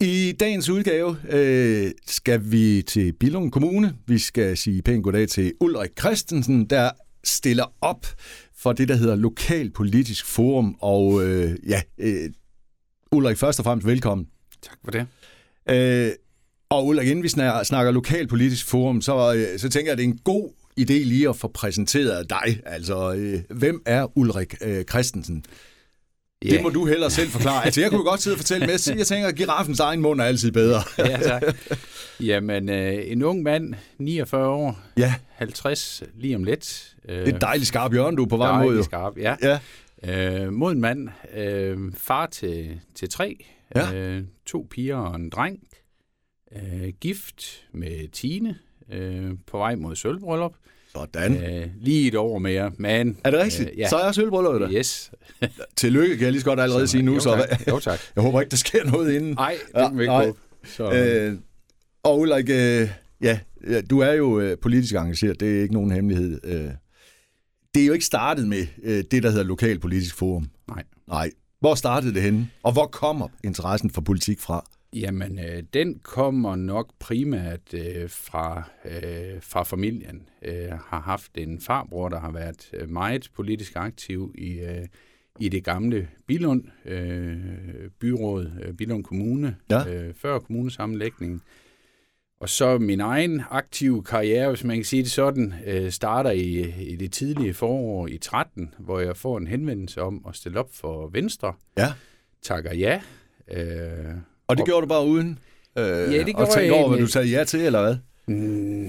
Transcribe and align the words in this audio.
I 0.00 0.32
dagens 0.40 0.68
udgave 0.68 1.16
øh, 1.30 1.90
skal 2.06 2.40
vi 2.44 2.82
til 2.86 3.12
Billund 3.12 3.52
Kommune. 3.52 3.94
Vi 4.06 4.18
skal 4.18 4.56
sige 4.56 4.82
pænt 4.82 5.04
goddag 5.04 5.28
til 5.28 5.52
Ulrik 5.60 5.90
Christensen, 5.98 6.64
der 6.64 6.90
stiller 7.24 7.64
op 7.80 8.06
for 8.56 8.72
det, 8.72 8.88
der 8.88 8.94
hedder 8.94 9.16
Lokalpolitisk 9.16 10.26
Forum. 10.26 10.76
Og 10.80 11.24
øh, 11.24 11.56
ja, 11.68 11.82
øh, 11.98 12.30
Ulrik, 13.12 13.38
først 13.38 13.58
og 13.58 13.64
fremmest 13.64 13.86
velkommen. 13.86 14.26
Tak 14.62 14.78
for 14.84 14.90
det. 14.90 15.06
Øh, 15.70 16.12
og 16.68 16.86
Ulrik, 16.86 17.08
inden 17.08 17.22
vi 17.22 17.28
snakker, 17.28 17.62
snakker 17.62 17.92
Lokalpolitisk 17.92 18.66
Forum, 18.66 19.00
så, 19.02 19.34
øh, 19.34 19.58
så 19.58 19.68
tænker 19.68 19.90
jeg, 19.90 19.92
at 19.92 19.98
det 19.98 20.04
er 20.04 20.08
en 20.08 20.18
god 20.24 20.50
idé 20.80 21.04
lige 21.04 21.28
at 21.28 21.36
få 21.36 21.48
præsenteret 21.48 22.30
dig. 22.30 22.60
Altså, 22.66 23.14
øh, 23.14 23.40
hvem 23.50 23.82
er 23.86 24.18
Ulrik 24.18 24.54
øh, 24.60 24.84
Christensen? 24.84 25.44
Ja. 26.44 26.48
Det 26.50 26.62
må 26.62 26.68
du 26.68 26.86
heller 26.86 27.08
selv 27.08 27.28
forklare. 27.30 27.64
Altså, 27.64 27.80
jeg 27.80 27.90
kunne 27.90 28.04
godt 28.04 28.22
sidde 28.22 28.34
og 28.34 28.38
fortælle 28.38 28.66
med. 28.66 28.94
Jeg 28.98 29.06
tænker, 29.06 29.28
at 29.28 29.34
giraffens 29.34 29.80
egen 29.80 30.00
mund 30.00 30.20
er 30.20 30.24
altid 30.24 30.52
bedre. 30.52 30.82
ja, 30.98 31.16
tak. 31.22 31.42
Jamen, 32.20 32.68
øh, 32.68 32.94
en 33.06 33.22
ung 33.22 33.42
mand, 33.42 33.74
49 33.98 34.48
år, 34.48 34.80
Ja, 34.96 35.14
50 35.34 36.02
lige 36.14 36.36
om 36.36 36.44
lidt. 36.44 36.94
Øh, 37.08 37.16
det 37.16 37.28
er 37.28 37.34
et 37.36 37.40
dejligt 37.40 37.68
skarp 37.68 37.92
hjørne, 37.92 38.16
du 38.16 38.22
er 38.24 38.28
på 38.28 38.36
vej 38.36 38.58
mod. 38.58 38.66
dejligt 38.66 38.84
skarp, 38.84 39.12
ja. 39.18 39.36
Ja, 39.42 39.58
Øh, 40.06 40.52
mod 40.52 40.72
en 40.72 40.80
mand, 40.80 41.08
øh, 41.36 41.78
far 41.96 42.26
til, 42.26 42.80
til 42.94 43.08
tre, 43.08 43.44
Ja. 43.76 43.92
øh, 43.94 44.22
to 44.46 44.66
piger 44.70 44.96
og 44.96 45.16
en 45.16 45.30
dreng, 45.30 45.58
øh, 46.56 46.88
gift 47.00 47.64
med 47.72 48.08
Tine, 48.08 48.58
øh, 48.92 49.30
på 49.46 49.58
vej 49.58 49.74
mod 49.74 49.96
sølvbryllup. 49.96 50.54
sådan. 50.92 51.44
Øh, 51.44 51.66
lige 51.80 52.08
et 52.08 52.14
år 52.14 52.38
mere, 52.38 52.72
men... 52.76 53.16
Er 53.24 53.30
det 53.30 53.40
rigtigt? 53.40 53.70
Øh, 53.72 53.78
ja. 53.78 53.88
Så 53.88 53.96
er 53.96 54.04
jeg 54.04 54.14
sølvbryllup 54.14 54.60
der. 54.60 54.72
Yes. 54.72 55.10
Tillykke, 55.76 56.16
kan 56.16 56.24
jeg 56.24 56.32
lige 56.32 56.40
så 56.40 56.46
godt 56.46 56.60
allerede 56.60 56.86
sige 56.88 57.02
nu. 57.02 57.14
jo, 57.14 57.20
Så 57.20 57.46
tak. 57.50 57.66
jo, 57.68 57.78
tak. 57.80 58.00
jeg 58.16 58.22
håber 58.22 58.40
ikke, 58.40 58.50
der 58.50 58.56
sker 58.56 58.84
noget 58.84 59.12
inden. 59.14 59.32
Nej, 59.34 59.56
det 59.66 59.88
kan 59.88 59.98
vi 59.98 60.02
ikke 60.02 60.12
nej. 60.12 60.32
Så, 60.64 60.92
Øh, 60.92 61.38
og 62.02 62.20
Ulrik, 62.20 62.48
øh, 62.50 62.88
ja, 63.22 63.38
du 63.90 63.98
er 63.98 64.12
jo 64.12 64.40
øh, 64.40 64.58
politisk 64.58 64.94
engageret. 64.94 65.40
Det 65.40 65.58
er 65.58 65.62
ikke 65.62 65.74
nogen 65.74 65.90
hemmelighed. 65.90 66.40
Øh, 66.44 66.70
det 67.74 67.82
er 67.82 67.86
jo 67.86 67.92
ikke 67.92 68.04
startet 68.04 68.48
med 68.48 68.66
øh, 68.82 69.04
det, 69.10 69.22
der 69.22 69.30
hedder 69.30 69.44
Lokalpolitisk 69.44 70.16
Forum. 70.16 70.48
nej. 70.68 70.82
Nej. 71.08 71.30
Hvor 71.60 71.74
startede 71.74 72.14
det 72.14 72.22
henne? 72.22 72.50
Og 72.62 72.72
hvor 72.72 72.86
kommer 72.86 73.28
interessen 73.44 73.90
for 73.90 74.00
politik 74.00 74.40
fra? 74.40 74.66
Jamen, 74.94 75.38
øh, 75.38 75.62
den 75.72 75.98
kommer 75.98 76.56
nok 76.56 76.90
primært 76.98 77.74
øh, 77.74 78.10
fra, 78.10 78.62
øh, 78.84 79.42
fra 79.42 79.62
familien. 79.62 80.28
Øh, 80.42 80.68
har 80.70 81.00
haft 81.00 81.30
en 81.34 81.60
farbror, 81.60 82.08
der 82.08 82.20
har 82.20 82.30
været 82.32 82.70
øh, 82.72 82.90
meget 82.90 83.28
politisk 83.34 83.72
aktiv 83.76 84.34
i, 84.38 84.50
øh, 84.60 84.86
i 85.40 85.48
det 85.48 85.64
gamle 85.64 86.08
Bilund 86.26 86.64
øh, 86.84 87.36
byråd, 88.00 88.50
øh, 88.62 88.74
Bilund 88.74 89.04
Kommune, 89.04 89.56
Ja. 89.70 89.94
øh, 89.94 90.14
før 90.14 90.38
kommunesammenlægningen. 90.38 91.40
Og 92.40 92.48
så 92.48 92.78
min 92.78 93.00
egen 93.00 93.42
aktive 93.50 94.02
karriere, 94.04 94.48
hvis 94.48 94.64
man 94.64 94.76
kan 94.76 94.84
sige 94.84 95.02
det 95.02 95.10
sådan, 95.10 95.54
øh, 95.66 95.90
starter 95.90 96.30
i, 96.30 96.82
i 96.82 96.96
det 96.96 97.12
tidlige 97.12 97.54
forår 97.54 98.06
i 98.06 98.18
13, 98.18 98.74
hvor 98.78 99.00
jeg 99.00 99.16
får 99.16 99.38
en 99.38 99.46
henvendelse 99.46 100.02
om 100.02 100.24
at 100.28 100.36
stille 100.36 100.58
op 100.60 100.68
for 100.74 101.08
Venstre. 101.08 101.54
Ja. 101.78 101.92
Takker 102.42 102.74
ja. 102.74 103.00
Øh, 103.50 104.14
Og 104.46 104.56
det 104.56 104.60
Og- 104.62 104.66
gjorde 104.66 104.82
du 104.82 104.86
bare 104.88 105.06
uden? 105.06 105.38
Øh, 105.78 105.84
Ja, 105.84 105.92
det 106.18 106.18
og 106.20 106.24
gjorde 106.26 106.50
tænke 106.50 106.64
jeg 106.66 106.72
over, 106.74 106.88
hvad 106.88 106.98
du 106.98 107.06
sagde 107.06 107.28
ja 107.28 107.44
til, 107.44 107.60
eller 107.60 107.82
hvad? 107.82 107.96
Mm, 108.26 108.88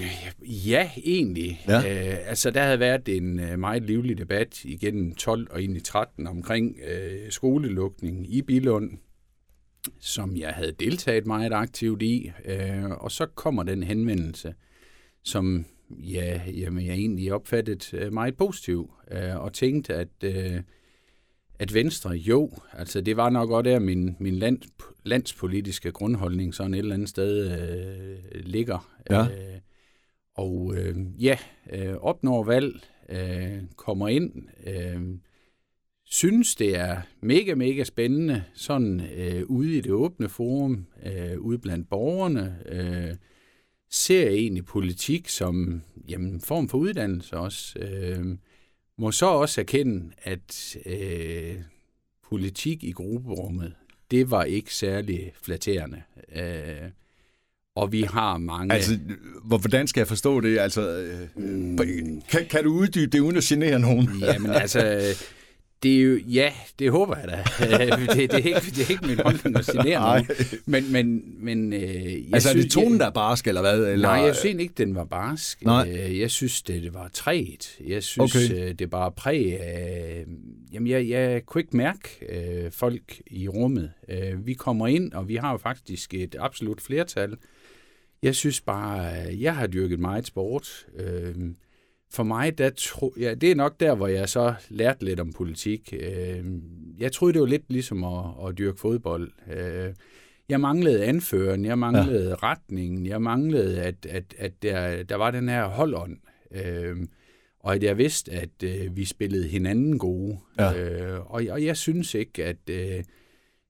ja, 0.66 0.90
egentlig. 1.04 1.64
Ja. 1.68 1.76
Øh, 2.12 2.28
altså, 2.28 2.50
der 2.50 2.62
havde 2.62 2.80
været 2.80 3.08
en 3.08 3.40
øh, 3.40 3.58
meget 3.58 3.82
livlig 3.82 4.18
debat 4.18 4.64
igennem 4.64 5.14
12 5.14 5.46
og 5.50 5.62
ind 5.62 5.76
i 5.76 5.80
13 5.80 6.26
omkring 6.26 6.76
øh, 6.88 7.30
skolelukning 7.30 8.34
i 8.34 8.42
Bilund, 8.42 8.90
som 10.00 10.36
jeg 10.36 10.48
havde 10.50 10.72
deltaget 10.80 11.26
meget 11.26 11.52
aktivt 11.52 12.02
i. 12.02 12.30
Øh, 12.44 12.90
og 12.90 13.10
så 13.12 13.26
kommer 13.26 13.62
den 13.62 13.82
henvendelse, 13.82 14.54
som 15.24 15.64
ja, 15.90 16.40
jamen, 16.46 16.86
jeg 16.86 16.94
egentlig 16.94 17.32
opfattet 17.32 17.94
øh, 17.94 18.12
meget 18.12 18.36
positiv, 18.36 18.90
øh, 19.10 19.36
og 19.36 19.52
tænkte, 19.52 19.94
at, 19.94 20.08
øh, 20.24 20.60
at 21.58 21.74
Venstre, 21.74 22.10
jo, 22.10 22.50
altså 22.72 23.00
det 23.00 23.16
var 23.16 23.30
nok 23.30 23.50
også 23.50 23.70
der, 23.70 23.78
min, 23.78 24.16
min 24.18 24.34
land, 24.34 24.58
landspolitiske 25.04 25.92
grundholdning 25.92 26.54
sådan 26.54 26.74
et 26.74 26.78
eller 26.78 26.94
andet 26.94 27.08
sted 27.08 27.60
øh, 27.60 28.40
ligger. 28.44 28.90
Ja. 29.10 29.22
Øh, 29.22 29.60
og 30.34 30.74
øh, 30.76 30.96
ja, 31.18 31.38
øh, 31.72 31.94
opnår 31.94 32.44
valg, 32.44 32.80
øh, 33.08 33.62
kommer 33.76 34.08
ind, 34.08 34.32
øh, 34.66 35.18
synes 36.04 36.54
det 36.54 36.76
er 36.76 37.00
mega, 37.20 37.54
mega 37.54 37.84
spændende, 37.84 38.44
sådan 38.54 39.00
øh, 39.00 39.42
ude 39.46 39.78
i 39.78 39.80
det 39.80 39.92
åbne 39.92 40.28
forum, 40.28 40.86
øh, 41.06 41.40
ude 41.40 41.58
blandt 41.58 41.88
borgerne, 41.88 42.58
øh, 42.68 43.16
ser 43.90 44.28
egentlig 44.28 44.64
politik 44.64 45.28
som 45.28 45.82
jamen, 46.08 46.28
en 46.28 46.40
form 46.40 46.68
for 46.68 46.78
uddannelse 46.78 47.36
også. 47.36 47.78
Øh, 47.78 48.36
må 48.98 49.12
så 49.12 49.26
også 49.26 49.60
erkende, 49.60 50.10
at 50.22 50.76
øh, 50.86 51.54
politik 52.30 52.84
i 52.84 52.90
grupperummet, 52.92 53.74
det 54.10 54.30
var 54.30 54.44
ikke 54.44 54.74
særlig 54.74 55.32
flatterende. 55.42 56.02
Øh, 56.36 56.90
og 57.76 57.92
vi 57.92 58.02
har 58.02 58.38
mange... 58.38 58.74
Altså, 58.74 58.98
hvor- 59.44 59.58
hvordan 59.58 59.86
skal 59.86 60.00
jeg 60.00 60.08
forstå 60.08 60.40
det? 60.40 60.58
Altså, 60.58 60.88
øh, 60.98 61.28
Mm. 61.36 62.22
kan, 62.30 62.46
kan 62.50 62.64
du 62.64 62.72
uddybe 62.72 63.10
det 63.12 63.20
uden 63.20 63.36
at 63.36 63.42
genere 63.42 63.78
nogen? 63.78 64.08
Jamen 64.20 64.50
altså, 64.50 64.80
det 65.82 65.96
er 65.96 66.02
jo, 66.02 66.16
ja, 66.28 66.52
det 66.78 66.90
håber 66.90 67.16
jeg 67.16 67.28
da. 67.28 67.36
det, 68.14 68.30
det, 68.30 68.34
er 68.34 68.36
ikke, 68.36 68.70
det 68.70 68.86
er 68.86 68.90
ikke 68.90 69.06
min 69.06 69.18
holdning 69.18 69.56
at 69.56 69.70
Nej. 69.74 70.18
nogen. 70.18 70.26
Men, 70.66 70.92
men, 70.92 71.22
men 71.44 71.72
øh, 71.72 71.82
jeg 71.82 72.24
Altså, 72.32 72.48
er 72.48 72.52
det 72.52 72.62
synes- 72.62 72.74
tonen, 72.74 73.00
der 73.00 73.06
er 73.06 73.10
barsk, 73.10 73.46
eller 73.46 73.60
hvad? 73.60 73.78
Eller? 73.86 74.08
Nej, 74.08 74.16
jeg 74.26 74.36
synes 74.36 74.60
ikke, 74.62 74.74
den 74.78 74.94
var 74.94 75.04
barsk. 75.04 75.64
Nej. 75.64 75.88
Øh, 76.08 76.18
Jeg 76.20 76.30
synes, 76.30 76.62
det, 76.62 76.82
det 76.82 76.94
var 76.94 77.08
træet. 77.12 77.76
Jeg 77.86 78.02
synes, 78.02 78.34
Okay. 78.36 78.44
okay. 78.54 78.74
det 78.78 78.90
bare 78.90 79.12
præg 79.12 79.60
af... 79.60 80.24
Jamen, 80.72 80.86
jeg, 80.88 81.08
jeg 81.08 81.46
kunne 81.46 81.60
ikke 81.62 81.76
mærke 81.76 82.08
øh, 82.28 82.70
folk 82.72 83.20
i 83.26 83.48
rummet. 83.48 83.92
Øh, 84.08 84.46
vi 84.46 84.54
kommer 84.54 84.86
ind, 84.86 85.12
og 85.12 85.28
vi 85.28 85.36
har 85.36 85.50
jo 85.52 85.58
faktisk 85.58 86.14
et 86.14 86.36
absolut 86.38 86.80
flertal. 86.80 87.36
Jeg 88.22 88.34
synes 88.34 88.60
bare, 88.60 89.10
øh, 89.30 89.42
jeg 89.42 89.56
har 89.56 89.66
dyrket 89.66 90.00
meget 90.00 90.26
sport. 90.26 90.86
Øh, 90.98 91.34
for 92.10 92.22
mig, 92.22 92.58
der 92.58 92.70
tro, 92.70 93.14
ja, 93.20 93.34
det 93.34 93.50
er 93.50 93.54
nok 93.54 93.80
der, 93.80 93.94
hvor 93.94 94.06
jeg 94.06 94.28
så 94.28 94.54
lærte 94.68 95.04
lidt 95.04 95.20
om 95.20 95.32
politik. 95.32 95.94
Øh, 96.00 96.44
jeg 96.98 97.12
troede, 97.12 97.32
det 97.32 97.40
var 97.40 97.46
lidt 97.46 97.64
ligesom 97.68 98.04
at, 98.04 98.48
at 98.48 98.58
dyrke 98.58 98.80
fodbold. 98.80 99.32
Øh, 99.56 99.94
jeg 100.48 100.60
manglede 100.60 101.04
anføren, 101.04 101.64
jeg 101.64 101.78
manglede 101.78 102.28
ja. 102.28 102.34
retningen, 102.34 103.06
jeg 103.06 103.22
manglede, 103.22 103.82
at, 103.82 104.06
at, 104.08 104.24
at 104.38 104.52
der, 104.62 105.02
der 105.02 105.16
var 105.16 105.30
den 105.30 105.48
her 105.48 105.66
holdånd. 105.68 106.16
Øh, 106.50 106.96
og 107.60 107.74
at 107.74 107.82
jeg 107.82 107.98
vidste, 107.98 108.32
at 108.32 108.62
øh, 108.64 108.96
vi 108.96 109.04
spillede 109.04 109.48
hinanden 109.48 109.98
gode. 109.98 110.38
Ja. 110.58 110.74
Øh, 110.74 111.20
og, 111.20 111.42
og 111.50 111.64
jeg 111.64 111.76
synes 111.76 112.14
ikke, 112.14 112.44
at... 112.44 112.70
Øh, 112.70 113.04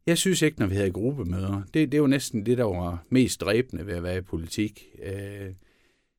jeg 0.06 0.18
synes 0.18 0.42
ikke, 0.42 0.58
når 0.58 0.66
vi 0.66 0.74
havde 0.74 0.90
gruppemøder, 0.90 1.62
det, 1.74 1.92
det 1.92 2.00
var 2.00 2.06
næsten 2.06 2.46
det, 2.46 2.58
der 2.58 2.64
var 2.64 3.04
mest 3.08 3.40
dræbende 3.40 3.86
ved 3.86 3.94
at 3.94 4.02
være 4.02 4.18
i 4.18 4.20
politik. 4.20 4.84
Øh, 5.02 5.50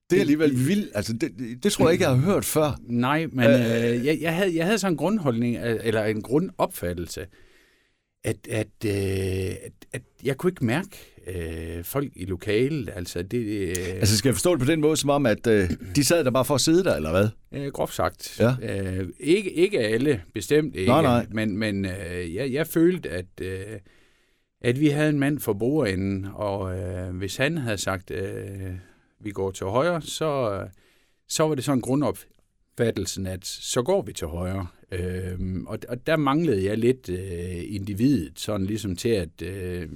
Det 0.09 0.15
er 0.15 0.19
alligevel 0.19 0.67
vildt. 0.67 0.91
Altså, 0.95 1.13
det, 1.13 1.31
det, 1.63 1.71
tror 1.71 1.85
jeg 1.85 1.93
ikke, 1.93 2.03
jeg 2.03 2.11
har 2.11 2.33
hørt 2.33 2.45
før. 2.45 2.79
Nej, 2.87 3.27
men 3.31 3.45
øh, 3.49 4.05
jeg, 4.05 4.17
jeg, 4.21 4.35
havde, 4.35 4.55
jeg 4.55 4.65
havde 4.65 4.79
sådan 4.79 4.93
en 4.93 4.97
grundholdning, 4.97 5.57
øh, 5.57 5.79
eller 5.83 6.03
en 6.03 6.21
grundopfattelse, 6.21 7.25
at, 8.23 8.37
at, 8.49 8.67
øh, 8.85 9.55
at, 9.65 9.71
at 9.93 10.01
jeg 10.23 10.37
kunne 10.37 10.49
ikke 10.49 10.65
mærke 10.65 10.89
øh, 11.27 11.83
folk 11.83 12.11
i 12.15 12.25
lokalet. 12.25 12.89
Altså, 12.95 13.21
det 13.21 13.37
øh, 13.37 13.75
Altså, 13.77 14.17
skal 14.17 14.29
jeg 14.29 14.35
forstå 14.35 14.51
det 14.51 14.59
på 14.59 14.71
den 14.71 14.81
måde, 14.81 14.97
som 14.97 15.09
om, 15.09 15.25
at 15.25 15.47
øh, 15.47 15.69
de 15.95 16.03
sad 16.03 16.23
der 16.23 16.31
bare 16.31 16.45
for 16.45 16.55
at 16.55 16.61
sidde 16.61 16.83
der, 16.83 16.95
eller 16.95 17.11
hvad? 17.11 17.29
øh, 17.53 17.71
groft 17.71 17.95
sagt. 17.95 18.39
Ja. 18.39 18.55
Øh, 18.61 19.09
ikke, 19.19 19.51
ikke 19.51 19.79
alle, 19.79 20.21
bestemt 20.33 20.75
ikke. 20.75 20.91
Nej, 20.91 21.01
nej. 21.01 21.25
Men, 21.31 21.57
men 21.57 21.85
øh, 21.85 22.35
jeg, 22.35 22.51
jeg 22.51 22.67
følte, 22.67 23.09
at, 23.09 23.25
øh, 23.41 23.79
at 24.61 24.79
vi 24.79 24.87
havde 24.87 25.09
en 25.09 25.19
mand 25.19 25.39
for 25.39 25.53
bordenden, 25.53 26.27
og 26.33 26.77
øh, 26.79 27.15
hvis 27.15 27.37
han 27.37 27.57
havde 27.57 27.77
sagt, 27.77 28.11
øh, 28.11 28.71
vi 29.19 29.31
går 29.31 29.51
til 29.51 29.65
højre, 29.65 30.01
så, 30.01 30.51
øh, 30.51 30.69
så 31.27 31.43
var 31.43 31.55
det 31.55 31.63
sådan 31.63 31.77
en 31.77 31.81
grundopfattelsen, 31.81 33.27
at 33.27 33.45
så 33.45 33.81
går 33.83 34.01
vi 34.01 34.13
til 34.13 34.27
højre. 34.27 34.67
Øhm, 34.91 35.67
og, 35.67 35.79
og 35.89 36.07
der 36.07 36.17
manglede 36.17 36.65
jeg 36.65 36.77
lidt 36.77 37.09
øh, 37.09 37.75
individet, 37.75 38.39
sådan 38.39 38.65
ligesom 38.65 38.95
til 38.95 39.09
at, 39.09 39.41
øh, 39.41 39.89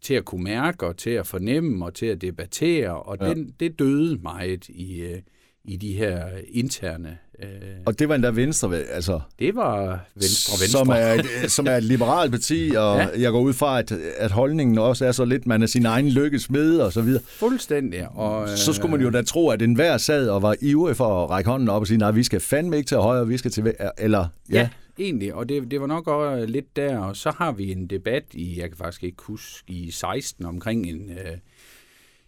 til 0.00 0.14
at 0.14 0.24
kunne 0.24 0.44
mærke, 0.44 0.86
og 0.86 0.96
til 0.96 1.10
at 1.10 1.26
fornemme, 1.26 1.84
og 1.84 1.94
til 1.94 2.06
at 2.06 2.20
debattere, 2.20 3.02
og 3.02 3.18
ja. 3.20 3.28
den, 3.28 3.54
det 3.60 3.78
døde 3.78 4.18
meget 4.18 4.68
i, 4.68 5.00
øh, 5.00 5.22
i 5.64 5.76
de 5.76 5.92
her 5.92 6.40
interne. 6.48 7.18
Øh, 7.42 7.48
Og 7.86 7.98
det 7.98 8.08
var 8.08 8.14
endda 8.14 8.30
Venstre, 8.30 8.76
altså, 8.76 9.20
det 9.38 9.56
var 9.56 10.00
Venstre, 10.14 10.52
Venstre. 10.52 10.66
Som, 10.66 10.88
er 10.88 11.48
som 11.48 11.66
er 11.66 11.76
et 11.76 11.84
liberalt 11.84 12.30
parti, 12.30 12.72
og 12.76 12.96
ja. 12.98 13.08
Jeg 13.18 13.30
går 13.32 13.40
ud 13.40 13.52
fra, 13.52 13.78
at, 13.78 13.92
at 14.16 14.30
holdningen 14.30 14.78
også 14.78 15.06
er 15.06 15.12
så 15.12 15.24
lidt, 15.24 15.46
man 15.46 15.62
er 15.62 15.66
sin 15.66 15.86
egen 15.86 16.08
lykkes 16.08 16.50
med 16.50 16.78
og 16.78 16.92
så 16.92 17.00
videre. 17.02 17.22
Fuldstændig. 17.26 18.08
Og, 18.08 18.48
Så 18.48 18.72
skulle 18.72 18.90
man 18.90 19.00
jo 19.00 19.10
da 19.10 19.22
tro, 19.22 19.48
at 19.48 19.62
enhver 19.62 19.96
sad 19.96 20.28
og 20.28 20.42
var 20.42 20.56
ivrig 20.60 20.96
for 20.96 21.24
at 21.24 21.30
række 21.30 21.50
hånden 21.50 21.68
op 21.68 21.80
og 21.80 21.86
sige, 21.86 21.98
nej, 21.98 22.10
vi 22.10 22.22
skal 22.22 22.40
fandme 22.40 22.76
ikke 22.76 22.88
til 22.88 22.96
højre, 22.96 23.26
vi 23.26 23.36
skal 23.38 23.50
til 23.50 23.74
eller 23.98 24.26
ja. 24.52 24.58
Ja, 24.58 24.68
egentlig, 25.04 25.34
og 25.34 25.48
det, 25.48 25.70
det 25.70 25.80
var 25.80 25.86
nok 25.86 26.08
også 26.08 26.46
lidt 26.46 26.76
der, 26.76 26.98
og 26.98 27.16
så 27.16 27.32
har 27.38 27.52
vi 27.52 27.72
en 27.72 27.86
debat 27.86 28.24
i, 28.32 28.60
jeg 28.60 28.68
kan 28.68 28.76
faktisk 28.76 29.04
ikke 29.04 29.16
huske, 29.22 29.72
i 29.72 29.90
16 29.90 30.46
omkring 30.46 30.86
en, 30.86 31.10
øh, 31.10 31.36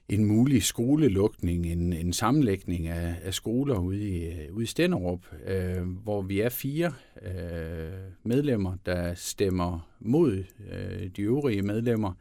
en 0.08 0.24
mulig 0.24 0.62
skolelukning, 0.62 1.66
en, 1.66 1.92
en 1.92 2.12
sammenlægning 2.12 2.86
af, 2.86 3.14
af 3.22 3.34
skoler 3.34 3.78
ude 3.78 4.08
i, 4.08 4.26
øh, 4.26 4.54
ude 4.54 4.62
i 4.62 4.66
Stenderup, 4.66 5.26
øh, 5.46 5.82
hvor 5.82 6.22
vi 6.22 6.40
er 6.40 6.48
fire 6.48 6.92
øh, 7.22 8.12
medlemmer, 8.22 8.76
der 8.86 9.14
stemmer 9.14 9.90
mod 10.00 10.44
øh, 10.70 11.10
de 11.16 11.22
øvrige 11.22 11.62
medlemmer. 11.62 12.12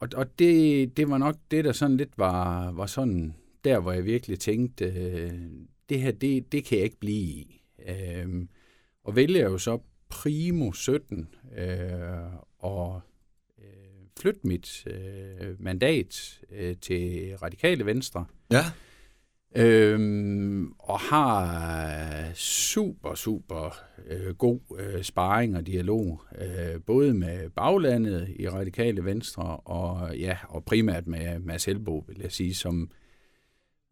Og, 0.00 0.08
og 0.14 0.38
det, 0.38 0.96
det 0.96 1.10
var 1.10 1.18
nok 1.18 1.36
det, 1.50 1.64
der 1.64 1.72
sådan 1.72 1.96
lidt 1.96 2.18
var, 2.18 2.70
var 2.72 2.86
sådan 2.86 3.34
der, 3.64 3.80
hvor 3.80 3.92
jeg 3.92 4.04
virkelig 4.04 4.38
tænkte, 4.38 4.84
øh, 4.84 5.32
det 5.88 6.00
her, 6.00 6.12
det, 6.12 6.52
det 6.52 6.64
kan 6.64 6.78
jeg 6.78 6.84
ikke 6.84 7.00
blive 7.00 7.16
i. 7.16 7.62
Øh, 7.88 8.46
og 9.04 9.16
vælger 9.16 9.50
jo 9.50 9.58
så 9.58 9.78
primo 10.08 10.72
17 10.72 11.28
øh, 11.58 11.68
og 12.58 13.00
flytte 14.20 14.40
mit 14.44 14.86
øh, 14.86 15.62
mandat 15.62 16.40
øh, 16.50 16.76
til 16.76 17.34
Radikale 17.42 17.86
Venstre. 17.86 18.24
ja. 18.50 18.64
Øhm, 19.54 20.72
og 20.78 21.00
har 21.00 22.32
super, 22.34 23.14
super 23.14 23.80
øh, 24.06 24.34
god 24.34 24.60
øh, 24.78 25.02
sparring 25.02 25.56
og 25.56 25.66
dialog, 25.66 26.22
øh, 26.38 26.80
både 26.86 27.14
med 27.14 27.50
baglandet 27.50 28.34
i 28.36 28.48
Radikale 28.48 29.04
Venstre, 29.04 29.56
og 29.56 30.16
ja, 30.18 30.36
og 30.48 30.64
primært 30.64 31.06
med 31.06 31.38
Mads 31.38 31.64
Helbo, 31.64 32.04
vil 32.08 32.18
jeg 32.20 32.32
sige, 32.32 32.54
som, 32.54 32.90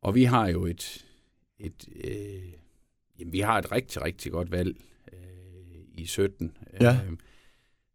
og 0.02 0.14
vi 0.14 0.24
har 0.24 0.48
jo 0.48 0.66
et, 0.66 1.06
et 1.58 1.88
øh, 2.04 2.52
jamen, 3.18 3.32
vi 3.32 3.40
har 3.40 3.58
et 3.58 3.72
rigtig, 3.72 4.02
rigtig 4.02 4.32
godt 4.32 4.52
valg 4.52 4.76
øh, 5.12 5.78
i 5.94 6.06
17. 6.06 6.56
Ja. 6.80 6.92
Øh, 6.92 7.16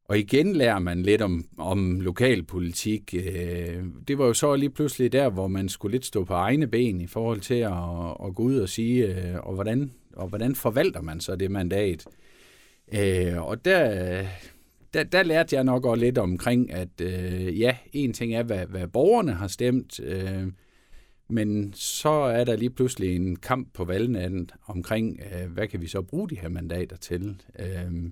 og 0.07 0.19
igen 0.19 0.54
lærer 0.54 0.80
man 0.80 1.04
lidt 1.04 1.22
om, 1.22 1.46
om 1.57 2.02
lokalpolitik. 2.02 3.16
Øh, 3.18 3.84
det 4.07 4.18
var 4.18 4.25
jo 4.25 4.34
så 4.34 4.56
lige 4.56 4.69
pludselig 4.69 5.12
der, 5.12 5.30
hvor 5.30 5.48
man 5.48 5.69
skulle 5.69 5.92
lidt 5.92 6.06
stå 6.06 6.24
på 6.24 6.34
egne 6.34 6.68
ben 6.68 7.02
i 7.02 7.07
forhold 7.07 7.40
til 7.40 7.54
at, 7.54 8.28
at 8.28 8.36
gå 8.36 8.44
ud 8.44 8.57
og 8.57 8.69
sige, 8.69 9.06
øh, 9.06 9.36
og, 9.40 9.54
hvordan, 9.54 9.92
og 10.16 10.28
hvordan 10.28 10.56
forvalter 10.56 11.02
man 11.02 11.19
så 11.19 11.36
det 11.36 11.52
mandat. 11.52 12.06
Øh, 12.94 13.48
og 13.48 13.66
der, 13.66 14.25
der, 14.94 15.04
der 15.04 15.24
lærte 15.24 15.56
jeg 15.56 15.63
nok 15.63 15.86
også 15.86 16.04
lidt 16.04 16.18
omkring, 16.18 16.74
at 16.74 17.01
ja, 17.60 17.78
en 17.94 18.13
ting 18.13 18.36
er, 18.36 18.44
hvad, 18.44 18.66
hvad 18.66 18.88
borgerne 18.88 19.31
har 19.31 19.48
stemt, 19.48 20.00
øh, 20.00 20.44
men 21.30 21.74
så 21.75 22.10
er 22.10 22.44
der 22.44 22.56
lige 22.56 22.69
pludselig 22.69 23.16
en 23.16 23.36
kamp 23.36 23.68
på 23.74 23.83
valgnatten 23.86 24.50
omkring, 24.68 25.19
øh, 25.25 25.51
hvad 25.54 25.68
kan 25.68 25.81
vi 25.81 25.88
så 25.88 26.01
bruge 26.01 26.30
de 26.30 26.36
her 26.42 26.50
mandater 26.50 26.98
til. 26.98 27.36
Øh, 27.60 27.66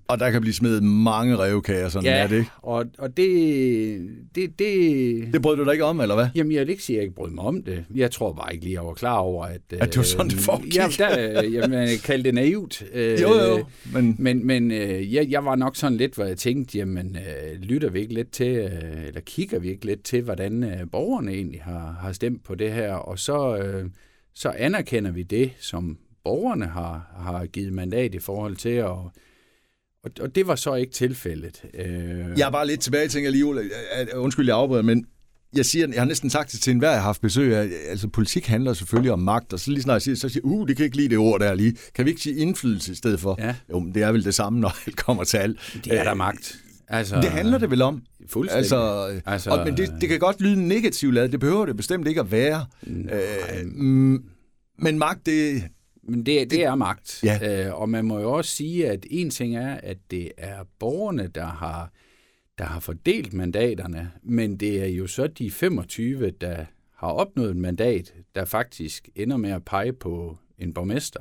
Og 0.08 0.20
der 0.20 0.32
kan 0.32 0.42
blive 0.42 0.54
smidt 0.54 0.84
mange 0.84 1.38
revkager, 1.38 1.90
sådan 1.90 2.06
ja, 2.06 2.16
er 2.18 2.28
det 2.28 2.36
ikke? 2.38 2.50
og, 2.62 2.86
og 2.98 3.18
det, 3.18 3.30
det, 4.36 4.60
det, 4.60 5.34
Det 5.34 5.42
brød 5.42 5.58
du 5.58 5.64
dig 5.66 5.72
ikke 5.72 5.84
om, 5.86 6.00
eller 6.02 6.16
hvad? 6.16 6.28
Jamen, 6.36 6.52
jeg 6.52 6.62
vil 6.62 6.70
ikke 6.70 6.84
sige, 6.84 6.96
at 6.96 6.98
jeg 6.98 7.04
ikke 7.04 7.16
brød 7.16 7.30
mig 7.32 7.44
om 7.44 7.64
det. 7.64 7.86
Jeg 7.96 8.12
tror 8.12 8.34
bare 8.34 8.54
ikke 8.54 8.66
lige, 8.66 8.76
jeg 8.76 8.86
var 8.86 8.94
klar 8.94 9.18
over, 9.18 9.46
at... 9.46 9.62
At 9.72 9.88
det 9.90 9.98
var 9.98 10.04
sådan, 10.04 10.30
det 10.30 10.38
foregik. 10.40 10.76
Ja, 10.78 10.88
der, 10.98 11.44
øh, 11.44 11.54
jamen, 11.54 11.80
jeg 11.80 12.00
kaldte 12.04 12.24
det 12.28 12.34
naivt. 12.36 12.84
Øh, 12.94 13.22
Jo, 13.22 13.28
jo, 13.34 13.66
men 13.94 14.16
Men, 14.20 14.48
men 14.48 14.72
øh, 14.72 15.14
jeg, 15.14 15.28
jeg 15.30 15.46
var 15.46 15.56
nok 15.56 15.76
sådan 15.76 15.98
lidt, 15.98 16.16
hvor 16.16 16.26
jeg 16.26 16.38
tænkte, 16.38 16.78
jamen, 16.78 17.18
øh, 17.18 17.62
lytter 17.62 17.90
vi 17.90 18.00
ikke 18.00 18.14
lidt 18.14 18.32
til, 18.32 18.48
øh, 18.56 19.08
eller 19.08 19.22
kigger 19.22 19.60
vi 19.60 19.70
ikke 19.70 19.86
lidt 19.86 20.04
til, 20.04 20.22
hvordan 20.22 20.64
øh, 20.64 20.78
borgerne 20.92 21.32
egentlig 21.34 21.62
har, 21.62 21.98
har 22.02 22.12
stemt 22.12 22.44
på 22.44 22.56
det 22.56 22.72
her, 22.72 22.94
og 23.08 23.20
så, 23.20 23.58
øh, 23.58 23.90
så 24.36 24.50
anerkender 24.50 25.12
vi 25.12 25.24
det, 25.24 25.52
som 25.60 25.98
borgerne 26.24 26.66
har, 26.66 27.16
har 27.18 27.46
givet 27.46 27.74
mandat 27.74 28.16
i 28.16 28.20
forhold 28.20 28.56
til, 28.56 28.84
og, 28.84 29.12
og, 30.04 30.12
og 30.20 30.36
det 30.36 30.48
var 30.48 30.56
så 30.56 30.76
ikke 30.76 30.94
tilfældet. 30.94 31.62
Øh, 31.74 31.86
jeg 32.38 32.48
er 32.48 32.52
bare 32.52 32.68
lidt 32.68 32.80
tilbage, 32.80 33.08
tænker 33.08 33.30
lige, 33.32 33.46
Undskyld, 34.16 34.48
jeg 34.48 34.56
afbryder, 34.56 34.84
men 34.84 35.06
jeg, 35.56 35.66
siger, 35.66 35.88
jeg 35.88 36.02
har 36.02 36.06
næsten 36.06 36.30
sagt 36.30 36.52
det 36.52 36.60
til 36.60 36.72
enhver, 36.72 36.90
jeg 36.90 36.98
har 37.00 37.04
haft 37.06 37.22
besøg 37.22 37.56
af. 37.56 37.70
Altså, 37.90 38.08
politik 38.08 38.46
handler 38.48 38.74
selvfølgelig 38.74 39.12
om 39.12 39.20
magt, 39.20 39.54
og 39.54 39.60
så 39.60 39.72
lige 39.72 39.82
snart 39.82 39.94
jeg 39.94 40.02
siger, 40.02 40.16
så 40.16 40.30
siger 40.30 40.46
uh, 40.46 40.68
det 40.68 40.78
kan 40.78 40.86
ikke 40.86 40.98
lide 40.98 41.10
det 41.10 41.18
ord 41.18 41.40
der 41.40 41.54
lige. 41.54 41.76
Kan 41.96 42.06
vi 42.06 42.10
ikke 42.10 42.22
sige 42.22 42.36
indflydelse 42.36 42.92
i 42.92 42.96
stedet 42.96 43.20
for? 43.20 43.36
Ja. 43.40 43.56
Jo, 43.70 43.80
men 43.80 43.94
det 43.96 44.04
er 44.04 44.12
vel 44.12 44.24
det 44.24 44.36
samme, 44.36 44.60
når 44.60 44.76
alt 44.88 44.96
kommer 44.96 45.24
til 45.24 45.38
alt. 45.38 45.60
det 45.84 46.00
er 46.00 46.04
der 46.04 46.12
Øh, 46.12 46.18
magt. 46.18 46.56
Altså, 46.88 47.16
Det 47.16 47.30
handler 47.30 47.58
det 47.58 47.72
vel 47.72 47.82
om. 47.82 48.04
Fuldstændig. 48.30 48.58
Altså, 48.58 49.22
Altså- 49.26 49.50
og, 49.50 49.66
men 49.66 49.78
det, 49.78 49.94
det 50.02 50.10
kan 50.10 50.20
godt 50.20 50.42
lyde 50.42 50.68
negativt 50.68 51.14
lavet. 51.14 51.32
Det 51.32 51.40
behøver 51.40 51.66
det 51.66 51.78
bestemt 51.78 52.08
ikke 52.08 52.20
at 52.20 52.32
være. 52.32 52.66
Øh, 52.88 53.66
men 54.78 55.00
magt, 55.00 55.26
det... 55.26 55.64
Men 56.08 56.26
det, 56.26 56.52
det 56.52 56.64
er 56.64 56.76
magt. 56.76 57.24
Ja. 57.24 57.66
Øh, 57.68 57.82
og 57.82 57.90
man 57.90 58.06
må 58.06 58.20
jo 58.20 58.32
også 58.32 58.52
sige, 58.52 58.90
at 58.90 59.06
en 59.10 59.30
ting 59.30 59.56
er, 59.56 59.74
at 59.84 59.98
det 60.12 60.32
er 60.38 60.56
borgerne, 60.80 61.28
der 61.28 61.46
har, 61.46 61.92
der 62.58 62.64
har 62.64 62.80
fordelt 62.80 63.34
mandaterne, 63.34 64.12
men 64.24 64.58
det 64.58 64.84
er 64.84 64.88
jo 64.88 65.08
så 65.08 65.28
de 65.28 65.52
25, 65.52 66.30
der 66.30 66.66
har 66.98 67.08
opnået 67.08 67.50
et 67.50 67.58
mandat, 67.58 68.14
der 68.36 68.46
faktisk 68.46 69.10
ender 69.16 69.38
med 69.38 69.52
at 69.52 69.66
pege 69.66 69.94
på 69.94 70.38
en 70.60 70.74
borgmester. 70.74 71.20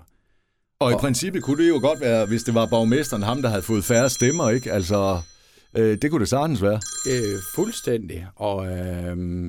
Og 0.79 0.93
i 0.93 0.95
princippet 0.95 1.43
kunne 1.43 1.63
det 1.65 1.69
jo 1.69 1.79
godt 1.81 2.01
være, 2.01 2.27
hvis 2.27 2.43
det 2.43 2.55
var 2.55 2.67
borgmesteren, 2.67 3.23
ham 3.23 3.43
der 3.43 3.49
havde 3.49 3.63
fået 3.63 3.85
færre 3.85 4.11
stemmer, 4.11 4.51
ikke? 4.51 4.73
Altså, 4.73 5.21
øh, 5.77 5.99
det 6.03 6.11
kunne 6.11 6.21
det 6.21 6.29
sagtens 6.29 6.63
være. 6.63 6.81
Øh, 7.09 7.39
fuldstændig. 7.55 8.27
Og, 8.37 8.67
øh, 8.67 9.49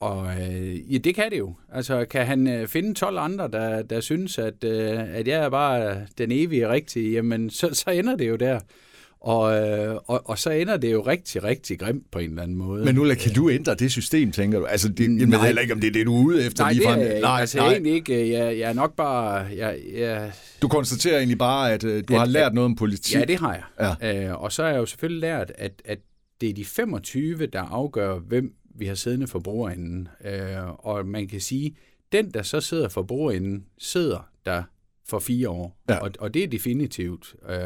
og 0.00 0.26
øh, 0.26 0.92
ja, 0.92 0.98
det 0.98 1.14
kan 1.14 1.30
det 1.30 1.38
jo. 1.38 1.54
Altså, 1.72 2.04
kan 2.04 2.26
han 2.26 2.48
øh, 2.48 2.68
finde 2.68 2.94
12 2.94 3.18
andre, 3.18 3.48
der, 3.48 3.82
der 3.82 4.00
synes, 4.00 4.38
at, 4.38 4.64
øh, 4.64 5.14
at 5.14 5.28
jeg 5.28 5.44
er 5.44 5.48
bare 5.48 6.06
den 6.18 6.32
evige 6.32 6.68
rigtige, 6.68 7.12
jamen, 7.12 7.50
så, 7.50 7.74
så 7.74 7.90
ender 7.90 8.16
det 8.16 8.28
jo 8.28 8.36
der. 8.36 8.60
Og, 9.20 9.68
øh, 9.68 9.94
og, 10.06 10.28
og 10.28 10.38
så 10.38 10.50
ender 10.50 10.76
det 10.76 10.92
jo 10.92 11.00
rigtig, 11.06 11.44
rigtig 11.44 11.78
grimt 11.78 12.10
på 12.10 12.18
en 12.18 12.30
eller 12.30 12.42
anden 12.42 12.56
måde. 12.56 12.84
Men 12.84 12.94
nu 12.94 13.04
kan 13.20 13.32
du 13.34 13.50
ændre 13.50 13.74
det 13.74 13.90
system, 13.92 14.32
tænker 14.32 14.58
du? 14.58 14.64
Altså, 14.64 14.88
det, 14.88 15.20
jeg 15.20 15.28
ved 15.28 15.38
heller 15.38 15.62
ikke, 15.62 15.74
om 15.74 15.80
det 15.80 15.88
er 15.88 15.92
det, 15.92 16.06
du 16.06 16.16
er 16.20 16.24
ude 16.24 16.46
efter 16.46 16.62
Nej, 16.62 16.68
det 16.68 16.76
ligefrem. 16.76 16.98
er 16.98 17.02
jeg 17.04 17.14
ikke. 17.14 17.22
nej, 17.22 17.40
altså 17.40 17.58
nej. 17.58 17.68
egentlig 17.70 17.92
ikke. 17.92 18.30
Jeg, 18.32 18.58
jeg 18.58 18.68
er 18.68 18.72
nok 18.72 18.96
bare... 18.96 19.34
Jeg, 19.56 19.78
jeg, 19.94 20.32
Du 20.62 20.68
konstaterer 20.68 21.16
egentlig 21.18 21.38
bare, 21.38 21.72
at 21.72 21.84
øh, 21.84 22.04
du 22.08 22.12
At- 22.14 22.18
har 22.18 22.26
lært 22.26 22.54
noget 22.54 22.64
om 22.64 22.76
politik. 22.76 23.14
ja, 23.16 23.24
det 23.24 23.38
har 23.38 23.54
jeg. 23.78 23.96
Ja. 24.02 24.28
Øh, 24.28 24.42
og 24.42 24.52
så 24.52 24.62
har 24.62 24.70
jeg 24.70 24.78
jo 24.78 24.86
selvfølgelig 24.86 25.20
lært, 25.20 25.52
at, 25.58 25.82
at 25.84 25.98
det 26.40 26.48
er 26.50 26.54
de 26.54 26.64
25, 26.64 27.46
der 27.46 27.60
afgør, 27.62 28.18
hvem 28.18 28.52
vi 28.74 28.86
har 28.86 28.94
siddende 28.94 29.26
for 29.26 29.38
bordenden. 29.38 30.08
Øh, 30.24 30.86
og 30.86 31.06
man 31.06 31.28
kan 31.28 31.40
sige, 31.40 31.76
den, 32.12 32.30
der 32.30 32.42
så 32.42 32.60
sidder 32.60 32.88
for 32.88 33.02
bordenden, 33.02 33.64
sidder 33.78 34.28
der 34.46 34.62
for 35.08 35.18
fire 35.18 35.48
år. 35.48 35.76
Ja. 35.88 35.96
Og, 35.96 36.10
og 36.18 36.34
det 36.34 36.44
er 36.44 36.48
definitivt. 36.48 37.34
Øh, 37.48 37.56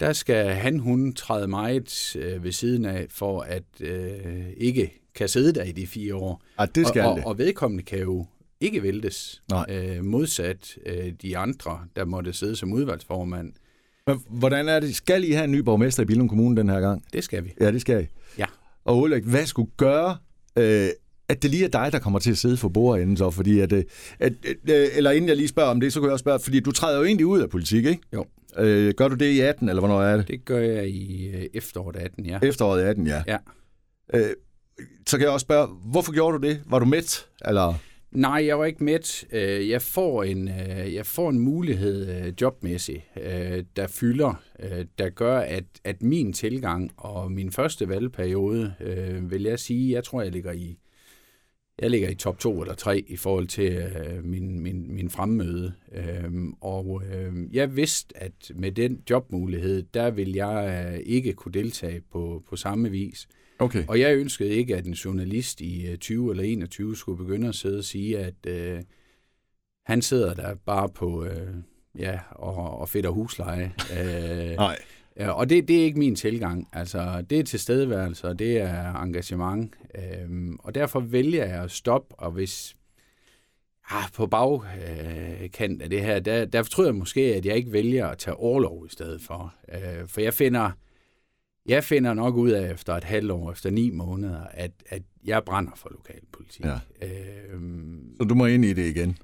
der 0.00 0.12
skal 0.12 0.46
han, 0.46 0.78
hun 0.78 1.12
træde 1.12 1.48
meget 1.48 2.16
øh, 2.18 2.44
ved 2.44 2.52
siden 2.52 2.84
af, 2.84 3.06
for 3.10 3.40
at 3.40 3.62
øh, 3.80 4.46
ikke 4.56 4.92
kan 5.14 5.28
sidde 5.28 5.52
der 5.52 5.62
i 5.62 5.72
de 5.72 5.86
fire 5.86 6.14
år. 6.14 6.42
Ja, 6.60 6.66
det 6.74 6.86
skal 6.86 7.02
og, 7.02 7.12
og, 7.12 7.20
og 7.24 7.38
vedkommende 7.38 7.84
kan 7.84 7.98
jo 7.98 8.26
ikke 8.60 8.82
væltes, 8.82 9.42
Nej. 9.50 9.66
øh, 9.68 10.04
modsat 10.04 10.78
øh, 10.86 11.12
de 11.22 11.38
andre, 11.38 11.80
der 11.96 12.04
måtte 12.04 12.32
sidde 12.32 12.56
som 12.56 12.72
udvalgsformand. 12.72 13.52
Men 14.06 14.22
hvordan 14.28 14.68
er 14.68 14.80
det? 14.80 14.96
Skal 14.96 15.24
I 15.24 15.32
have 15.32 15.44
en 15.44 15.52
ny 15.52 15.58
borgmester 15.58 16.02
i 16.02 16.06
Billund 16.06 16.28
Kommune 16.28 16.56
den 16.56 16.68
her 16.68 16.80
gang? 16.80 17.04
Det 17.12 17.24
skal 17.24 17.44
vi. 17.44 17.52
Ja, 17.60 17.72
det 17.72 17.80
skal 17.80 18.02
I. 18.02 18.06
Ja. 18.38 18.46
Og 18.84 18.98
Ulrik, 18.98 19.24
hvad 19.24 19.46
skulle 19.46 19.70
gøre, 19.76 20.16
øh, 20.58 20.88
at 21.28 21.42
det 21.42 21.50
lige 21.50 21.64
er 21.64 21.68
dig, 21.68 21.92
der 21.92 21.98
kommer 21.98 22.18
til 22.18 22.30
at 22.30 22.38
sidde 22.38 22.56
for 22.56 22.68
bordenden 22.68 23.16
så? 23.16 23.30
Fordi 23.30 23.60
at, 23.60 23.72
øh, 23.72 23.84
at, 24.18 24.32
øh, 24.44 24.86
eller 24.96 25.10
inden 25.10 25.28
jeg 25.28 25.36
lige 25.36 25.48
spørger 25.48 25.70
om 25.70 25.80
det, 25.80 25.92
så 25.92 26.00
kan 26.00 26.06
jeg 26.06 26.12
også 26.12 26.22
spørge, 26.22 26.40
fordi 26.40 26.60
du 26.60 26.72
træder 26.72 26.98
jo 26.98 27.04
egentlig 27.04 27.26
ud 27.26 27.40
af 27.40 27.50
politik, 27.50 27.84
ikke? 27.84 28.02
Jo. 28.12 28.24
Øh, 28.58 28.94
gør 28.96 29.08
du 29.08 29.14
det 29.14 29.30
i 29.30 29.40
18, 29.40 29.68
eller 29.68 29.80
hvornår 29.80 30.02
er 30.02 30.16
det? 30.16 30.28
Det 30.28 30.44
gør 30.44 30.58
jeg 30.58 30.88
i 30.88 31.28
øh, 31.28 31.46
efteråret 31.54 31.96
18, 31.96 32.26
ja. 32.26 32.38
Efteråret 32.42 32.82
18, 32.82 33.06
ja. 33.06 33.22
Ja. 33.26 33.36
Øh, 34.14 34.30
så 35.06 35.16
kan 35.16 35.24
jeg 35.24 35.32
også 35.32 35.44
spørge, 35.44 35.66
hvorfor 35.66 36.12
gjorde 36.12 36.38
du 36.38 36.48
det? 36.48 36.60
Var 36.66 36.78
du 36.78 36.84
mæt? 36.84 37.26
Eller? 37.48 37.74
Nej, 38.12 38.46
jeg 38.46 38.58
var 38.58 38.64
ikke 38.64 38.84
med. 38.84 39.24
Øh, 39.32 39.68
Jeg 39.68 39.82
får 39.82 40.22
en, 40.24 40.48
øh, 40.48 40.94
jeg 40.94 41.06
får 41.06 41.30
en 41.30 41.38
mulighed 41.38 42.26
øh, 42.26 42.32
jobmæssigt, 42.40 43.02
der 43.76 43.86
fylder, 43.86 44.42
der 44.98 45.08
gør, 45.08 45.38
at, 45.38 45.64
at 45.84 46.02
min 46.02 46.32
tilgang 46.32 46.90
og 46.96 47.32
min 47.32 47.52
første 47.52 47.88
valgperiode, 47.88 48.74
vil 49.22 49.42
jeg 49.42 49.58
sige, 49.58 49.92
jeg 49.94 50.04
tror, 50.04 50.22
jeg 50.22 50.32
ligger 50.32 50.52
i 50.52 50.78
jeg 51.82 51.90
ligger 51.90 52.08
i 52.08 52.14
top 52.14 52.38
2 52.38 52.60
eller 52.60 52.74
3 52.74 53.04
i 53.06 53.16
forhold 53.16 53.46
til 53.46 53.72
øh, 53.72 54.24
min, 54.24 54.60
min, 54.60 54.94
min 54.94 55.10
fremmøde. 55.10 55.72
Øhm, 55.92 56.52
og 56.60 57.02
øh, 57.12 57.32
jeg 57.52 57.76
vidste, 57.76 58.16
at 58.16 58.50
med 58.54 58.72
den 58.72 59.02
jobmulighed, 59.10 59.82
der 59.94 60.10
vil 60.10 60.32
jeg 60.32 60.88
øh, 60.92 61.00
ikke 61.06 61.32
kunne 61.32 61.52
deltage 61.52 62.00
på, 62.12 62.42
på 62.48 62.56
samme 62.56 62.90
vis. 62.90 63.28
Okay. 63.58 63.84
Og 63.88 64.00
jeg 64.00 64.16
ønskede 64.16 64.50
ikke, 64.50 64.76
at 64.76 64.86
en 64.86 64.92
journalist 64.92 65.60
i 65.60 65.86
øh, 65.86 65.96
20 65.98 66.30
eller 66.30 66.44
21 66.44 66.96
skulle 66.96 67.18
begynde 67.18 67.48
at 67.48 67.54
sidde 67.54 67.78
og 67.78 67.84
sige, 67.84 68.18
at 68.18 68.46
øh, 68.46 68.82
han 69.86 70.02
sidder 70.02 70.34
der 70.34 70.54
bare 70.54 70.88
på 70.88 71.24
øh, 71.24 71.54
ja, 71.98 72.18
og, 72.30 72.78
og 72.78 72.88
fedter 72.88 73.10
husleje. 73.10 73.72
Øh, 73.98 74.56
Nej. 74.56 74.78
Ja, 75.18 75.30
og 75.30 75.50
det, 75.50 75.68
det 75.68 75.80
er 75.80 75.84
ikke 75.84 75.98
min 75.98 76.16
tilgang. 76.16 76.68
Altså, 76.72 77.24
det 77.30 77.38
er 77.38 77.44
tilstedeværelse, 77.44 78.28
og 78.28 78.38
det 78.38 78.60
er 78.60 78.94
engagement. 78.94 79.74
Øhm, 79.94 80.56
og 80.58 80.74
derfor 80.74 81.00
vælger 81.00 81.44
jeg 81.44 81.62
at 81.62 81.70
stoppe, 81.70 82.14
og 82.18 82.30
hvis 82.30 82.76
ah, 83.90 84.04
på 84.14 84.26
bagkant 84.26 85.82
af 85.82 85.90
det 85.90 86.00
her, 86.00 86.20
der, 86.20 86.44
der 86.44 86.62
tror 86.62 86.84
jeg 86.84 86.94
måske, 86.94 87.20
at 87.34 87.46
jeg 87.46 87.56
ikke 87.56 87.72
vælger 87.72 88.06
at 88.06 88.18
tage 88.18 88.34
overlov 88.34 88.86
i 88.86 88.92
stedet 88.92 89.20
for. 89.22 89.54
Øh, 89.72 90.08
for 90.08 90.20
jeg 90.20 90.34
finder, 90.34 90.70
jeg 91.66 91.84
finder 91.84 92.14
nok 92.14 92.36
ud 92.36 92.50
af 92.50 92.72
efter 92.72 92.94
et 92.94 93.04
halvt 93.04 93.30
år, 93.30 93.52
efter 93.52 93.70
ni 93.70 93.90
måneder, 93.90 94.40
at, 94.50 94.70
at 94.88 95.02
jeg 95.24 95.44
brænder 95.44 95.72
for 95.76 95.90
lokalpolitik. 95.90 96.64
Ja. 96.64 96.78
Øhm, 97.52 98.16
Så 98.20 98.24
du 98.24 98.34
må 98.34 98.46
ind 98.46 98.64
i 98.64 98.72
det 98.72 98.86
igen. 98.86 99.18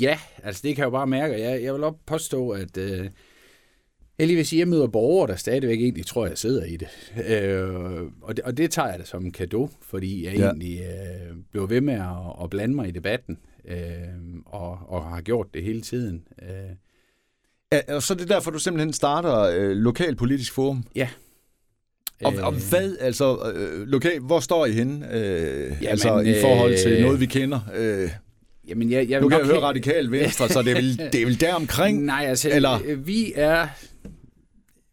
Ja, 0.00 0.18
altså 0.42 0.60
det 0.64 0.76
kan 0.76 0.82
jeg 0.82 0.86
jo 0.86 0.90
bare 0.90 1.06
mærke. 1.06 1.40
Jeg, 1.40 1.62
jeg 1.62 1.74
vil 1.74 1.84
også 1.84 1.98
påstå, 2.06 2.50
at 2.50 2.76
øh, 2.76 3.10
at 4.18 4.52
jeg 4.52 4.68
møder 4.68 4.86
borgere, 4.86 5.26
der 5.28 5.36
stadigvæk 5.36 5.80
egentlig 5.80 6.06
tror, 6.06 6.26
jeg 6.26 6.38
sidder 6.38 6.64
i 6.64 6.76
det. 6.76 6.88
Øh, 7.30 7.70
og, 8.22 8.36
det 8.36 8.44
og 8.44 8.56
det 8.56 8.70
tager 8.70 8.88
jeg 8.88 8.98
det 8.98 9.08
som 9.08 9.24
en 9.24 9.32
gave, 9.32 9.68
fordi 9.82 10.24
jeg 10.26 10.34
Ja. 10.36 10.44
egentlig 10.44 10.80
øh, 10.80 11.36
blev 11.52 11.70
ved 11.70 11.80
med 11.80 11.94
at, 11.94 12.42
at 12.44 12.50
blande 12.50 12.74
mig 12.74 12.88
i 12.88 12.90
debatten, 12.90 13.38
øh, 13.68 13.76
og, 14.46 14.78
og 14.88 15.04
har 15.04 15.20
gjort 15.20 15.46
det 15.54 15.62
hele 15.62 15.80
tiden. 15.80 16.22
Øh, 16.42 16.48
Ja, 17.72 17.94
og 17.94 18.02
så 18.02 18.14
er 18.14 18.18
det 18.18 18.28
derfor, 18.28 18.50
du 18.50 18.58
simpelthen 18.58 18.92
starter 18.92 19.38
øh, 19.40 19.70
lokalpolitisk 19.70 20.52
forum. 20.52 20.84
ja. 20.96 21.08
Og, 22.24 22.34
og 22.42 22.52
hvad, 22.70 22.96
altså, 23.00 23.52
øh, 23.54 23.86
lokal, 23.86 24.20
hvor 24.20 24.40
står 24.40 24.66
I 24.66 24.72
henne? 24.72 25.06
Øh, 25.14 25.60
Jamen, 25.70 25.76
altså, 25.88 26.18
i 26.20 26.34
forhold 26.40 26.76
til 26.82 26.92
øh, 26.92 27.02
noget, 27.02 27.20
vi 27.20 27.26
kender. 27.26 27.60
Øh, 27.76 28.10
Jamen, 28.68 28.90
jeg, 28.90 29.08
jeg 29.10 29.20
nu 29.20 29.28
kan 29.28 29.38
nok 29.38 29.46
jeg 29.46 29.54
høre 29.54 29.64
radikal 29.64 30.10
venstre, 30.10 30.48
så 30.48 30.62
det 30.62 30.70
er 30.70 30.74
vel, 30.74 30.98
det 31.12 31.22
er 31.22 31.26
vel 31.26 31.40
der 31.40 31.54
omkring. 31.54 32.04
Nej, 32.04 32.24
altså, 32.28 32.50
eller- 32.52 32.78
eller... 32.78 32.96
vi 32.96 33.32
er... 33.36 33.66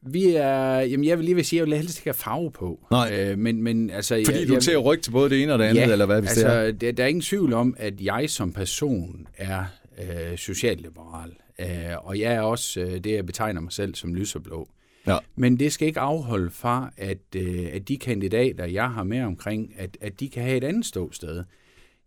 Vi 0.05 0.25
er... 0.35 0.79
Jamen, 0.79 1.03
jeg 1.03 1.17
vil 1.17 1.25
lige 1.25 1.35
vil 1.35 1.45
sige, 1.45 1.59
at 1.61 1.67
jeg 1.67 1.71
vil 1.71 1.77
helst 1.77 1.99
ikke 1.99 2.07
have 2.07 2.13
farve 2.13 2.51
på. 2.51 2.79
Nej. 2.91 3.19
Øh, 3.19 3.37
men, 3.37 3.63
men 3.63 3.89
altså... 3.89 4.21
Fordi 4.25 4.39
jeg, 4.39 4.47
du 4.47 4.53
er 4.53 4.59
til 4.59 4.71
at 4.71 4.85
rykke 4.85 5.01
til 5.01 5.11
både 5.11 5.29
det 5.29 5.43
ene 5.43 5.53
og 5.53 5.59
det 5.59 5.65
andet, 5.65 5.81
ja, 5.81 5.91
eller 5.91 6.05
hvad 6.05 6.21
hvis 6.21 6.29
altså, 6.29 6.47
det 6.47 6.67
er? 6.67 6.71
Der, 6.71 6.91
der 6.91 7.03
er 7.03 7.07
ingen 7.07 7.21
tvivl 7.21 7.53
om, 7.53 7.75
at 7.77 8.01
jeg 8.01 8.29
som 8.29 8.53
person 8.53 9.27
er 9.37 9.63
øh, 9.99 10.37
socialliberal. 10.37 11.31
Øh, 11.59 11.67
og 12.03 12.19
jeg 12.19 12.33
er 12.33 12.41
også 12.41 12.79
øh, 12.79 13.03
det, 13.03 13.11
jeg 13.11 13.25
betegner 13.25 13.61
mig 13.61 13.71
selv 13.71 13.95
som 13.95 14.15
lyserblå. 14.15 14.69
Ja. 15.07 15.17
Men 15.35 15.59
det 15.59 15.73
skal 15.73 15.87
ikke 15.87 15.99
afholde 15.99 16.49
fra, 16.49 16.93
at, 16.97 17.17
øh, 17.35 17.69
at 17.73 17.87
de 17.87 17.97
kandidater, 17.97 18.65
jeg 18.65 18.89
har 18.89 19.03
med 19.03 19.21
omkring, 19.21 19.73
at, 19.77 19.97
at 20.01 20.19
de 20.19 20.29
kan 20.29 20.43
have 20.43 20.57
et 20.57 20.63
andet 20.63 20.85
ståsted. 20.85 21.43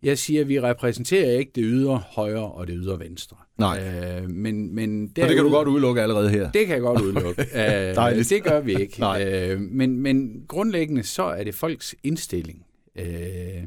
Jeg 0.03 0.17
siger, 0.17 0.41
at 0.41 0.47
vi 0.47 0.59
repræsenterer 0.61 1.31
ikke 1.39 1.51
det 1.55 1.63
ydre 1.67 1.97
højre 2.07 2.51
og 2.51 2.67
det 2.67 2.75
ydre 2.79 2.99
venstre. 2.99 3.37
Nej. 3.57 3.79
Øh, 4.23 4.29
men, 4.29 4.75
men 4.75 5.07
Så 5.07 5.13
det 5.15 5.23
kan 5.23 5.29
du 5.29 5.35
derude- 5.37 5.51
godt 5.51 5.67
udelukke 5.67 6.01
allerede 6.01 6.29
her. 6.29 6.51
det 6.51 6.65
kan 6.67 6.73
jeg 6.73 6.81
godt 6.81 7.01
udelukke. 7.01 7.41
øh, 7.53 7.95
Dejligt. 7.95 8.29
det 8.29 8.43
gør 8.43 8.59
vi 8.59 8.75
ikke. 8.81 8.99
Nej. 9.09 9.23
Øh, 9.33 9.59
men, 9.61 9.99
men 9.99 10.43
grundlæggende 10.47 11.03
så 11.03 11.23
er 11.23 11.43
det 11.43 11.55
folks 11.55 11.95
indstilling 12.03 12.65
øh, 12.99 13.63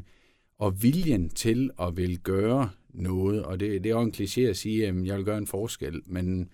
og 0.59 0.83
viljen 0.83 1.29
til 1.29 1.69
at 1.81 1.97
vil 1.97 2.19
gøre 2.19 2.69
noget. 2.93 3.43
Og 3.43 3.59
det, 3.59 3.83
det 3.83 3.89
er 3.89 3.93
jo 3.95 4.01
en 4.01 4.13
kliché 4.17 4.41
at 4.41 4.57
sige, 4.57 4.87
at 4.87 4.93
jeg 5.05 5.17
vil 5.17 5.25
gøre 5.25 5.37
en 5.37 5.47
forskel. 5.47 6.01
Men, 6.05 6.49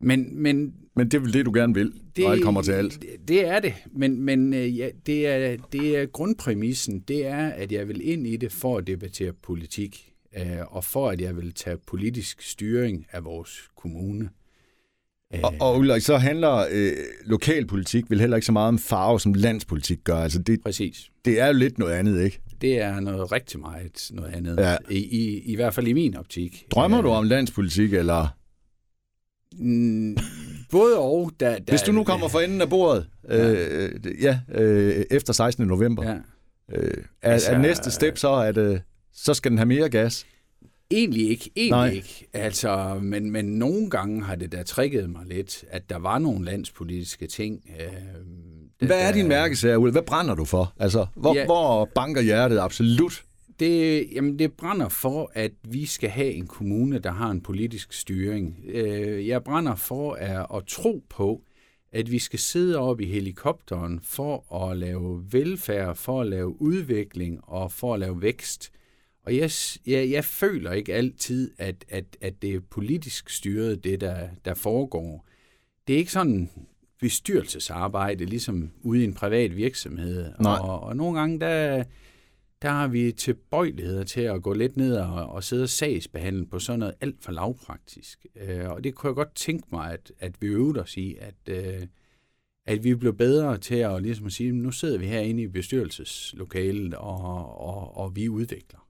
men, 0.00 0.42
men 0.42 0.74
Men 0.96 1.08
det 1.10 1.14
er 1.14 1.20
vel 1.20 1.32
det, 1.32 1.46
du 1.46 1.52
gerne 1.54 1.74
vil, 1.74 1.92
det, 2.16 2.24
når 2.24 2.30
alt 2.32 2.42
kommer 2.42 2.62
til 2.62 2.72
alt. 2.72 3.02
Det, 3.02 3.28
det 3.28 3.46
er 3.48 3.60
det, 3.60 3.74
men, 3.92 4.22
men 4.22 4.54
øh, 4.54 4.78
ja, 4.78 4.88
det, 5.06 5.26
er, 5.26 5.56
det 5.72 5.98
er 5.98 6.06
grundpræmissen, 6.06 7.00
det 7.08 7.26
er, 7.26 7.46
at 7.48 7.72
jeg 7.72 7.88
vil 7.88 8.08
ind 8.08 8.26
i 8.26 8.36
det 8.36 8.52
for 8.52 8.78
at 8.78 8.86
debattere 8.86 9.32
politik, 9.42 10.12
øh, 10.36 10.42
og 10.68 10.84
for 10.84 11.08
at 11.08 11.20
jeg 11.20 11.36
vil 11.36 11.52
tage 11.54 11.76
politisk 11.86 12.42
styring 12.42 13.06
af 13.12 13.24
vores 13.24 13.60
kommune. 13.76 14.28
Øh, 15.34 15.40
Og, 15.42 15.54
og 15.60 15.78
Ulrik, 15.78 16.02
så 16.02 16.16
handler 16.16 16.66
øh, 16.70 16.92
lokalpolitik 17.24 18.10
vel 18.10 18.20
heller 18.20 18.36
ikke 18.36 18.46
så 18.46 18.52
meget 18.52 18.68
om 18.68 18.78
farve, 18.78 19.20
som 19.20 19.34
landspolitik 19.34 19.98
gør. 20.04 20.16
Altså 20.16 20.38
det, 20.38 20.60
Præcis. 20.60 21.10
det 21.24 21.40
er 21.40 21.46
jo 21.46 21.52
lidt 21.52 21.78
noget 21.78 21.92
andet, 21.92 22.24
ikke? 22.24 22.40
Det 22.60 22.80
er 22.80 23.00
noget 23.00 23.32
rigtig 23.32 23.60
meget 23.60 24.08
noget 24.10 24.34
andet, 24.34 24.56
Ja. 24.58 24.76
I, 24.90 24.98
i, 24.98 25.40
i 25.40 25.54
hvert 25.54 25.74
fald 25.74 25.86
i 25.88 25.92
min 25.92 26.16
optik. 26.16 26.66
Drømmer 26.70 26.98
Øh, 26.98 27.04
du 27.04 27.08
om 27.10 27.24
landspolitik, 27.24 27.92
eller... 27.92 28.37
Mm, 29.52 30.16
både 30.70 30.98
og. 30.98 31.30
Der, 31.40 31.50
der, 31.58 31.64
Hvis 31.68 31.82
du 31.82 31.92
nu 31.92 32.04
kommer 32.04 32.28
for 32.28 32.40
enden 32.40 32.60
af 32.60 32.68
bordet, 32.68 33.06
øh, 33.28 33.90
ja, 34.22 34.40
øh, 34.54 35.04
efter 35.10 35.32
16. 35.32 35.66
november, 35.66 36.02
ja. 36.04 36.10
Ja. 36.10 36.16
øh, 36.78 37.04
er, 37.22 37.32
Altså- 37.32 37.50
er 37.52 37.58
næste 37.58 37.90
step 37.90 38.18
så, 38.18 38.34
at 38.34 38.56
øh, 38.56 38.80
så 39.14 39.34
skal 39.34 39.50
den 39.50 39.58
have 39.58 39.66
mere 39.66 39.88
gas? 39.88 40.26
Egentlig 40.90 41.28
ikke, 41.30 41.50
egentlig 41.56 41.70
Nej. 41.70 41.90
Ikke. 41.90 42.26
Altså, 42.32 42.98
men, 43.02 43.30
men 43.30 43.44
nogle 43.44 43.90
gange 43.90 44.22
har 44.24 44.34
det 44.34 44.52
da 44.52 44.62
trikket 44.62 45.10
mig 45.10 45.26
lidt, 45.26 45.64
at 45.70 45.90
der 45.90 45.98
var 45.98 46.18
nogle 46.18 46.44
landspolitiske 46.44 47.26
ting. 47.26 47.60
Øh, 47.80 47.86
der- 48.80 48.86
Hvad 48.86 49.00
er 49.08 49.12
din 49.12 49.28
mærkesager, 49.28 49.76
Ulrik? 49.76 49.92
Hvad 49.94 50.02
brænder 50.02 50.34
du 50.34 50.44
for? 50.44 50.72
Altså, 50.80 51.06
hvor, 51.16 51.34
ja. 51.34 51.40
Ja. 51.40 51.46
hvor 51.46 51.88
banker 51.94 52.20
hjertet 52.22 52.58
absolut? 52.58 53.22
Det, 53.60 54.08
jamen, 54.12 54.38
det 54.38 54.52
brænder 54.52 54.88
for, 54.88 55.30
at 55.34 55.52
vi 55.68 55.86
skal 55.86 56.10
have 56.10 56.32
en 56.32 56.46
kommune, 56.46 56.98
der 56.98 57.10
har 57.10 57.30
en 57.30 57.40
politisk 57.40 57.92
styring. 57.92 58.64
Øh, 58.64 59.28
jeg 59.28 59.44
brænder 59.44 59.74
for 59.74 60.12
at, 60.12 60.46
at 60.54 60.66
tro 60.66 61.04
på, 61.08 61.42
at 61.92 62.10
vi 62.10 62.18
skal 62.18 62.38
sidde 62.38 62.78
oppe 62.78 63.04
i 63.04 63.06
helikopteren 63.06 64.00
for 64.02 64.64
at 64.64 64.76
lave 64.76 65.24
velfærd, 65.30 65.96
for 65.96 66.20
at 66.20 66.26
lave 66.26 66.62
udvikling 66.62 67.40
og 67.42 67.72
for 67.72 67.94
at 67.94 68.00
lave 68.00 68.22
vækst. 68.22 68.72
Og 69.22 69.36
jeg, 69.36 69.50
jeg, 69.86 70.10
jeg 70.10 70.24
føler 70.24 70.72
ikke 70.72 70.94
altid, 70.94 71.50
at, 71.58 71.84
at, 71.88 72.04
at 72.20 72.42
det 72.42 72.54
er 72.54 72.60
politisk 72.70 73.30
styret, 73.30 73.84
det 73.84 74.00
der, 74.00 74.28
der 74.44 74.54
foregår. 74.54 75.26
Det 75.86 75.94
er 75.94 75.98
ikke 75.98 76.12
sådan 76.12 76.50
bestyrelsesarbejde, 77.00 78.24
ligesom 78.24 78.70
ude 78.82 79.00
i 79.00 79.04
en 79.04 79.14
privat 79.14 79.56
virksomhed. 79.56 80.32
Nej. 80.40 80.58
Og, 80.58 80.80
og 80.80 80.96
nogle 80.96 81.18
gange, 81.18 81.40
der, 81.40 81.84
der 82.62 82.68
har 82.68 82.88
vi 82.88 83.12
tilbøjeligheder 83.12 84.04
til 84.04 84.20
at 84.20 84.42
gå 84.42 84.52
lidt 84.52 84.76
ned 84.76 84.96
og, 84.96 85.26
og 85.26 85.44
sidde 85.44 85.62
og 85.62 85.68
sagsbehandle 85.68 86.46
på 86.46 86.58
sådan 86.58 86.78
noget 86.78 86.94
alt 87.00 87.24
for 87.24 87.32
lavpraktisk. 87.32 88.26
Øh, 88.36 88.70
og 88.70 88.84
det 88.84 88.94
kunne 88.94 89.08
jeg 89.08 89.14
godt 89.14 89.34
tænke 89.34 89.68
mig, 89.72 89.92
at, 89.92 90.12
at 90.18 90.42
vi 90.42 90.46
øvede 90.46 90.80
os 90.80 90.96
i, 90.96 91.16
at, 91.20 91.34
øh, 91.48 91.86
at 92.66 92.84
vi 92.84 92.94
blev 92.94 93.16
bedre 93.16 93.58
til 93.58 93.74
at, 93.74 94.02
ligesom 94.02 94.26
at 94.26 94.32
sige, 94.32 94.52
nu 94.52 94.70
sidder 94.70 94.98
vi 94.98 95.06
herinde 95.06 95.42
i 95.42 95.46
bestyrelseslokalet, 95.48 96.94
og, 96.94 97.60
og, 97.60 97.96
og 97.96 98.16
vi 98.16 98.28
udvikler. 98.28 98.87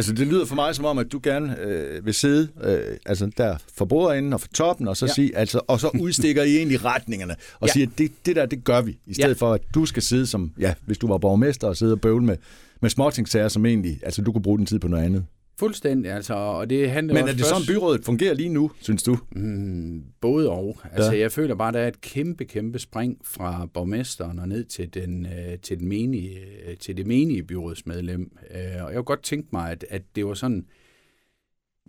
Altså, 0.00 0.12
det 0.12 0.26
lyder 0.26 0.46
for 0.46 0.54
mig 0.54 0.74
som 0.74 0.84
om, 0.84 0.98
at 0.98 1.12
du 1.12 1.20
gerne 1.22 1.60
øh, 1.60 2.06
vil 2.06 2.14
sidde 2.14 2.48
øh, 2.62 2.96
altså 3.06 3.30
der 3.36 3.56
for 3.76 3.84
bordenden 3.84 4.32
og 4.32 4.40
for 4.40 4.48
toppen, 4.48 4.88
og 4.88 4.96
så, 4.96 5.06
ja. 5.06 5.12
Sige, 5.12 5.36
altså, 5.36 5.60
og 5.68 5.80
så 5.80 5.90
udstikker 6.00 6.42
I 6.42 6.56
egentlig 6.56 6.84
retningerne, 6.84 7.36
og 7.60 7.68
ja. 7.68 7.72
Siger, 7.72 7.86
at 7.86 7.98
det, 7.98 8.12
det 8.26 8.36
der, 8.36 8.46
det 8.46 8.64
gør 8.64 8.80
vi, 8.80 8.98
i 9.06 9.14
stedet 9.14 9.28
ja. 9.28 9.34
For, 9.34 9.52
at 9.52 9.60
du 9.74 9.86
skal 9.86 10.02
sidde 10.02 10.26
som, 10.26 10.52
ja, 10.60 10.74
hvis 10.86 10.98
du 10.98 11.08
var 11.08 11.18
borgmester, 11.18 11.68
og 11.68 11.76
sidde 11.76 11.92
og 11.92 12.00
bøvle 12.00 12.26
med, 12.26 12.36
med 12.80 12.90
småtingssager, 12.90 13.48
som 13.48 13.66
egentlig, 13.66 14.00
altså 14.02 14.22
du 14.22 14.32
kunne 14.32 14.42
bruge 14.42 14.58
den 14.58 14.66
tid 14.66 14.78
på 14.78 14.88
noget 14.88 15.04
andet. 15.04 15.24
Fuldstændig, 15.60 16.12
altså, 16.12 16.34
og 16.34 16.70
det 16.70 16.90
handler 16.90 17.14
Men 17.14 17.22
er 17.28 17.32
det 17.32 17.40
sådan, 17.44 17.56
først- 17.56 17.68
byrådet 17.68 18.04
fungerer 18.04 18.34
lige 18.34 18.48
nu, 18.48 18.70
synes 18.80 19.02
du? 19.02 19.18
Mm, 19.32 20.04
både 20.20 20.50
og. 20.50 20.78
Altså, 20.92 21.12
Ja. 21.12 21.18
jeg 21.18 21.32
føler 21.32 21.54
bare, 21.54 21.72
der 21.72 21.78
er 21.78 21.88
et 21.88 22.00
kæmpe, 22.00 22.44
kæmpe 22.44 22.78
spring 22.78 23.18
fra 23.24 23.66
borgmesteren 23.74 24.38
og 24.38 24.48
ned 24.48 24.64
til, 24.64 24.94
den, 24.94 25.26
øh, 25.26 25.58
til, 25.62 25.78
den 25.80 25.88
menige, 25.88 26.38
øh, 26.66 26.76
til 26.76 26.96
det 26.96 27.06
menige 27.06 27.42
byrådsmedlem. 27.42 28.32
Øh, 28.50 28.56
og 28.84 28.88
jeg 28.88 28.94
kunne 28.94 29.02
godt 29.04 29.22
tænke 29.22 29.48
mig, 29.52 29.70
at, 29.70 29.84
at 29.90 30.02
det 30.16 30.26
var 30.26 30.34
sådan... 30.34 30.64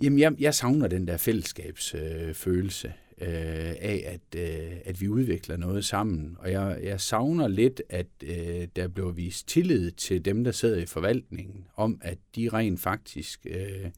Jamen, 0.04 0.20
jeg, 0.20 0.34
jeg 0.40 0.54
savner 0.56 0.88
den 0.88 1.08
der 1.08 1.18
fællesskabsfølelse 1.18 2.94
øh, 3.22 3.76
af, 3.80 4.04
at, 4.06 4.40
øh, 4.42 4.78
at 4.86 5.02
vi 5.02 5.08
udvikler 5.08 5.58
noget 5.58 5.86
sammen. 5.86 6.36
Og 6.40 6.52
jeg, 6.52 6.80
jeg 6.84 7.02
savner 7.02 7.48
lidt, 7.48 7.82
at 7.90 8.08
øh, 8.24 8.68
der 8.76 8.88
bliver 8.88 9.12
vist 9.12 9.48
tillid 9.48 9.92
til 9.92 10.26
dem, 10.26 10.44
der 10.44 10.52
sidder 10.52 10.78
i 10.78 10.86
forvaltningen, 10.86 11.68
om 11.76 12.02
at 12.02 12.18
de 12.36 12.50
rent 12.50 12.80
faktisk 12.80 13.46
øh, 13.50 13.92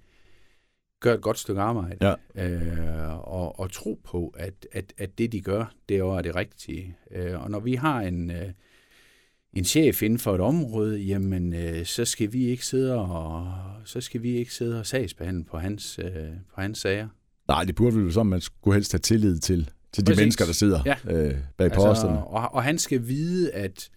gør 0.99 1.13
et 1.13 1.21
godt 1.21 1.39
stykke 1.39 1.61
arbejde. 1.61 2.15
Ja. 2.35 2.45
Øh, 2.47 3.27
og, 3.33 3.59
og 3.59 3.71
tro 3.71 3.99
på, 4.03 4.33
at, 4.37 4.67
at, 4.71 4.93
at 4.97 5.17
det, 5.17 5.31
de 5.31 5.41
gør, 5.41 5.73
det 5.89 5.97
er 5.97 6.21
det 6.21 6.35
rigtige. 6.35 6.97
Øh, 7.11 7.43
og 7.43 7.51
når 7.51 7.59
vi 7.59 7.75
har 7.75 8.01
en... 8.01 8.31
Øh, 8.31 8.51
en 9.53 9.63
chef 9.63 10.03
inden 10.03 10.19
for 10.19 10.35
et 10.35 10.41
område, 10.41 10.99
jamen 10.99 11.53
øh, 11.53 11.85
så 11.85 12.05
skal 12.05 12.33
vi 12.33 12.45
ikke 12.45 12.65
sidde 12.65 12.95
og 12.95 13.53
så 13.85 14.01
skal 14.01 14.23
vi 14.23 14.35
ikke 14.35 14.53
sidde 14.53 14.79
og 14.79 14.85
sagsbehandle 14.85 15.43
på 15.43 15.57
hans 15.57 15.99
øh, 15.99 16.29
på 16.55 16.61
hans 16.61 16.79
sager. 16.79 17.07
Nej, 17.47 17.63
det 17.63 17.75
burde 17.75 17.95
vel 17.95 18.03
være 18.03 18.13
sådan, 18.13 18.27
man 18.27 18.41
skulle 18.41 18.75
helst 18.75 18.91
have 18.91 18.99
tillid 18.99 19.39
til, 19.39 19.69
til 19.91 20.05
de 20.07 20.09
Præcis. 20.11 20.21
mennesker, 20.21 20.45
der 20.45 20.53
sidder 20.53 20.79
Ja. 20.85 20.95
øh, 21.05 21.35
bag 21.57 21.65
altså, 21.65 21.79
posterne. 21.87 22.23
og, 22.23 22.53
og 22.53 22.63
han 22.63 22.77
skal 22.77 23.07
vide 23.07 23.51
at 23.51 23.89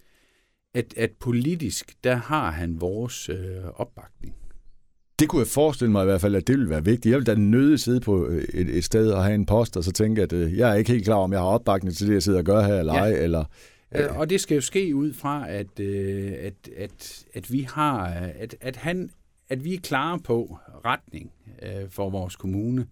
at, 0.75 0.95
at 0.97 1.11
politisk 1.21 1.95
der 2.05 2.15
har 2.15 2.51
han 2.51 2.81
vores 2.81 3.29
øh, 3.29 3.37
opbakning. 3.75 4.35
Det 5.19 5.29
kunne 5.29 5.41
jeg 5.41 5.47
forestille 5.47 5.93
mig 5.93 6.03
i 6.03 6.05
hvert 6.05 6.21
fald, 6.21 6.35
at 6.35 6.47
det 6.47 6.55
ville 6.59 6.71
være 6.71 6.85
vigtigt. 6.85 7.11
Jeg 7.13 7.19
vil 7.19 7.27
da 7.27 7.35
nødig 7.35 7.81
sidde 7.81 8.01
på 8.01 8.27
øh, 8.27 8.45
et, 8.55 8.69
et 8.77 8.85
sted 8.85 9.11
og 9.11 9.25
have 9.25 9.35
en 9.35 9.47
post, 9.47 9.77
og 9.77 9.85
så 9.85 9.93
tænke, 9.93 10.23
at 10.23 10.33
øh, 10.33 10.57
jeg 10.59 10.71
er 10.71 10.75
ikke 10.75 10.93
helt 10.93 11.05
klar 11.05 11.15
om, 11.17 11.33
jeg 11.33 11.41
har 11.41 11.47
opbakning 11.47 11.97
til 11.97 12.07
det, 12.07 12.15
jeg 12.15 12.23
sidder 12.23 12.39
og 12.39 12.45
gør 12.45 12.63
her, 12.63 12.75
eller 12.81 12.95
Ja. 12.95 13.01
ej, 13.01 13.11
eller, 13.11 13.45
Ja, 13.93 14.19
og 14.19 14.31
det 14.31 14.41
skal 14.41 14.55
jo 14.55 14.61
ske 14.61 14.95
ud 14.97 15.13
fra, 15.13 15.51
at, 15.51 15.81
øh, 15.81 16.33
at, 16.41 16.55
at, 16.77 17.25
at 17.35 17.53
vi 17.53 17.61
har, 17.61 18.05
at, 18.39 18.57
at, 18.61 18.77
han, 18.77 19.11
at 19.49 19.65
vi 19.65 19.75
er 19.75 19.81
klare 19.81 20.19
på 20.19 20.59
retning 20.85 21.33
øh, 21.63 21.91
for 21.91 22.11
vores 22.11 22.37
kommune. 22.37 22.81
Øh, 22.83 22.87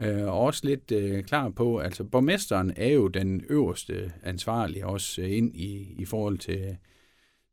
og 0.00 0.40
også 0.40 0.66
lidt 0.66 0.92
øh, 0.92 1.24
klar 1.24 1.48
på, 1.48 1.78
altså 1.78 2.04
borgmesteren 2.04 2.72
er 2.76 2.88
jo 2.88 3.08
den 3.08 3.44
øverste 3.48 4.12
ansvarlige 4.22 4.86
også 4.86 5.22
øh, 5.22 5.36
ind 5.36 5.56
i, 5.56 5.94
i 5.98 6.04
forhold 6.04 6.38
til, 6.38 6.76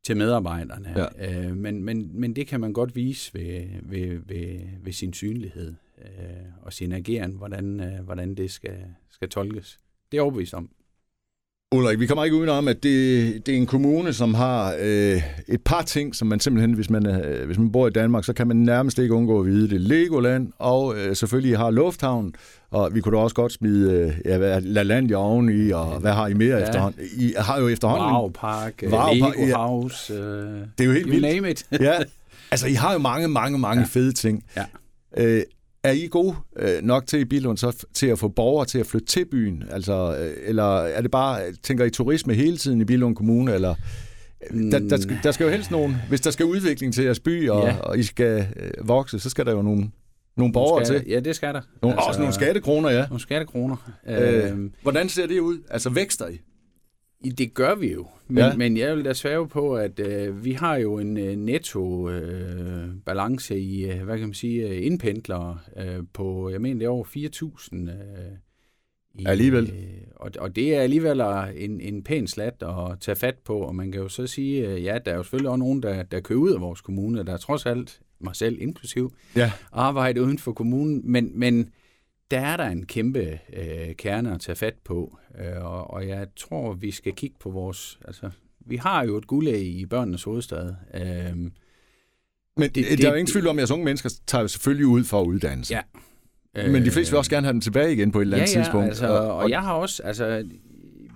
til 0.03 0.17
medarbejderne. 0.17 1.09
Ja. 1.19 1.47
Øh, 1.47 1.57
men, 1.57 1.83
men, 1.83 2.19
men 2.19 2.35
det 2.35 2.47
kan 2.47 2.59
man 2.59 2.73
godt 2.73 2.95
vise 2.95 3.33
ved, 3.33 3.65
ved, 3.81 4.19
ved, 4.25 4.59
ved 4.83 4.93
sin 4.93 5.13
synlighed 5.13 5.75
øh, 5.97 6.05
og 6.61 6.73
sin 6.73 6.91
ageren, 6.91 7.31
hvordan, 7.31 7.79
øh, 7.79 8.03
hvordan 8.05 8.35
det 8.35 8.51
skal, 8.51 8.85
skal 9.09 9.29
tolkes. 9.29 9.79
Det 10.11 10.17
er 10.17 10.21
overbevist 10.21 10.53
om. 10.53 10.69
Ulrik, 11.73 11.99
vi 11.99 12.05
kommer 12.05 12.23
ikke 12.23 12.35
udenom, 12.35 12.67
at 12.67 12.83
det, 12.83 13.45
det 13.45 13.53
er 13.53 13.57
en 13.57 13.65
kommune, 13.65 14.13
som 14.13 14.33
har 14.33 14.75
øh, 14.79 15.21
et 15.47 15.61
par 15.65 15.81
ting, 15.81 16.15
som 16.15 16.27
man 16.27 16.39
simpelthen, 16.39 16.73
hvis 16.73 16.89
man, 16.89 17.07
øh, 17.07 17.45
hvis 17.45 17.57
man 17.57 17.71
bor 17.71 17.87
i 17.87 17.89
Danmark, 17.89 18.23
så 18.23 18.33
kan 18.33 18.47
man 18.47 18.57
nærmest 18.57 18.99
ikke 18.99 19.13
undgå 19.13 19.39
at 19.39 19.45
vide. 19.45 19.69
Det 19.69 19.81
Legoland, 19.81 20.51
og 20.59 20.95
øh, 20.97 21.15
selvfølgelig 21.15 21.57
har 21.57 21.71
Lufthavn, 21.71 22.33
og 22.71 22.89
vi 22.93 23.01
kunne 23.01 23.17
da 23.17 23.21
også 23.21 23.35
godt 23.35 23.51
smide 23.51 23.91
øh, 23.91 24.13
ja, 24.25 24.37
hvad, 24.37 24.61
La 24.61 24.83
Landia 24.83 25.17
oveni, 25.17 25.69
og 25.69 25.85
hvad 25.99 26.11
har 26.11 26.27
I 26.27 26.33
mere 26.33 26.57
ja. 26.57 26.63
efterhånden? 26.63 27.01
I 27.17 27.33
har 27.37 27.59
jo 27.59 27.67
efterhånden... 27.67 28.15
Wow 28.15 28.29
Park, 28.29 28.83
wow, 28.83 29.13
Lego 29.13 29.45
ja. 29.47 29.57
House, 29.57 30.13
øh, 30.13 30.19
det 30.19 30.83
er 30.83 30.85
jo 30.85 30.91
helt 30.91 31.05
you 31.05 31.11
vildt. 31.11 31.35
name 31.35 31.51
it. 31.51 31.65
ja, 31.71 31.93
altså 32.51 32.67
I 32.67 32.73
har 32.73 32.93
jo 32.93 32.99
mange, 32.99 33.27
mange, 33.27 33.59
mange 33.59 33.81
ja. 33.81 33.87
fede 33.87 34.11
ting. 34.11 34.43
Ja. 34.57 34.65
Øh, 35.17 35.43
er 35.83 35.91
I 35.91 36.07
gode 36.07 36.35
øh, 36.55 36.81
nok 36.83 37.07
til 37.07 37.19
i 37.19 37.25
Bilund 37.25 37.57
så 37.57 37.85
til 37.93 38.07
at 38.07 38.19
få 38.19 38.27
borgere 38.27 38.65
til 38.65 38.79
at 38.79 38.85
flytte 38.85 39.07
til 39.07 39.25
byen? 39.25 39.63
Altså, 39.71 40.17
øh, 40.19 40.33
eller 40.43 40.77
er 40.77 41.01
det 41.01 41.11
bare, 41.11 41.41
tænker 41.63 41.85
I 41.85 41.89
turisme 41.89 42.33
hele 42.33 42.57
tiden 42.57 42.81
i 42.81 42.85
Bilund 42.85 43.15
Kommune, 43.15 43.53
eller... 43.53 43.75
Der, 44.71 44.79
der, 44.79 44.97
skal, 44.97 45.19
der 45.23 45.31
skal 45.31 45.43
jo 45.43 45.49
helst 45.49 45.71
nogen, 45.71 45.95
hvis 46.09 46.21
der 46.21 46.31
skal 46.31 46.45
udvikling 46.45 46.93
til 46.93 47.03
jeres 47.03 47.19
by, 47.19 47.49
og, 47.49 47.67
ja. 47.67 47.77
og 47.77 47.99
I 47.99 48.03
skal 48.03 48.47
øh, 48.55 48.87
vokse, 48.87 49.19
så 49.19 49.29
skal 49.29 49.45
der 49.45 49.51
jo 49.51 49.61
nogle, 49.61 49.89
nogle 50.37 50.53
borgere 50.53 50.85
skal, 50.85 50.99
til. 50.99 51.09
Ja, 51.09 51.19
det 51.19 51.35
skal 51.35 51.53
der. 51.53 51.61
Nogle, 51.81 51.97
altså, 51.97 52.07
også 52.07 52.19
nogle 52.19 52.33
skattekroner, 52.33 52.89
ja. 52.89 53.05
Nogle 53.07 53.21
skattekroner. 53.21 53.75
Øh, 54.07 54.51
øh, 54.51 54.69
hvordan 54.81 55.09
ser 55.09 55.27
det 55.27 55.39
ud? 55.39 55.57
Altså 55.69 55.89
vækster 55.89 56.27
I? 56.27 56.39
Det 57.29 57.53
gør 57.53 57.75
vi 57.75 57.93
jo, 57.93 58.07
men, 58.27 58.37
ja. 58.37 58.55
men 58.55 58.77
jeg 58.77 58.97
vil 58.97 59.05
da 59.05 59.13
svæve 59.13 59.47
på, 59.47 59.75
at 59.75 59.99
øh, 59.99 60.45
vi 60.45 60.51
har 60.51 60.75
jo 60.75 60.97
en 60.97 61.17
øh, 61.17 61.35
netto 61.35 62.09
øh, 62.09 62.87
balance 63.05 63.59
i, 63.59 63.85
øh, 63.85 64.03
hvad 64.03 64.17
kan 64.17 64.27
man 64.27 64.33
sige, 64.33 64.69
øh, 64.69 64.85
indpendlere 64.85 65.59
øh, 65.77 66.03
på, 66.13 66.49
jeg 66.49 66.61
mener 66.61 66.79
det 66.79 66.85
er 66.85 66.89
over 66.89 67.05
4.000. 67.05 67.75
Øh, 67.75 68.37
i, 69.15 69.25
alligevel. 69.25 69.69
Øh, 69.69 70.07
og, 70.15 70.31
og 70.39 70.55
det 70.55 70.75
er 70.75 70.81
alligevel 70.81 71.21
en, 71.55 71.81
en 71.81 72.03
pæn 72.03 72.27
slat 72.27 72.63
at 72.63 72.99
tage 72.99 73.15
fat 73.15 73.35
på, 73.45 73.57
og 73.57 73.75
man 73.75 73.91
kan 73.91 74.01
jo 74.01 74.09
så 74.09 74.27
sige, 74.27 74.67
øh, 74.67 74.83
ja, 74.83 74.97
der 75.05 75.11
er 75.11 75.15
jo 75.15 75.23
selvfølgelig 75.23 75.49
også 75.49 75.59
nogen, 75.59 75.83
der, 75.83 76.03
der 76.03 76.19
kører 76.19 76.39
ud 76.39 76.51
af 76.53 76.61
vores 76.61 76.81
kommune, 76.81 77.23
der 77.23 77.33
er 77.33 77.37
trods 77.37 77.65
alt, 77.65 77.99
mig 78.19 78.35
selv 78.35 78.61
inklusiv, 78.61 79.13
ja. 79.35 79.51
arbejde 79.71 80.21
uden 80.21 80.39
for 80.39 80.51
kommunen, 80.51 81.01
men, 81.03 81.31
men 81.39 81.69
der 82.31 82.39
er 82.39 82.57
der 82.57 82.65
en 82.65 82.85
kæmpe 82.85 83.39
øh, 83.53 83.95
kerne 83.95 84.33
at 84.33 84.41
tage 84.41 84.55
fat 84.55 84.75
på, 84.85 85.17
øh, 85.39 85.65
og, 85.65 85.91
og 85.91 86.07
jeg 86.07 86.27
tror, 86.35 86.73
vi 86.73 86.91
skal 86.91 87.13
kigge 87.13 87.35
på 87.39 87.49
vores... 87.49 87.99
Altså, 88.05 88.29
vi 88.65 88.75
har 88.75 89.05
jo 89.05 89.17
et 89.17 89.27
guldæg 89.27 89.65
i 89.65 89.85
børnenes 89.85 90.23
hovedstad. 90.23 90.75
Øh, 90.93 91.35
men 91.35 91.51
det, 92.57 92.75
det, 92.75 92.97
der 92.97 93.07
er 93.07 93.11
jo 93.11 93.15
ingen 93.15 93.31
tvivl 93.31 93.47
om, 93.47 93.55
at 93.55 93.59
jeres 93.59 93.71
unge 93.71 93.85
mennesker 93.85 94.09
tager 94.27 94.47
selvfølgelig 94.47 94.87
ud 94.87 95.03
for 95.03 95.21
at 95.21 95.25
uddanne 95.25 95.65
sig. 95.65 95.83
Ja. 96.55 96.71
Men 96.71 96.85
de 96.85 96.91
fleste 96.91 97.11
vil 97.11 97.17
også 97.17 97.31
gerne 97.31 97.45
have 97.45 97.53
dem 97.53 97.61
tilbage 97.61 97.93
igen 97.93 98.11
på 98.11 98.19
et 98.19 98.21
eller 98.21 98.37
andet 98.37 98.53
ja, 98.53 98.59
ja, 98.59 98.63
tidspunkt. 98.63 98.87
Altså, 98.87 99.07
og, 99.07 99.35
og 99.35 99.49
jeg 99.49 99.61
har 99.61 99.73
også, 99.73 100.03
altså, 100.03 100.45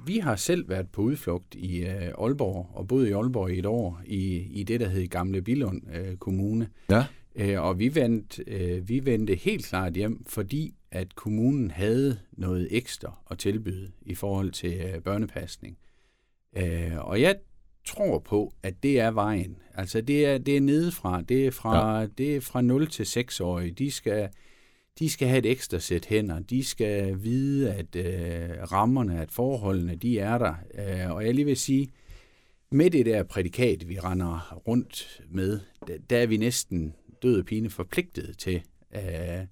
vi 0.06 0.18
har 0.18 0.36
selv 0.36 0.70
været 0.70 0.90
på 0.90 1.02
udflugt 1.02 1.56
i 1.56 1.80
øh, 1.80 2.12
Aalborg, 2.22 2.70
og 2.74 2.88
boet 2.88 3.08
i 3.08 3.12
Aalborg 3.12 3.52
i 3.52 3.60
et 3.60 3.66
år, 3.66 4.02
i, 4.06 4.36
i 4.36 4.64
det, 4.64 4.80
der 4.80 4.90
hed 4.90 5.08
Gamle 5.08 5.42
Billund 5.42 5.82
øh, 5.96 6.16
Kommune. 6.16 6.68
Ja. 6.90 7.06
Øh, 7.36 7.62
og 7.62 7.80
vi 7.80 7.96
vendte, 7.96 8.44
øh, 8.48 8.90
vi 8.90 9.06
vendte 9.06 9.36
helt 9.36 9.66
klart 9.66 9.94
hjem, 9.94 10.24
fordi 10.28 10.74
at 10.92 11.16
kommunen 11.16 11.72
havde 11.72 12.20
noget 12.32 12.68
ekstra 12.72 13.18
at 13.32 13.38
tilbyde 13.38 13.92
i 14.02 14.16
forhold 14.16 14.52
til 14.52 14.74
øh, 14.74 15.02
børnepasning. 15.02 15.78
Øh, 16.58 16.98
og 17.08 17.22
jeg 17.22 17.36
tror 17.86 18.20
på, 18.20 18.54
at 18.64 18.84
det 18.84 19.00
er 19.00 19.12
vejen. 19.12 19.58
Altså 19.74 20.02
det 20.02 20.26
er, 20.26 20.38
det 20.38 20.58
er 20.58 20.62
nedefra. 20.62 21.22
Det 21.22 21.48
er 21.48 21.52
fra, 21.52 22.00
ja. 22.00 22.08
det 22.18 22.36
er 22.36 22.42
fra 22.42 22.62
0 22.62 22.88
til 22.88 23.06
6 23.06 23.40
år. 23.42 23.60
De 23.60 23.92
skal, 23.92 24.30
de 25.00 25.10
skal 25.10 25.28
have 25.28 25.40
et 25.40 25.46
ekstra 25.46 25.80
sæt 25.80 26.06
hænder. 26.06 26.40
De 26.40 26.64
skal 26.64 27.24
vide, 27.24 27.74
at 27.74 27.96
øh, 27.96 28.72
rammerne, 28.72 29.22
at 29.22 29.32
forholdene, 29.32 29.96
de 29.96 30.20
er 30.20 30.38
der. 30.38 30.56
Øh, 30.74 31.16
og 31.16 31.26
jeg 31.26 31.36
lige 31.36 31.46
vil 31.46 31.58
sige, 31.58 31.90
med 32.72 32.90
det 32.90 33.06
der 33.06 33.24
prædikat, 33.24 33.90
vi 33.90 34.00
render 34.00 34.62
rundt 34.68 35.22
med, 35.30 35.60
der, 35.88 35.98
der 36.10 36.18
er 36.18 36.28
vi 36.28 36.38
næsten 36.38 36.94
døde 37.24 37.44
pine 37.44 37.70
forpligtet 37.70 38.38
til 38.38 38.62
øh, 38.96 39.46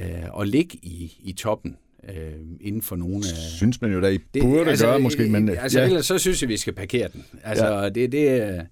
øh, 0.00 0.40
at 0.40 0.48
ligge 0.48 0.78
i, 0.82 1.16
i 1.22 1.32
toppen 1.32 1.76
øh, 2.08 2.32
inden 2.60 2.82
for 2.82 2.96
nogle 2.96 3.16
af... 3.16 3.36
Synes 3.56 3.80
man 3.80 3.92
jo 3.92 4.00
da, 4.00 4.08
I 4.08 4.18
det, 4.34 4.42
burde 4.42 4.70
altså, 4.70 4.86
gøre 4.86 5.00
måske, 5.00 5.28
men... 5.28 5.48
Altså, 5.48 5.80
ja. 5.80 5.86
ellers 5.86 6.06
så 6.06 6.18
synes 6.18 6.42
jeg, 6.42 6.48
vi 6.48 6.56
skal 6.56 6.72
parkere 6.72 7.08
den. 7.12 7.24
Altså, 7.44 7.66
ja. 7.66 7.88
det, 7.88 8.12
det, 8.12 8.66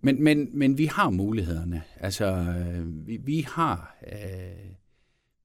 men, 0.00 0.24
men, 0.24 0.48
men 0.52 0.78
vi 0.78 0.84
har 0.84 1.10
mulighederne. 1.10 1.82
Altså, 2.00 2.46
vi, 3.06 3.16
vi 3.16 3.46
har... 3.48 3.96
Øh, 4.12 4.74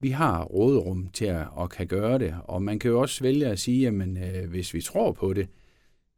vi 0.01 0.09
har 0.09 0.43
råderum 0.43 1.09
til 1.13 1.25
at, 1.25 1.47
at 1.61 1.69
kan 1.69 1.87
gøre 1.87 2.19
det, 2.19 2.35
og 2.43 2.61
man 2.61 2.79
kan 2.79 2.91
jo 2.91 3.01
også 3.01 3.23
vælge 3.23 3.47
at 3.47 3.59
sige, 3.59 3.87
at 3.87 3.93
øh, 3.93 4.49
hvis 4.49 4.73
vi 4.73 4.81
tror 4.81 5.11
på 5.11 5.33
det, 5.33 5.47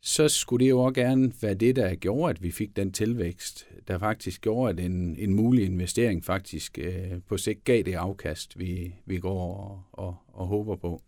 så 0.04 0.28
skulle 0.28 0.66
det 0.66 0.70
jo 0.70 0.80
også 0.80 0.94
gerne 0.94 1.32
være 1.42 1.54
det, 1.54 1.76
der 1.76 1.96
gjorde, 1.96 2.30
at 2.30 2.44
vi 2.44 2.52
fik 2.52 2.76
den 2.76 2.92
tilvækst, 2.92 3.68
der 3.88 4.00
faktisk 4.00 4.42
gjorde, 4.42 4.70
at 4.70 4.86
en, 4.86 5.16
en 5.20 5.34
mulig 5.34 5.66
investering 5.66 6.26
faktisk 6.26 6.80
øh, 6.82 7.12
på 7.30 7.38
sigt 7.38 7.64
gav 7.64 7.84
det 7.84 7.94
afkast, 7.94 8.60
vi, 8.60 8.96
vi 9.06 9.18
går 9.18 9.56
og, 9.56 10.06
og, 10.06 10.16
og 10.34 10.48
håber 10.48 10.76
på. 10.76 11.02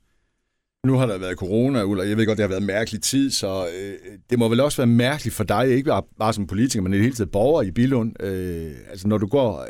Nu 0.86 0.94
har 0.94 1.06
der 1.06 1.18
været 1.18 1.38
corona, 1.38 1.84
Ulla. 1.84 2.08
Jeg 2.08 2.18
ved 2.18 2.26
godt, 2.26 2.38
det 2.38 2.44
har 2.44 2.48
været 2.48 2.62
en 2.62 2.68
mærkelig 2.68 3.02
tid, 3.02 3.32
så 3.32 3.68
øh, 3.78 4.18
det 4.30 4.40
må 4.40 4.50
vel 4.50 4.60
også 4.60 4.78
være 4.78 4.88
mærkeligt 4.88 5.36
for 5.36 5.44
dig, 5.44 5.70
ikke 5.70 5.92
bare 6.20 6.34
som 6.34 6.48
politiker, 6.48 6.82
men 6.82 6.94
i 6.94 6.96
det 6.96 7.04
hele 7.04 7.16
taget 7.16 7.32
borger 7.32 7.62
i 7.62 7.72
Bilund. 7.72 8.24
Øh, 8.24 8.72
altså 8.90 9.08
når 9.08 9.18
du 9.18 9.28
går... 9.28 9.62
Øh, 9.62 9.68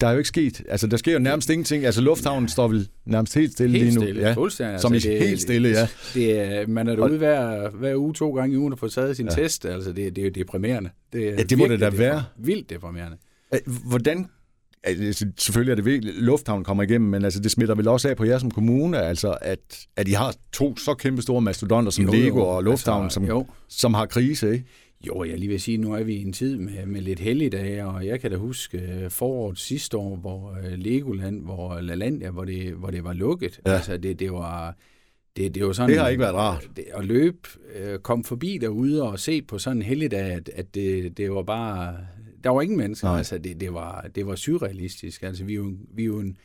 der 0.00 0.06
er 0.06 0.12
jo 0.12 0.18
ikke 0.18 0.28
sket. 0.28 0.62
Altså, 0.68 0.86
der 0.86 0.96
sker 0.96 1.12
jo 1.12 1.18
nærmest 1.18 1.50
ingenting. 1.50 1.84
Altså, 1.84 2.00
lufthavnen 2.00 2.48
står 2.48 2.68
vel 2.68 2.88
nærmest 3.04 3.34
helt 3.34 3.52
stille 3.52 3.78
helt 3.78 3.84
lige 3.84 3.94
nu. 3.94 4.02
Stille, 4.02 4.22
ja. 4.22 4.32
Fuldstændig. 4.32 4.80
Som 4.80 4.92
altså, 4.92 5.08
det, 5.08 5.18
helt 5.18 5.40
stille, 5.40 5.68
ja. 5.68 5.88
Det 6.14 6.40
er, 6.40 6.66
man 6.66 6.88
er 6.88 6.96
derude 6.96 7.18
hver, 7.18 7.70
hver 7.70 7.96
uge, 7.96 8.14
to 8.14 8.30
gange 8.30 8.54
i 8.54 8.58
ugen, 8.58 8.72
og 8.72 8.78
får 8.78 8.88
taget 8.88 9.16
sin 9.16 9.26
ja. 9.26 9.42
test. 9.42 9.64
Altså, 9.64 9.92
det, 9.92 10.16
det 10.16 10.22
er 10.22 10.26
jo 10.26 10.32
deprimerende. 10.34 10.90
Det 11.12 11.28
er 11.28 11.30
ja, 11.30 11.42
det 11.42 11.58
må 11.58 11.66
det 11.66 11.80
da 11.80 11.90
være. 11.90 12.24
Vildt 12.38 12.70
deprimerende. 12.70 13.16
Hvordan 13.66 14.26
Altså, 14.86 15.26
selvfølgelig 15.38 15.70
er 15.70 15.74
det 15.74 15.84
vigtigt, 15.84 16.14
lufthavnen 16.16 16.64
kommer 16.64 16.82
igennem, 16.82 17.10
men 17.10 17.24
altså, 17.24 17.40
det 17.40 17.50
smitter 17.50 17.74
vel 17.74 17.88
også 17.88 18.08
af 18.08 18.16
på 18.16 18.24
jer 18.24 18.38
som 18.38 18.50
kommune, 18.50 18.98
altså, 18.98 19.36
at, 19.40 19.86
at 19.96 20.08
I 20.08 20.12
har 20.12 20.34
to 20.52 20.76
så 20.76 20.94
kæmpe 20.94 21.22
store 21.22 21.40
mastodonter 21.40 21.90
som 21.90 22.04
jo, 22.04 22.12
Lego 22.12 22.38
jo. 22.38 22.46
og 22.46 22.64
lufthavnen, 22.64 23.04
altså, 23.04 23.14
som, 23.14 23.24
jo. 23.24 23.46
som 23.68 23.94
har 23.94 24.06
krise, 24.06 24.52
ikke? 24.52 24.64
Jo, 25.06 25.24
jeg 25.24 25.38
lige 25.38 25.48
vil 25.48 25.60
sige, 25.60 25.78
nu 25.78 25.94
er 25.94 26.02
vi 26.02 26.14
i 26.14 26.22
en 26.22 26.32
tid 26.32 26.56
med, 26.56 26.86
med 26.86 27.00
lidt 27.00 27.20
helligdage, 27.20 27.86
og 27.86 28.06
jeg 28.06 28.20
kan 28.20 28.30
da 28.30 28.36
huske 28.36 28.78
øh, 28.78 29.10
foråret 29.10 29.58
sidste 29.58 29.96
år, 29.96 30.16
hvor 30.16 30.58
øh, 30.64 30.72
Legoland, 30.72 31.42
hvor 31.42 31.80
LaLandia, 31.80 32.30
hvor 32.30 32.44
det, 32.44 32.72
hvor 32.72 32.90
det 32.90 33.04
var 33.04 33.12
lukket. 33.12 33.60
Ja. 33.66 33.72
Altså, 33.72 33.96
det, 33.96 34.18
det 34.18 34.32
var... 34.32 34.76
Det, 35.36 35.54
det, 35.54 35.66
var 35.66 35.72
sådan, 35.72 35.90
det 35.90 35.98
har 35.98 36.08
ikke 36.08 36.20
været 36.20 36.34
rart. 36.34 36.70
Det, 36.76 36.84
at 36.94 37.04
løbe, 37.04 37.48
øh, 37.74 37.98
komme 37.98 38.24
forbi 38.24 38.58
derude 38.60 39.02
og 39.02 39.18
se 39.18 39.42
på 39.42 39.58
sådan 39.58 39.76
en 39.76 39.82
helligdag, 39.82 40.32
at, 40.32 40.48
at 40.48 40.74
det, 40.74 41.16
det 41.16 41.32
var 41.32 41.42
bare... 41.42 41.96
Der 42.44 42.50
var 42.50 42.62
ingen 42.62 42.78
mennesker. 42.78 43.08
Nej. 43.08 43.18
Altså, 43.18 43.38
det, 43.38 43.60
det, 43.60 43.74
var, 43.74 44.08
det 44.14 44.26
var 44.26 44.34
surrealistisk. 44.34 45.22
Altså, 45.22 45.44
vi 45.44 45.52
er 45.52 45.56
jo, 45.56 45.72
vi 45.94 46.02
er 46.02 46.06
jo 46.06 46.18
en, 46.20 46.36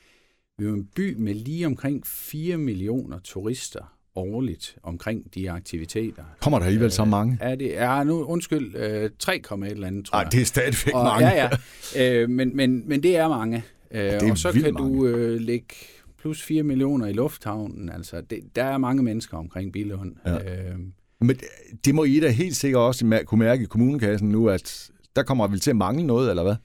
vi 0.58 0.66
er 0.66 0.70
jo 0.70 0.76
en 0.76 0.86
by 0.96 1.16
med 1.18 1.34
lige 1.34 1.66
omkring 1.66 2.08
4 2.08 2.58
millioner 2.58 3.20
turister 3.20 4.01
årligt 4.16 4.76
omkring 4.84 5.36
de 5.36 5.52
aktiviteter. 5.52 6.24
Kommer 6.42 6.60
der 6.60 6.66
alligevel 6.66 6.92
så 6.92 7.06
mange? 7.06 7.38
Er 7.42 7.56
det, 7.56 7.68
ja, 7.68 8.04
nu 8.04 8.24
undskyld, 8.24 8.76
øh, 8.76 9.10
3, 9.20 9.36
et 9.36 9.72
eller 9.72 9.88
andet, 9.88 10.06
tror 10.06 10.18
Ej, 10.18 10.24
det 10.24 10.42
er 10.42 10.46
stadigvæk 10.46 10.94
og, 10.94 11.04
mange. 11.04 11.28
Ja, 11.28 11.50
ja. 11.96 12.22
Øh, 12.22 12.30
men, 12.30 12.56
men, 12.56 12.90
men 12.90 13.04
det 13.04 13.18
er 13.18 13.28
mange. 13.28 13.64
Øh, 13.92 14.02
det 14.02 14.14
er 14.14 14.32
og 14.32 14.38
så 14.38 14.52
kan 14.52 14.74
mange. 14.74 14.98
du 15.00 15.06
øh, 15.08 15.42
lægge 15.42 15.76
plus 16.20 16.44
4 16.44 16.64
millioner 16.64 17.08
i 17.08 17.14
lufthavnen. 17.14 17.90
Altså, 17.90 18.22
det, 18.22 18.40
der 18.56 18.64
er 18.64 18.78
mange 18.78 19.04
mennesker 19.04 19.38
omkring 19.38 19.74
Billund. 19.74 20.16
Ja. 20.26 20.36
Øh, 20.36 20.76
men 21.22 21.40
det 21.86 21.96
må 21.96 22.04
I 22.04 22.20
da 22.20 22.30
helt 22.30 22.56
sikkert 22.56 22.82
også 22.82 23.24
kunne 23.26 23.40
mærke 23.40 23.64
i 23.64 23.66
kommunekassen 23.66 24.30
nu, 24.30 24.50
at 24.50 24.90
der 25.16 25.24
kommer 25.24 25.48
vel 25.48 25.60
til 25.60 25.70
at 25.70 25.76
mangle 25.76 26.08
noget, 26.08 26.30
eller 26.30 26.44
hvad? 26.44 26.56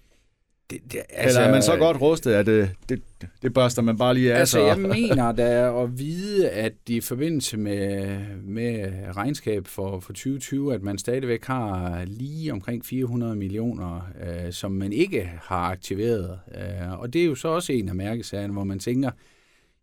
Det, 0.71 0.93
det, 0.93 1.01
altså, 1.09 1.39
Eller 1.39 1.49
er 1.49 1.53
man 1.53 1.63
så 1.63 1.77
godt 1.77 2.01
rustet, 2.01 2.33
at 2.33 2.47
det, 2.47 2.71
det, 2.89 3.03
det 3.43 3.55
børster 3.55 3.83
man 3.83 3.99
bare 3.99 4.15
lige 4.15 4.35
af? 4.35 4.39
Altså, 4.39 4.61
jeg 4.61 4.79
mener 4.79 5.33
da 5.33 5.83
at 5.83 5.99
vide, 5.99 6.51
at 6.51 6.73
i 6.89 7.01
forbindelse 7.01 7.57
med, 7.57 8.19
med 8.43 8.93
regnskab 9.17 9.67
for, 9.67 10.01
for 10.01 10.13
2020, 10.13 10.75
at 10.75 10.83
man 10.83 10.99
stadigvæk 10.99 11.45
har 11.45 12.05
lige 12.05 12.53
omkring 12.53 12.85
400 12.85 13.37
millioner, 13.37 14.09
øh, 14.23 14.53
som 14.53 14.73
man 14.73 14.93
ikke 14.93 15.31
har 15.43 15.71
aktiveret. 15.71 16.39
Øh, 16.55 17.01
og 17.01 17.13
det 17.13 17.21
er 17.21 17.27
jo 17.27 17.35
så 17.35 17.49
også 17.49 17.73
en 17.73 17.89
af 17.89 17.95
mærkesagerne, 17.95 18.53
hvor 18.53 18.65
man 18.65 18.79
tænker, 18.79 19.11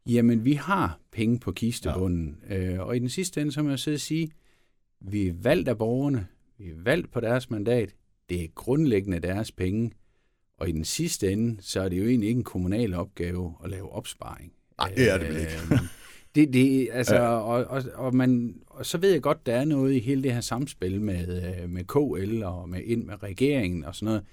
jamen 0.06 0.46
vi 0.46 0.54
har 0.54 1.00
penge 1.12 1.39
på 1.39 1.52
kistebunden. 1.52 2.38
Ja. 2.50 2.58
Øh, 2.58 2.88
og 2.88 2.96
i 2.96 3.00
den 3.00 3.10
sidste 3.10 3.41
ende, 3.41 3.52
så 3.52 3.63
må 3.63 3.69
jeg 3.69 3.80
sidde 3.80 3.96
og 3.96 4.02
sige, 4.02 4.32
Vi 5.02 5.28
er 5.28 5.34
valgt 5.41 5.69
af 5.69 5.78
borgerne. 5.78 6.28
Vi 6.58 6.69
er 6.69 6.76
valgt 6.84 7.12
på 7.12 7.19
deres 7.19 7.50
mandat. 7.50 7.89
Det 8.30 8.43
er 8.43 8.48
grundlæggende 8.56 9.19
deres 9.19 9.52
penge. 9.52 9.91
Og 10.63 10.69
i 10.69 10.71
den 10.71 10.86
sidste 10.86 11.32
ende, 11.32 11.58
så 11.62 11.82
er 11.82 11.89
det 11.89 11.97
jo 11.97 12.04
egentlig 12.04 12.28
ikke 12.30 12.38
en 12.38 12.43
kommunal 12.43 12.93
opgave 12.93 13.54
at 13.63 13.69
lave 13.69 13.91
opsparing. 13.91 14.54
Nej, 14.78 14.93
det 14.97 15.12
er 15.12 15.17
det 15.17 15.28
vel 15.28 15.38
ikke. 15.38 15.52
Øhm, 15.71 15.80
det, 16.36 16.54
det, 16.54 16.89
altså, 16.91 17.15
ja. 17.15 17.21
og, 17.21 17.65
og, 17.65 17.84
og, 17.95 18.15
man, 18.15 18.56
og 18.67 18.86
så 18.86 18.97
ved 18.97 19.12
jeg 19.12 19.21
godt, 19.21 19.45
der 19.45 19.56
er 19.56 19.65
noget 19.65 19.93
i 19.93 19.99
hele 19.99 20.23
det 20.23 20.34
her 20.34 20.41
samspil 20.41 21.02
med, 21.02 21.43
øh, 21.43 21.69
med 21.69 21.84
KL 21.84 22.43
og 22.43 22.69
med 22.69 22.82
ind 22.84 23.04
med 23.04 23.23
regeringen 23.23 23.86
og 23.86 23.95
sådan 23.95 24.06
noget. 24.06 24.23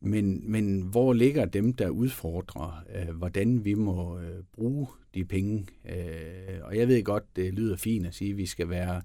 Men, 0.00 0.50
men 0.50 0.80
hvor 0.80 1.12
ligger 1.12 1.44
dem, 1.44 1.72
der 1.72 1.88
udfordrer, 1.88 2.84
øh, 2.96 3.16
hvordan 3.16 3.64
vi 3.64 3.74
må 3.74 4.18
øh, 4.18 4.42
bruge 4.52 4.86
de 5.14 5.24
penge? 5.24 5.66
Øh, 5.88 6.58
og 6.62 6.76
jeg 6.76 6.88
ved 6.88 7.04
godt, 7.04 7.36
det 7.36 7.54
lyder 7.54 7.76
fint 7.76 8.06
at 8.06 8.14
sige, 8.14 8.30
at 8.30 8.36
vi 8.36 8.46
skal 8.46 8.68
være 8.68 9.02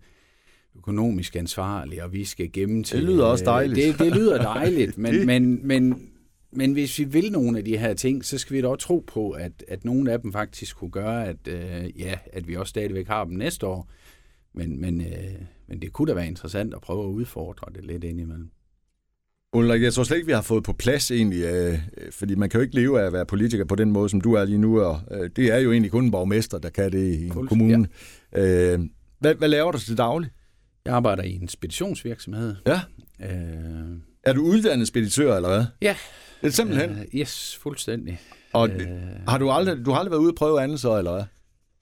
økonomisk 0.75 1.35
ansvarlige, 1.35 2.03
og 2.03 2.13
vi 2.13 2.25
skal 2.25 2.51
gemme 2.51 2.83
til... 2.83 2.97
Det 2.97 3.09
lyder 3.09 3.25
også 3.25 3.45
dejligt. 3.45 3.99
Det, 3.99 3.99
det 3.99 4.15
lyder 4.15 4.41
dejligt, 4.41 4.97
men, 5.03 5.25
men, 5.25 5.67
men, 5.67 6.09
men 6.51 6.73
hvis 6.73 6.99
vi 6.99 7.03
vil 7.03 7.31
nogle 7.31 7.57
af 7.57 7.65
de 7.65 7.77
her 7.77 7.93
ting, 7.93 8.25
så 8.25 8.37
skal 8.37 8.55
vi 8.55 8.61
da 8.61 8.67
også 8.67 8.87
tro 8.87 9.03
på, 9.07 9.31
at, 9.31 9.51
at 9.67 9.85
nogle 9.85 10.11
af 10.11 10.21
dem 10.21 10.33
faktisk 10.33 10.77
kunne 10.77 10.91
gøre, 10.91 11.27
at, 11.27 11.47
øh, 11.47 11.99
ja, 11.99 12.17
at 12.33 12.47
vi 12.47 12.55
også 12.55 12.69
stadigvæk 12.69 13.07
har 13.07 13.23
dem 13.23 13.33
næste 13.33 13.67
år. 13.67 13.89
Men, 14.53 14.81
men, 14.81 15.01
øh, 15.01 15.41
men 15.67 15.81
det 15.81 15.93
kunne 15.93 16.07
da 16.07 16.13
være 16.13 16.27
interessant 16.27 16.73
at 16.73 16.81
prøve 16.81 17.03
at 17.03 17.09
udfordre 17.09 17.73
det 17.75 17.85
lidt 17.85 18.03
indimellem. 18.03 18.49
Ulrik, 19.53 19.81
jeg 19.81 19.93
tror 19.93 20.03
slet 20.03 20.17
ikke, 20.17 20.27
vi 20.27 20.33
har 20.33 20.41
fået 20.41 20.63
på 20.63 20.73
plads 20.73 21.11
egentlig, 21.11 21.43
øh, 21.43 21.79
fordi 22.11 22.35
man 22.35 22.49
kan 22.49 22.57
jo 22.57 22.61
ikke 22.61 22.75
leve 22.75 23.01
af 23.01 23.05
at 23.05 23.13
være 23.13 23.25
politiker 23.25 23.65
på 23.65 23.75
den 23.75 23.91
måde, 23.91 24.09
som 24.09 24.21
du 24.21 24.33
er 24.33 24.45
lige 24.45 24.57
nu, 24.57 24.81
og 24.81 25.01
øh, 25.11 25.29
det 25.35 25.53
er 25.53 25.57
jo 25.57 25.71
egentlig 25.71 25.91
kun 25.91 26.05
en 26.05 26.11
borgmester, 26.11 26.57
der 26.57 26.69
kan 26.69 26.91
det 26.91 27.13
i 27.13 27.25
en 27.25 27.31
Fuldt, 27.31 27.49
kommune. 27.49 27.87
Ja. 28.33 28.73
Øh, 28.73 28.79
hvad, 29.19 29.35
hvad 29.35 29.47
laver 29.47 29.71
du 29.71 29.79
til 29.79 29.97
daglig? 29.97 30.29
Jeg 30.85 30.93
arbejder 30.93 31.23
i 31.23 31.35
en 31.35 31.47
speditionsvirksomhed. 31.47 32.55
Ja. 32.65 32.81
Øh, 33.21 33.97
Er 34.27 34.33
du 34.33 34.41
uddannet 34.41 34.87
speditør, 34.87 35.35
eller 35.35 35.49
hvad? 35.49 35.65
ja. 35.81 35.95
Det 36.41 36.47
er 36.47 36.51
simpelthen. 36.51 36.89
Øh, 36.89 37.19
yes, 37.19 37.59
fuldstændig. 37.61 38.19
Og 38.53 38.69
øh, 38.69 38.87
har 39.27 39.37
du 39.37 39.51
aldrig, 39.51 39.85
du 39.85 39.91
har 39.91 39.99
aldrig 39.99 40.11
været 40.11 40.21
ude 40.21 40.31
og 40.31 40.35
prøve 40.35 40.61
andet 40.61 40.79
så, 40.79 40.97
eller 40.97 41.11
hvad? 41.11 41.23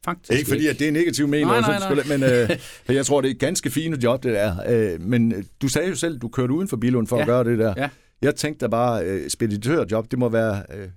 Faktisk 0.06 0.40
Ikke 0.40 0.50
fordi, 0.50 0.68
at 0.68 0.80
det 0.80 0.88
er 0.88 0.92
negativt 0.92 1.30
mening, 1.30 1.48
Nej, 1.48 1.62
nej, 1.62 1.80
nej, 1.96 2.18
men 2.18 2.24
øh, 2.24 2.50
for 2.86 2.94
jeg 2.94 3.06
tror, 3.06 3.22
det 3.22 3.28
er 3.28 3.34
et 3.34 3.40
ganske 3.40 3.70
fint 3.70 4.04
job, 4.04 4.24
det 4.24 4.34
der. 4.34 4.56
Øh, 4.68 5.02
men 5.02 5.32
øh, 5.32 5.44
du 5.62 5.68
sagde 5.68 5.90
jo 5.90 5.96
selv, 5.96 6.20
du 6.20 6.28
kørte 6.28 6.54
uden 6.54 6.68
for 6.68 6.78
Bilund 6.78 7.08
for 7.08 7.16
ja. 7.16 7.22
at 7.22 7.28
gøre 7.28 7.44
det 7.44 7.60
der. 7.60 7.74
Ja. 7.78 7.90
Jeg 8.22 8.36
tænkte 8.36 8.66
da 8.66 8.70
bare, 8.70 9.06
øh, 9.06 9.30
speditørjob, 9.30 10.12
det 10.12 10.20
må 10.20 10.30
være 10.30 10.64
øh, 10.76 10.88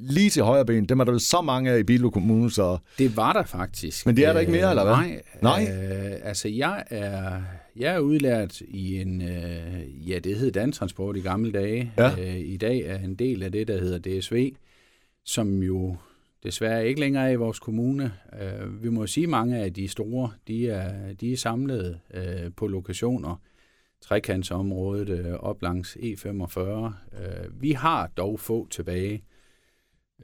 lige 0.00 0.30
til 0.30 0.42
højre 0.42 0.66
ben. 0.66 0.84
Dem 0.84 1.00
er 1.00 1.04
der 1.04 1.18
så 1.18 1.40
mange 1.40 1.70
af 1.70 1.78
i 1.78 1.82
Bilund 1.82 2.12
Kommune, 2.12 2.50
så... 2.50 2.78
Det 2.98 3.16
var 3.16 3.32
der 3.32 3.42
faktisk. 3.44 4.06
Men 4.06 4.16
det 4.16 4.24
er 4.26 4.32
der 4.32 4.40
ikke 4.40 4.52
mere, 4.52 4.70
eller 4.70 4.84
hvad? 4.84 4.94
Nej. 4.94 5.22
Nej? 5.42 5.68
Øh, 5.72 6.12
altså, 6.22 6.48
jeg 6.48 6.84
er, 6.90 7.42
jeg 7.76 7.94
er 7.94 7.98
udlært 7.98 8.60
i 8.60 9.00
en, 9.00 9.22
øh, 9.22 10.10
ja, 10.10 10.18
det 10.18 10.36
hed 10.36 10.52
Dantransport 10.52 11.16
i 11.16 11.20
gamle 11.20 11.52
dage. 11.52 11.92
Ja. 11.98 12.10
Øh, 12.20 12.40
I 12.40 12.56
dag 12.56 12.78
er 12.78 12.98
en 12.98 13.14
del 13.14 13.42
af 13.42 13.52
det, 13.52 13.68
der 13.68 13.80
hedder 13.80 14.20
DSV, 14.20 14.54
som 15.24 15.62
jo 15.62 15.96
desværre 16.42 16.88
ikke 16.88 17.00
længere 17.00 17.28
er 17.28 17.32
i 17.32 17.36
vores 17.36 17.58
kommune. 17.58 18.12
Øh, 18.40 18.82
vi 18.82 18.88
må 18.88 19.06
sige, 19.06 19.24
at 19.24 19.30
mange 19.30 19.56
af 19.58 19.74
de 19.74 19.88
store, 19.88 20.30
de 20.48 20.68
er, 20.68 21.14
de 21.14 21.32
er 21.32 21.36
samlet 21.36 22.00
øh, 22.14 22.50
på 22.56 22.66
lokationer. 22.66 23.40
Trekantsområdet 24.00 25.08
øh, 25.08 25.32
op 25.32 25.62
langs 25.62 25.96
E45. 25.96 26.60
Øh, 26.60 27.62
vi 27.62 27.72
har 27.72 28.06
dog 28.06 28.40
få 28.40 28.68
tilbage. 28.70 29.22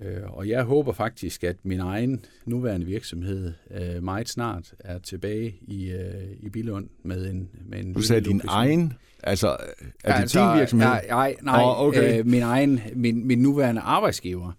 Øh, 0.01 0.23
og 0.37 0.49
jeg 0.49 0.63
håber 0.65 0.93
faktisk, 0.93 1.45
at 1.45 1.57
min 1.63 1.81
egen 1.81 2.25
nuværende 2.47 2.87
virksomhed 2.87 3.53
øh, 3.71 4.03
meget 4.03 4.29
snart 4.29 4.75
er 4.81 4.99
tilbage 4.99 5.57
i, 5.63 5.91
øh, 5.91 6.25
i 6.41 6.49
Bilund 6.49 6.89
med 7.05 7.31
en 7.31 7.49
med 7.67 7.79
en 7.85 7.93
Du 7.95 8.03
sagde 8.03 8.21
din 8.25 8.41
egen, 8.49 8.93
altså 9.23 9.49
er 9.49 9.57
det 9.57 10.21
altså, 10.21 10.51
din 10.53 10.61
virksomhed? 10.61 10.87
Nej, 10.89 11.07
nej, 11.09 11.37
nej 11.43 11.63
Åh, 11.63 11.81
okay. 11.81 12.19
øh, 12.19 12.27
min 12.27 12.43
egen, 12.43 12.81
min, 12.95 13.27
min 13.27 13.39
nuværende 13.43 13.81
arbejdsgiver. 13.81 14.53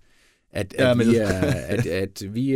At, 0.51 0.73
at, 0.73 0.79
Ja, 0.79 0.87
ja, 0.87 0.93
men- 0.93 1.07
vi, 1.07 1.15
er, 1.15 1.27
at, 1.67 1.85
at 1.85 2.23
vi 2.35 2.53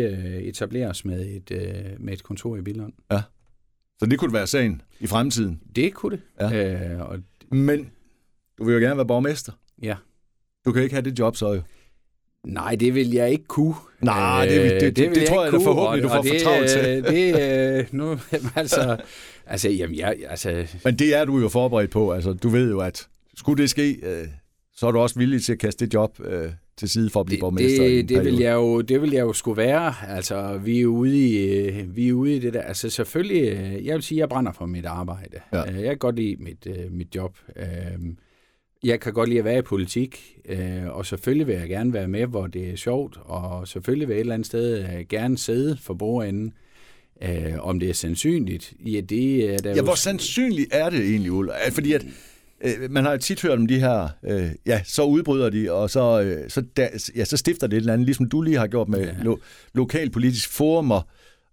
etablerer 0.50 0.90
os 0.90 1.06
med 1.06 1.26
et, 1.26 1.52
øh, 1.52 1.86
med 2.00 2.14
et 2.14 2.24
kontor 2.24 2.58
i 2.58 2.62
Bilund. 2.62 2.94
Så 4.00 4.06
det 4.06 4.20
kunne 4.20 4.34
være 4.34 4.48
sagen 4.48 4.82
i 5.00 5.08
fremtiden. 5.08 5.62
Det 5.76 5.94
kunne 5.94 6.18
det. 6.18 6.52
Ja. 6.52 6.94
Øh, 6.96 7.02
og, 7.10 7.20
Men 7.52 7.92
du 8.58 8.64
vil 8.64 8.74
jo 8.74 8.80
gerne 8.80 8.98
være 8.98 9.06
borgmester. 9.08 9.52
ja. 9.84 9.96
Du 10.66 10.72
kan 10.72 10.84
ikke 10.84 10.96
have 10.96 11.06
det 11.10 11.20
job 11.20 11.36
så 11.36 11.54
jo. 11.54 11.62
Nej, 12.46 12.76
det 12.76 12.96
vil 12.96 13.12
jeg 13.12 13.32
ikke 13.32 13.46
kunne. 13.48 13.74
Nej, 14.02 14.46
det- 14.46 14.58
Øh, 14.60 14.70
det- 14.70 14.82
det- 14.82 14.96
det 14.96 15.10
vil 15.10 15.28
tror 15.28 15.44
jeg 15.44 15.52
kunne, 15.52 15.64
forhåbentlig, 15.64 16.04
du 16.04 16.10
får 16.10 16.22
det, 16.22 16.32
for 16.42 16.50
travlt 16.50 16.70
til. 16.70 16.80
øh, 16.80 17.04
Det, 17.08 17.78
øh, 17.80 17.86
nu, 17.92 18.18
altså, 18.56 18.98
altså, 19.46 19.70
jamen, 19.70 19.98
jeg, 19.98 20.16
altså, 20.30 20.66
Men 20.86 20.96
det 20.96 21.16
er 21.16 21.26
du 21.26 21.40
jo 21.40 21.50
forberedt 21.50 21.92
på. 21.92 22.12
Altså, 22.12 22.34
du 22.34 22.50
ved 22.50 22.70
jo, 22.72 22.80
at 22.80 23.08
skulle 23.38 23.62
det 23.62 23.70
ske, 23.70 23.98
så 24.76 24.88
er 24.88 24.92
du 24.92 25.00
også 25.00 25.20
villig 25.20 25.44
til 25.44 25.54
at 25.54 25.60
kaste 25.60 25.86
det 25.86 25.94
job 25.94 26.20
til 26.78 26.90
side 26.90 27.10
for 27.10 27.20
at 27.20 27.26
blive 27.26 27.36
det, 27.36 27.42
borgmester. 27.42 27.84
det, 27.84 28.10
det, 28.10 28.26
vil 28.26 28.38
jeg 28.38 28.54
jo, 28.54 28.82
det 28.82 29.02
vil 29.02 29.12
jeg 29.12 29.22
jo 29.22 29.34
skulle 29.34 29.58
være. 29.58 29.94
Altså, 30.08 30.58
vi 30.64 30.82
er 30.82 30.86
ude 30.86 31.18
i, 31.30 31.72
vi 31.88 32.08
er 32.10 32.14
ude 32.14 32.36
i 32.36 32.40
det 32.40 32.54
der. 32.54 32.62
Altså, 32.62 32.90
selvfølgelig, 32.90 33.44
jeg 33.86 33.96
vil 33.96 34.04
sige, 34.04 34.18
at 34.18 34.20
jeg 34.20 34.30
brænder 34.30 34.52
for 34.52 34.66
mit 34.66 34.86
arbejde. 34.86 35.38
Ja. 35.54 35.62
Jeg 35.62 35.84
kan 35.84 35.98
godt 35.98 36.16
lide 36.16 36.36
mit, 36.40 36.68
mit 36.92 37.16
job. 37.16 37.38
Øh, 38.84 38.88
Jeg 38.90 39.00
kan 39.00 39.14
godt 39.14 39.30
lide 39.30 39.40
at 39.40 39.46
være 39.46 39.60
i 39.60 39.62
politik, 39.62 40.38
øh, 40.50 40.86
og 40.90 41.06
selvfølgelig 41.06 41.48
vil 41.48 41.56
jeg 41.56 41.70
gerne 41.70 41.94
være 41.94 42.08
med, 42.08 42.26
hvor 42.26 42.48
det 42.48 42.70
er 42.70 42.76
sjovt, 42.76 43.18
og 43.26 43.68
selvfølgelig 43.68 44.08
vil 44.08 44.14
jeg 44.14 44.20
et 44.20 44.24
eller 44.24 44.34
andet 44.34 44.46
sted 44.46 44.80
øh, 44.80 45.06
gerne 45.10 45.38
sidde 45.38 45.78
for 45.82 45.94
bordenden. 45.94 46.54
Øh, 47.24 47.54
om 47.60 47.80
det 47.80 47.90
er 47.90 47.94
sandsynligt, 47.94 48.74
ja, 48.86 49.02
det 49.02 49.54
er 49.54 49.58
der 49.58 49.70
Ja, 49.70 49.76
jo... 49.78 49.84
hvor 49.84 49.96
sandsynligt 49.96 50.70
er 50.72 50.90
det 50.90 51.00
egentlig, 51.00 51.32
Ulla? 51.32 51.54
Fordi 51.72 51.94
at, 51.94 52.06
øh, 52.64 52.92
man 52.92 53.04
har 53.04 53.12
jo 53.12 53.18
tit 53.18 53.42
hørt 53.42 53.58
om 53.60 53.68
de 53.68 53.80
her, 53.80 54.10
øh, 54.24 54.50
ja, 54.66 54.82
så 54.86 55.04
udbryder 55.04 55.50
de, 55.50 55.72
og 55.72 55.90
så, 55.90 56.22
øh, 56.22 56.50
så, 56.50 56.64
der, 56.78 56.88
ja, 57.16 57.26
så 57.26 57.38
stifter 57.38 57.68
det 57.68 57.78
et 57.78 57.80
eller 57.80 57.94
andet, 57.94 58.06
ligesom 58.06 58.30
du 58.30 58.42
lige 58.42 58.58
har 58.58 58.68
gjort 58.68 58.90
med 58.90 59.00
ja. 59.06 59.14
Lo, 59.24 59.38
lokalpolitisk 59.74 60.50
forum, 60.52 60.92
og, 60.92 61.02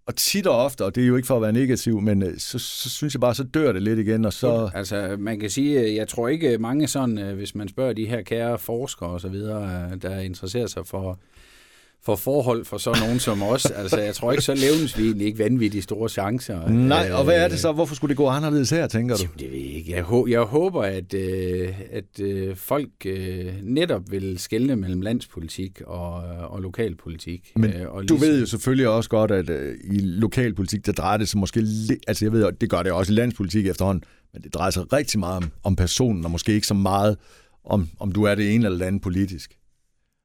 og 0.05 0.15
tit 0.15 0.47
og 0.47 0.57
ofte, 0.57 0.85
og 0.85 0.95
det 0.95 1.03
er 1.03 1.07
jo 1.07 1.15
ikke 1.15 1.27
for 1.27 1.35
at 1.35 1.41
være 1.41 1.53
negativ, 1.53 2.01
men 2.01 2.23
øh, 2.23 2.37
så, 2.37 2.59
så 2.59 2.89
synes 2.89 3.13
jeg 3.13 3.21
bare, 3.21 3.35
så 3.35 3.43
dør 3.43 3.71
det 3.71 3.81
lidt 3.81 3.99
igen, 3.99 4.25
og 4.25 4.33
så... 4.33 4.69
Altså, 4.73 5.15
man 5.19 5.39
kan 5.39 5.49
sige, 5.49 5.79
øh, 5.79 5.95
jeg 5.95 6.07
tror 6.07 6.27
ikke 6.27 6.57
mange 6.57 6.87
sådan, 6.87 7.17
øh, 7.17 7.35
hvis 7.35 7.55
man 7.55 7.69
spørger 7.69 7.93
de 7.93 8.05
her 8.05 8.21
kære 8.21 8.59
forskere 8.59 9.09
og 9.09 9.21
så 9.21 9.27
videre, 9.27 9.95
der 10.01 10.19
interesserer 10.19 10.67
sig 10.67 10.87
for, 10.87 11.19
for 12.05 12.15
forhold 12.15 12.65
for 12.65 12.77
sådan 12.77 13.01
nogen 13.03 13.19
som 13.19 13.43
os. 13.43 13.65
Altså, 13.75 13.99
jeg 13.99 14.15
tror 14.15 14.31
ikke, 14.31 14.43
så 14.43 14.53
levnes 14.55 14.97
vi 14.97 15.03
egentlig 15.03 15.27
ikke 15.27 15.39
vanvittigt 15.39 15.83
store 15.83 16.09
chancer. 16.09 16.69
Nej, 16.69 17.09
og 17.11 17.23
hvad 17.23 17.35
er 17.39 17.45
Øh, 17.45 17.51
det 17.51 17.59
så? 17.59 17.71
Hvorfor 17.71 17.95
skulle 17.95 18.09
det 18.09 18.17
gå 18.17 18.27
anderledes 18.27 18.69
her, 18.69 18.87
tænker 18.87 19.15
du? 19.15 19.21
Jamen, 19.23 19.39
det 19.39 19.51
ved 19.51 19.57
jeg 19.67 19.75
ikke. 19.75 19.91
Jeg, 19.91 20.03
hå- 20.03 20.27
jeg 20.27 20.41
håber, 20.41 20.81
at, 20.83 21.13
øh, 21.13 21.69
at 21.91 22.19
øh, 22.19 22.55
folk 22.55 22.89
øh, 23.05 23.45
netop 23.63 24.01
vil 24.11 24.37
skelne 24.39 24.75
mellem 24.75 25.01
landspolitik 25.01 25.81
og, 25.85 26.13
og 26.49 26.61
lokalpolitik. 26.61 27.51
Men 27.55 27.73
øh, 27.73 27.89
og 27.91 28.01
Du 28.09 28.13
ligesom- 28.13 28.21
ved 28.29 28.39
jo 28.39 28.45
selvfølgelig 28.45 28.87
også 28.87 29.09
godt, 29.09 29.31
at 29.31 29.49
øh, 29.49 29.75
i 29.83 29.99
lokalpolitik, 29.99 30.85
der 30.85 30.91
drejer 30.91 31.17
det 31.17 31.29
sig 31.29 31.39
måske 31.39 31.61
lidt... 31.61 31.99
Altså 32.07 32.25
jeg 32.25 32.31
ved, 32.31 32.51
det 32.61 32.69
gør 32.69 32.83
det 32.83 32.91
også 32.91 33.13
i 33.13 33.15
landspolitik 33.15 33.67
efterhånden, 33.67 34.03
men 34.33 34.41
det 34.43 34.53
drejer 34.53 34.71
sig 34.71 34.93
rigtig 34.93 35.19
meget 35.19 35.37
om, 35.37 35.51
om 35.63 35.75
personen, 35.75 36.25
og 36.25 36.31
måske 36.31 36.53
ikke 36.53 36.67
så 36.67 36.73
meget 36.73 37.17
om, 37.65 37.87
om 37.99 38.11
du 38.11 38.23
er 38.23 38.35
det 38.35 38.55
ene 38.55 38.65
eller 38.65 38.77
det 38.77 38.85
andet 38.85 39.01
politisk. 39.01 39.57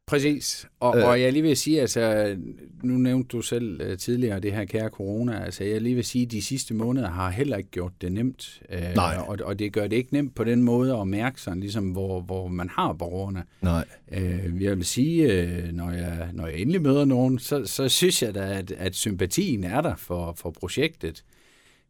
Præcis. 0.06 0.66
Og, 0.80 0.98
Øh. 0.98 1.08
og 1.08 1.20
jeg 1.20 1.32
lige 1.32 1.42
vil 1.42 1.56
sige, 1.56 1.80
altså, 1.80 2.36
nu 2.82 2.94
nævnte 2.94 3.28
du 3.28 3.42
selv 3.42 3.90
uh, 3.90 3.96
tidligere 3.96 4.40
det 4.40 4.52
her 4.52 4.64
kære 4.64 4.88
corona, 4.88 5.44
altså 5.44 5.64
jeg 5.64 5.80
lige 5.80 5.94
vil 5.94 6.04
sige, 6.04 6.24
at 6.24 6.30
de 6.30 6.42
sidste 6.42 6.74
måneder 6.74 7.08
har 7.08 7.30
heller 7.30 7.56
ikke 7.56 7.70
gjort 7.70 7.92
det 8.00 8.12
nemt. 8.12 8.62
Uh, 8.72 8.94
Nej. 8.94 9.16
Og, 9.28 9.38
og 9.44 9.58
det 9.58 9.72
gør 9.72 9.86
det 9.86 9.96
ikke 9.96 10.12
nemt 10.12 10.34
på 10.34 10.44
den 10.44 10.62
måde 10.62 10.96
at 10.96 11.08
mærke 11.08 11.40
sådan, 11.40 11.60
ligesom 11.60 11.90
hvor, 11.90 12.20
hvor 12.20 12.48
man 12.48 12.68
har 12.68 12.92
borgerne. 12.92 13.44
Nej. 13.62 13.84
Uh, 14.12 14.62
jeg 14.62 14.76
vil 14.76 14.84
sige, 14.84 15.42
uh, 15.42 15.72
når, 15.72 15.90
jeg, 15.90 16.28
når 16.32 16.46
jeg 16.46 16.58
endelig 16.58 16.82
møder 16.82 17.04
nogen, 17.04 17.38
så, 17.38 17.64
så 17.64 17.88
synes 17.88 18.22
jeg 18.22 18.34
da, 18.34 18.58
at, 18.58 18.70
at 18.70 18.94
sympatien 18.94 19.64
er 19.64 19.80
der 19.80 19.96
for, 19.96 20.32
for 20.36 20.50
projektet. 20.50 21.24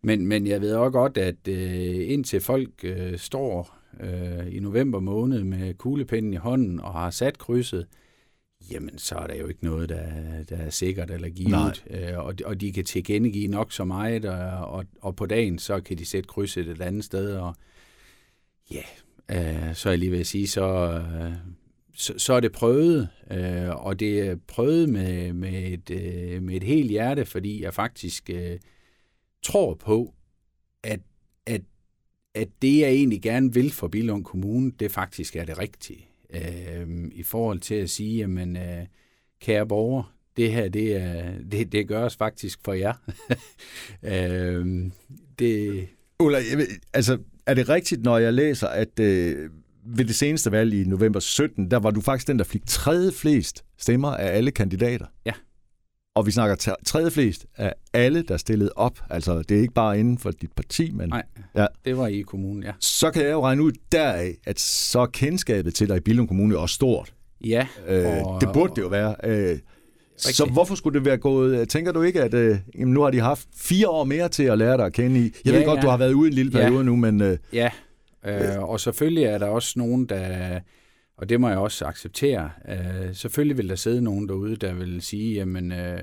Men, 0.02 0.26
men 0.26 0.46
jeg 0.46 0.60
ved 0.60 0.72
også 0.74 0.90
godt, 0.90 1.18
at 1.18 1.36
uh, 1.48 2.12
indtil 2.12 2.40
folk 2.40 2.84
uh, 2.84 3.16
står 3.16 3.76
i 4.50 4.60
november 4.60 5.00
måned 5.00 5.44
med 5.44 5.74
kuglepinden 5.74 6.32
i 6.32 6.36
hånden 6.36 6.80
og 6.80 6.92
har 6.92 7.10
sat 7.10 7.38
krydset, 7.38 7.86
jamen 8.70 8.98
så 8.98 9.14
er 9.14 9.26
der 9.26 9.34
jo 9.34 9.46
ikke 9.46 9.64
noget, 9.64 9.88
der, 9.88 10.42
der 10.48 10.56
er 10.56 10.70
sikkert 10.70 11.10
eller 11.10 11.28
givet. 11.28 11.84
Øh, 11.90 12.18
og, 12.18 12.34
og 12.44 12.60
de 12.60 12.72
kan 12.72 12.84
tilkendegive 12.84 13.48
nok 13.48 13.72
så 13.72 13.84
meget, 13.84 14.24
og, 14.24 14.66
og, 14.66 14.84
og 15.00 15.16
på 15.16 15.26
dagen, 15.26 15.58
så 15.58 15.80
kan 15.80 15.98
de 15.98 16.04
sætte 16.04 16.26
krydset 16.26 16.68
et 16.68 16.80
andet 16.80 17.04
sted. 17.04 17.36
Og 17.36 17.54
ja, 18.70 18.82
øh, 19.30 19.74
så 19.74 19.88
er 19.88 19.92
jeg 19.92 19.98
lige 19.98 20.12
ved 20.12 20.20
at 20.20 20.26
sige, 20.26 20.48
så, 20.48 20.64
øh, 20.90 21.32
så, 21.94 22.14
så 22.18 22.32
er 22.32 22.40
det 22.40 22.52
prøvet, 22.52 23.08
øh, 23.30 23.86
og 23.86 24.00
det 24.00 24.20
er 24.20 24.36
prøvet 24.46 24.88
med, 24.88 25.32
med, 25.32 25.72
et, 25.72 25.90
øh, 25.90 26.42
med 26.42 26.56
et 26.56 26.62
helt 26.62 26.90
hjerte, 26.90 27.24
fordi 27.24 27.62
jeg 27.62 27.74
faktisk 27.74 28.30
øh, 28.30 28.58
tror 29.42 29.74
på, 29.74 30.14
at, 30.82 31.00
at, 31.46 31.60
at 32.34 32.48
det, 32.62 32.78
jeg 32.78 32.90
egentlig 32.90 33.22
gerne 33.22 33.54
vil 33.54 33.70
for 33.70 33.88
Billund 33.88 34.24
Kommune, 34.24 34.72
det 34.80 34.90
faktisk 34.90 35.36
er 35.36 35.44
det 35.44 35.58
rigtige 35.58 36.05
øh, 36.30 37.10
i 37.12 37.22
forhold 37.22 37.60
til 37.60 37.74
at 37.74 37.90
sige, 37.90 38.16
jamen, 38.16 38.56
øh, 38.56 38.86
kære 39.40 39.66
borger, 39.66 40.16
det 40.36 40.52
her, 40.52 40.68
det, 40.68 40.96
er, 40.96 41.32
det, 41.50 41.72
det 41.72 41.88
gøres 41.88 42.16
faktisk 42.16 42.58
for 42.64 42.72
jer. 42.72 42.94
øh, 44.12 44.90
det, 45.38 45.88
Ulla, 46.20 46.38
ved, 46.38 46.66
altså, 46.94 47.18
er 47.46 47.54
det 47.54 47.68
rigtigt, 47.68 48.02
når 48.02 48.18
jeg 48.18 48.34
læser, 48.34 48.68
at 48.68 49.00
øh, 49.00 49.50
ved 49.86 50.04
det 50.04 50.14
seneste 50.14 50.52
valg 50.52 50.74
i 50.74 50.84
november 50.84 51.20
17, 51.20 51.70
der 51.70 51.76
var 51.76 51.90
du 51.90 52.00
faktisk 52.00 52.28
den, 52.28 52.38
der 52.38 52.44
fik 52.44 52.66
tredje 52.66 53.12
flest 53.12 53.64
stemmer 53.78 54.08
af 54.08 54.36
alle 54.36 54.50
kandidater? 54.50 55.06
Ja. 55.26 55.32
Og 56.16 56.26
vi 56.26 56.30
snakker 56.30 56.74
tredje 56.86 57.10
flest 57.10 57.46
af 57.56 57.74
alle, 57.92 58.22
der 58.22 58.36
stillede 58.36 58.70
op. 58.76 58.98
Altså, 59.10 59.42
det 59.42 59.56
er 59.56 59.60
ikke 59.60 59.74
bare 59.74 60.00
inden 60.00 60.18
for 60.18 60.30
dit 60.30 60.52
parti, 60.52 60.90
men... 60.90 61.08
Nej, 61.08 61.22
ja. 61.56 61.66
det 61.84 61.96
var 61.96 62.06
i 62.06 62.20
kommunen, 62.20 62.62
ja. 62.62 62.72
Så 62.80 63.10
kan 63.10 63.22
jeg 63.22 63.32
jo 63.32 63.44
regne 63.44 63.62
ud 63.62 63.72
deraf, 63.92 64.34
at 64.46 64.60
så 64.60 65.00
er 65.00 65.06
kendskabet 65.06 65.74
til 65.74 65.88
dig 65.88 65.96
i 65.96 66.00
Billund 66.00 66.28
Kommune 66.28 66.54
jo 66.54 66.62
også 66.62 66.74
stort. 66.74 67.14
Ja. 67.44 67.66
Øh, 67.88 68.22
og, 68.22 68.40
det 68.40 68.48
burde 68.52 68.72
det 68.76 68.82
jo 68.82 68.88
være. 68.88 69.14
Øh, 69.24 69.58
så 70.16 70.44
hvorfor 70.52 70.74
skulle 70.74 70.98
det 70.98 71.06
være 71.06 71.16
gået? 71.16 71.68
Tænker 71.68 71.92
du 71.92 72.02
ikke, 72.02 72.22
at 72.22 72.34
øh, 72.34 72.58
jamen, 72.78 72.94
nu 72.94 73.02
har 73.02 73.10
de 73.10 73.20
haft 73.20 73.48
fire 73.56 73.88
år 73.88 74.04
mere 74.04 74.28
til 74.28 74.42
at 74.42 74.58
lære 74.58 74.76
dig 74.76 74.86
at 74.86 74.92
kende 74.92 75.20
i? 75.20 75.32
Jeg 75.44 75.52
ja, 75.52 75.58
ved 75.58 75.66
godt, 75.66 75.76
ja. 75.76 75.82
du 75.82 75.88
har 75.88 75.96
været 75.96 76.12
ude 76.12 76.28
en 76.28 76.34
lille 76.34 76.52
periode 76.52 76.76
ja. 76.76 76.82
nu, 76.82 76.96
men... 76.96 77.20
Øh, 77.20 77.38
ja, 77.52 77.70
øh, 78.26 78.62
og 78.62 78.80
selvfølgelig 78.80 79.24
er 79.24 79.38
der 79.38 79.46
også 79.46 79.72
nogen, 79.76 80.06
der... 80.06 80.60
Og 81.18 81.28
det 81.28 81.40
må 81.40 81.48
jeg 81.48 81.58
også 81.58 81.84
acceptere. 81.84 82.50
Øh, 82.68 83.14
selvfølgelig 83.14 83.58
vil 83.58 83.68
der 83.68 83.74
sidde 83.74 84.00
nogen 84.02 84.28
derude, 84.28 84.56
der 84.56 84.74
vil 84.74 85.02
sige, 85.02 85.34
jamen, 85.34 85.72
øh, 85.72 85.98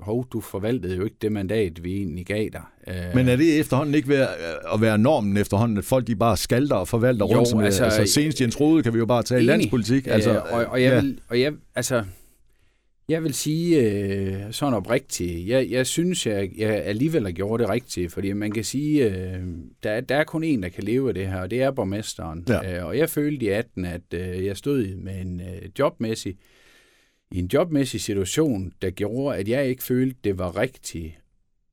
hov, 0.00 0.26
du 0.32 0.40
forvaltede 0.40 0.96
jo 0.96 1.04
ikke 1.04 1.16
det 1.22 1.32
mandat, 1.32 1.84
vi 1.84 1.96
egentlig 1.96 2.26
gav 2.26 2.48
dig. 2.52 2.62
Øh, 2.88 2.94
Men 3.14 3.28
er 3.28 3.36
det 3.36 3.60
efterhånden 3.60 3.94
ikke 3.94 4.08
ved 4.08 4.26
at 4.74 4.80
være 4.80 4.98
normen 4.98 5.36
efterhånden, 5.36 5.78
at 5.78 5.84
folk 5.84 6.06
de 6.06 6.16
bare 6.16 6.36
skalter 6.36 6.76
og 6.76 6.88
forvalter 6.88 7.26
jo, 7.30 7.36
rundt? 7.36 7.48
Som, 7.48 7.60
altså, 7.60 7.84
altså, 7.84 8.14
senest 8.14 8.40
Jens 8.40 8.60
Rode 8.60 8.82
kan 8.82 8.94
vi 8.94 8.98
jo 8.98 9.06
bare 9.06 9.22
tage 9.22 9.38
enig. 9.38 9.44
i 9.44 9.50
landspolitik. 9.52 10.06
Altså, 10.06 10.30
øh, 10.30 10.52
og, 10.52 10.64
og, 10.64 10.82
jeg 10.82 10.92
ja. 10.92 11.00
vil, 11.00 11.18
og 11.28 11.40
jeg, 11.40 11.52
altså, 11.74 12.04
jeg 13.12 13.22
vil 13.22 13.34
sige 13.34 13.80
øh, 13.80 14.52
sådan 14.52 14.74
oprigtigt, 14.74 15.48
jeg, 15.48 15.70
jeg 15.70 15.86
synes, 15.86 16.26
jeg, 16.26 16.50
jeg 16.56 16.70
alligevel 16.70 17.24
har 17.24 17.32
gjort 17.32 17.60
det 17.60 17.68
rigtigt, 17.68 18.12
fordi 18.12 18.32
man 18.32 18.50
kan 18.50 18.64
sige, 18.64 19.04
øh, 19.04 19.40
der, 19.82 20.00
der 20.00 20.16
er 20.16 20.24
kun 20.24 20.44
en, 20.44 20.62
der 20.62 20.68
kan 20.68 20.84
leve 20.84 21.08
af 21.08 21.14
det 21.14 21.26
her, 21.26 21.40
og 21.40 21.50
det 21.50 21.62
er 21.62 21.70
borgmesteren. 21.70 22.44
Ja. 22.48 22.78
Øh, 22.78 22.86
og 22.86 22.98
jeg 22.98 23.10
følte 23.10 23.46
i 23.46 23.48
18, 23.48 23.84
at 23.84 24.14
øh, 24.14 24.44
jeg 24.44 24.56
stod 24.56 24.96
med 24.96 25.20
en 25.20 25.40
øh, 25.40 25.68
jobmæssig, 25.78 26.36
i 27.32 27.38
en 27.38 27.50
jobmæssig 27.52 28.00
situation, 28.00 28.72
der 28.82 28.90
gjorde, 28.90 29.36
at 29.36 29.48
jeg 29.48 29.66
ikke 29.66 29.82
følte, 29.82 30.16
det 30.24 30.38
var 30.38 30.56
rigtigt 30.56 31.12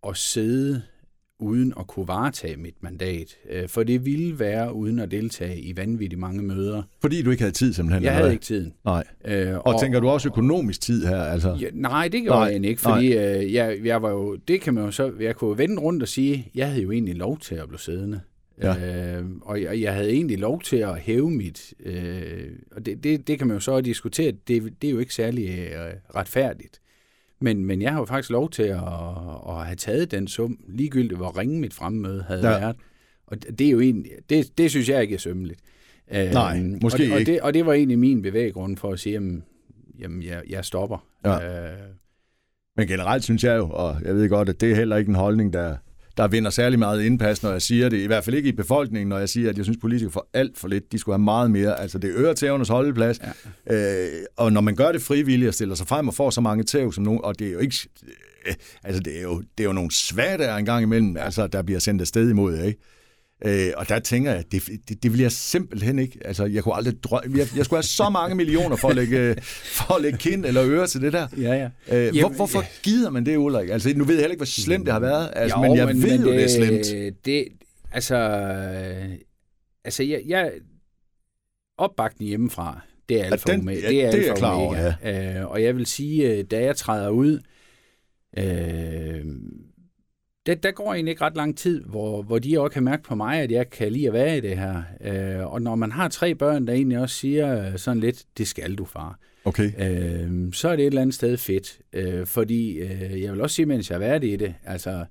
at 0.07 0.17
sidde 0.17 0.81
uden 1.39 1.73
at 1.79 1.87
kunne 1.87 2.07
varetage 2.07 2.57
mit 2.57 2.75
mandat. 2.81 3.35
Øh, 3.49 3.69
for 3.69 3.83
det 3.83 4.05
ville 4.05 4.39
være 4.39 4.73
uden 4.73 4.99
at 4.99 5.11
deltage 5.11 5.61
i 5.61 5.77
vanvittigt 5.77 6.19
mange 6.19 6.41
møder. 6.41 6.83
Fordi 7.01 7.21
du 7.21 7.31
ikke 7.31 7.43
havde 7.43 7.55
tid 7.55 7.73
simpelthen? 7.73 8.03
Jeg 8.03 8.15
havde 8.15 8.31
ikke 8.31 8.43
tiden. 8.43 8.73
Nej. 8.85 9.03
Øh, 9.25 9.55
og, 9.55 9.67
og 9.67 9.81
tænker 9.81 9.99
du 9.99 10.09
også 10.09 10.27
økonomisk 10.27 10.81
tid 10.81 11.05
her? 11.05 11.21
Altså? 11.21 11.57
Ja, 11.61 11.67
nej, 11.73 12.07
det 12.07 12.21
gjorde 12.21 12.39
nej, 12.39 12.53
jeg 12.53 12.65
ikke, 12.65 12.81
fordi 12.81 13.13
øh, 13.13 13.53
jeg, 13.53 13.77
jeg 13.83 14.01
var 14.01 14.09
jo, 14.09 14.35
det 14.35 14.61
kan 14.61 14.73
man 14.73 14.85
jo 14.85 14.91
så, 14.91 15.11
jeg 15.19 15.35
kunne 15.35 15.57
vende 15.57 15.81
rundt 15.81 16.03
og 16.03 16.09
sige, 16.09 16.51
jeg 16.55 16.67
havde 16.67 16.83
jo 16.83 16.91
egentlig 16.91 17.15
lov 17.15 17.39
til 17.39 17.55
at 17.55 17.67
blive 17.67 17.79
siddende. 17.79 18.19
Ja. 18.61 19.17
Øh, 19.19 19.25
og 19.41 19.61
jeg, 19.61 19.81
jeg 19.81 19.93
havde 19.93 20.11
egentlig 20.11 20.39
lov 20.39 20.61
til 20.61 20.77
at 20.77 20.99
hæve 20.99 21.31
mit, 21.31 21.73
øh, 21.85 22.43
og 22.71 22.85
det, 22.85 23.03
det, 23.03 23.27
det 23.27 23.37
kan 23.37 23.47
man 23.47 23.55
jo 23.55 23.59
så 23.59 23.81
diskutere, 23.81 24.31
det, 24.47 24.73
det 24.81 24.87
er 24.87 24.91
jo 24.91 24.99
ikke 24.99 25.13
særlig 25.13 25.49
øh, 25.49 25.93
retfærdigt. 26.15 26.81
Men, 27.41 27.65
men 27.65 27.81
jeg 27.81 27.91
har 27.91 27.99
jo 27.99 28.05
faktisk 28.05 28.29
lov 28.29 28.49
til 28.49 28.63
at, 28.63 28.83
at 29.49 29.65
have 29.65 29.75
taget 29.77 30.11
den 30.11 30.27
sum, 30.27 30.59
ligegyldigt 30.67 31.17
hvor 31.17 31.37
ringe 31.37 31.59
mit 31.59 31.73
fremmøde 31.73 32.23
havde 32.27 32.49
ja. 32.49 32.59
været. 32.59 32.75
Og 33.27 33.37
det 33.59 33.67
er 33.67 33.71
jo 33.71 33.79
egentlig, 33.79 34.11
det, 34.29 34.57
det 34.57 34.69
synes 34.69 34.89
jeg 34.89 35.01
ikke 35.01 35.15
er 35.15 35.19
sømmeligt. 35.19 35.59
Nej, 36.11 36.57
øhm, 36.57 36.79
måske 36.81 36.95
og 36.95 36.99
det, 36.99 37.03
ikke. 37.03 37.15
Og 37.15 37.25
det, 37.25 37.41
og 37.41 37.53
det 37.53 37.65
var 37.65 37.73
egentlig 37.73 37.99
min 37.99 38.21
bevæggrund 38.21 38.77
for 38.77 38.93
at 38.93 38.99
sige, 38.99 39.13
jamen, 39.13 39.43
jamen 39.99 40.23
jeg, 40.23 40.43
jeg 40.49 40.65
stopper. 40.65 41.07
Ja. 41.25 41.71
Øh, 41.71 41.77
men 42.77 42.87
generelt 42.87 43.23
synes 43.23 43.43
jeg 43.43 43.57
jo, 43.57 43.69
og 43.69 43.95
jeg 44.05 44.15
ved 44.15 44.29
godt, 44.29 44.49
at 44.49 44.61
det 44.61 44.71
er 44.71 44.75
heller 44.75 44.97
ikke 44.97 45.09
en 45.09 45.15
holdning, 45.15 45.53
der, 45.53 45.75
der 46.19 46.27
vinder 46.27 46.49
særlig 46.49 46.79
meget 46.79 47.03
indpas, 47.03 47.43
når 47.43 47.51
jeg 47.51 47.61
siger 47.61 47.89
det. 47.89 47.97
I 47.97 48.05
hvert 48.05 48.23
fald 48.23 48.35
ikke 48.35 48.49
i 48.49 48.51
befolkningen, 48.51 49.09
når 49.09 49.17
jeg 49.17 49.29
siger, 49.29 49.49
at 49.49 49.57
jeg 49.57 49.65
synes, 49.65 49.77
at 49.77 49.81
politikere 49.81 50.11
får 50.11 50.29
alt 50.33 50.57
for 50.57 50.67
lidt. 50.67 50.91
De 50.91 50.99
skulle 50.99 51.13
have 51.13 51.23
meget 51.23 51.51
mere. 51.51 51.79
Altså, 51.79 51.97
det 51.97 52.11
øger 52.15 52.33
tævernes 52.33 52.67
holdeplads. 52.67 53.19
Ja. 53.69 54.05
Øh, 54.05 54.23
og 54.37 54.53
når 54.53 54.61
man 54.61 54.75
gør 54.75 54.91
det 54.91 55.01
frivilligt 55.01 55.47
og 55.47 55.53
stiller 55.53 55.75
sig 55.75 55.87
frem 55.87 56.07
og 56.07 56.13
får 56.13 56.29
så 56.29 56.41
mange 56.41 56.63
tæv 56.63 56.93
som 56.93 57.03
nogen, 57.03 57.19
og 57.23 57.39
det 57.39 57.47
er 57.47 57.51
jo 57.51 57.59
ikke... 57.59 57.75
Øh, 58.47 58.53
altså, 58.83 59.01
det 59.01 59.17
er 59.17 59.21
jo, 59.21 59.43
det 59.57 59.63
er 59.63 59.67
jo 59.67 59.73
nogle 59.73 59.91
svære 59.91 60.37
der 60.37 60.55
engang 60.55 60.83
imellem, 60.83 61.17
altså, 61.17 61.47
der 61.47 61.61
bliver 61.61 61.79
sendt 61.79 62.01
afsted 62.01 62.29
imod, 62.29 62.63
ikke? 62.63 62.79
Øh, 63.45 63.71
og 63.77 63.89
der 63.89 63.99
tænker 63.99 64.31
jeg, 64.31 64.43
det, 64.51 64.63
det, 64.89 65.03
det 65.03 65.13
vil 65.13 65.21
jeg 65.21 65.31
simpelthen 65.31 65.99
ikke. 65.99 66.19
Altså, 66.25 66.45
jeg 66.45 66.63
kunne 66.63 66.75
aldrig 66.75 67.03
drømme. 67.03 67.37
Jeg, 67.37 67.47
jeg 67.55 67.65
skulle 67.65 67.77
have 67.77 67.83
så 67.83 68.09
mange 68.09 68.35
millioner 68.35 68.75
for 68.75 68.89
at 68.89 68.95
lægge, 68.95 69.35
for 69.77 69.95
at 69.95 70.01
lægge 70.01 70.17
kind 70.17 70.45
eller 70.45 70.63
øre 70.65 70.87
til 70.87 71.01
det 71.01 71.13
der. 71.13 71.27
Ja, 71.37 71.53
ja. 71.53 72.07
Øh, 72.07 72.19
hvor, 72.19 72.29
hvorfor 72.29 72.81
gider 72.83 73.09
man 73.09 73.25
det, 73.25 73.37
Ulrik? 73.37 73.69
Altså, 73.69 73.93
nu 73.95 74.03
ved 74.03 74.13
jeg 74.15 74.21
heller 74.21 74.31
ikke, 74.31 74.39
hvor 74.39 74.45
slemt 74.45 74.85
det 74.85 74.93
har 74.93 74.99
været. 74.99 75.29
Altså, 75.35 75.57
jo, 75.57 75.61
men 75.61 75.77
jeg 75.77 75.87
men, 75.87 76.03
ved 76.03 76.17
men 76.17 76.21
jo, 76.21 76.31
det, 76.31 76.35
det 76.35 76.43
er 76.43 76.81
slemt. 76.83 77.25
Det, 77.25 77.47
altså, 77.91 78.15
altså 79.83 80.03
jeg, 80.03 80.21
jeg 80.25 80.51
opbakning 81.77 82.29
hjemmefra, 82.29 82.81
det 83.09 83.21
er 83.21 83.25
alfa 83.25 83.43
ja, 83.47 83.53
den, 83.53 83.61
omega. 83.61 83.87
det 83.87 84.05
er, 84.05 84.11
det 84.11 84.29
er 84.29 84.35
klar 84.35 84.53
over, 84.53 84.95
ja. 85.03 85.39
øh, 85.39 85.51
og 85.51 85.63
jeg 85.63 85.75
vil 85.75 85.85
sige, 85.85 86.31
øh, 86.31 86.43
da 86.43 86.63
jeg 86.63 86.75
træder 86.75 87.09
ud, 87.09 87.39
øh, 88.37 89.25
der, 90.49 90.55
der 90.55 90.71
går 90.71 90.93
egentlig 90.93 91.11
ikke 91.11 91.21
ret 91.21 91.35
lang 91.35 91.57
tid, 91.57 91.83
hvor, 91.83 92.21
hvor 92.21 92.39
de 92.39 92.59
også 92.59 92.73
kan 92.73 92.83
mærke 92.83 93.03
på 93.03 93.15
mig, 93.15 93.39
at 93.39 93.51
jeg 93.51 93.69
kan 93.69 93.91
lide 93.91 94.07
at 94.07 94.13
være 94.13 94.37
i 94.37 94.41
det 94.41 94.57
her. 94.57 94.83
Øh, 95.01 95.53
og 95.53 95.61
når 95.61 95.75
man 95.75 95.91
har 95.91 96.07
tre 96.07 96.35
børn, 96.35 96.67
der 96.67 96.73
egentlig 96.73 96.99
også 96.99 97.15
siger 97.15 97.77
sådan 97.77 97.99
lidt, 97.99 98.23
det 98.37 98.47
skal 98.47 98.75
du, 98.75 98.85
far. 98.85 99.19
Okay. 99.45 99.71
Øh, 99.79 100.53
så 100.53 100.69
er 100.69 100.75
det 100.75 100.83
et 100.83 100.87
eller 100.87 101.01
andet 101.01 101.15
sted 101.15 101.37
fedt. 101.37 101.79
Øh, 101.93 102.25
fordi 102.25 102.77
øh, 102.77 103.21
jeg 103.21 103.33
vil 103.33 103.41
også 103.41 103.55
sige, 103.55 103.65
mens 103.65 103.89
jeg 103.89 103.95
har 103.95 103.99
været 103.99 104.23
i 104.23 104.35
det, 104.35 104.55
altså, 104.65 105.05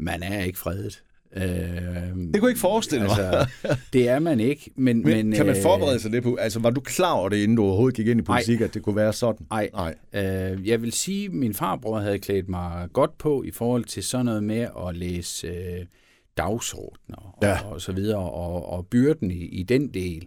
man 0.00 0.22
er 0.22 0.44
ikke 0.44 0.58
fredet. 0.58 1.02
Øh, 1.36 1.42
det 1.42 2.40
kunne 2.40 2.42
jeg 2.42 2.48
ikke 2.48 2.60
forestille 2.60 3.04
mig. 3.06 3.18
altså, 3.18 3.76
det 3.92 4.08
er 4.08 4.18
man 4.18 4.40
ikke. 4.40 4.70
Men, 4.74 5.02
men, 5.02 5.04
men 5.04 5.32
kan 5.32 5.46
man 5.46 5.56
øh, 5.56 5.62
forberede 5.62 6.00
sig 6.00 6.12
det 6.12 6.22
på? 6.22 6.34
Altså, 6.34 6.60
var 6.60 6.70
du 6.70 6.80
klar 6.80 7.12
over 7.12 7.28
det, 7.28 7.36
inden 7.36 7.56
du 7.56 7.62
overhovedet 7.62 7.96
gik 7.96 8.06
ind 8.06 8.20
i 8.20 8.22
politik, 8.22 8.60
ej, 8.60 8.66
at 8.66 8.74
det 8.74 8.82
kunne 8.82 8.96
være 8.96 9.12
sådan? 9.12 9.46
Nej. 9.50 9.70
nej. 9.72 9.94
Øh, 10.12 10.68
jeg 10.68 10.82
vil 10.82 10.92
sige, 10.92 11.24
at 11.24 11.32
min 11.32 11.54
farbror 11.54 11.98
havde 11.98 12.18
klædt 12.18 12.48
mig 12.48 12.88
godt 12.92 13.18
på 13.18 13.42
i 13.42 13.50
forhold 13.50 13.84
til 13.84 14.02
sådan 14.02 14.26
noget 14.26 14.44
med 14.44 14.68
at 14.88 14.96
læse 14.96 15.46
øh, 15.46 15.86
dagsordner 16.36 17.36
ja. 17.42 17.58
og, 17.64 17.72
og 17.72 17.80
så 17.80 17.92
videre, 17.92 18.30
og, 18.30 18.68
og 18.68 18.86
byrden 18.86 19.30
i, 19.30 19.44
i 19.44 19.62
den 19.62 19.88
del. 19.94 20.26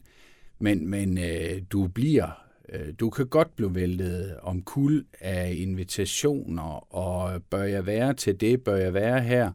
Men, 0.60 0.88
men 0.88 1.18
øh, 1.18 1.62
du 1.72 1.88
bliver 1.88 2.50
øh, 2.74 2.94
du 3.00 3.10
kan 3.10 3.28
godt 3.28 3.56
blive 3.56 3.76
væltet 3.76 4.36
om 4.42 4.62
kul 4.62 5.06
af 5.20 5.54
invitationer, 5.58 6.96
og 6.96 7.44
bør 7.50 7.64
jeg 7.64 7.86
være 7.86 8.14
til 8.14 8.42
det, 8.42 8.64
bør 8.64 8.76
jeg 8.76 8.94
være 8.94 9.22
her? 9.22 9.52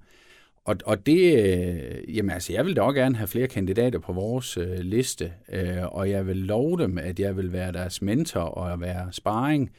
Og, 0.65 0.77
og 0.85 1.07
det, 1.07 1.45
øh, 1.45 2.17
jamen 2.17 2.31
altså, 2.31 2.53
jeg 2.53 2.65
vil 2.65 2.77
da 2.77 2.83
også 2.83 3.01
gerne 3.01 3.17
have 3.17 3.29
flere 3.29 3.49
kandidater 3.49 3.99
på 3.99 4.13
vores 4.13 4.57
øh, 4.57 4.79
liste, 4.79 5.33
øh, 5.53 5.95
og 5.95 6.11
jeg 6.11 6.27
vil 6.27 6.37
love 6.37 6.79
dem, 6.79 6.99
at 6.99 7.21
jeg 7.21 7.37
vil 7.37 7.53
være 7.53 7.73
deres 7.73 8.03
mentor 8.03 8.41
og 8.41 8.81
være 8.81 9.09
sparring, 9.13 9.71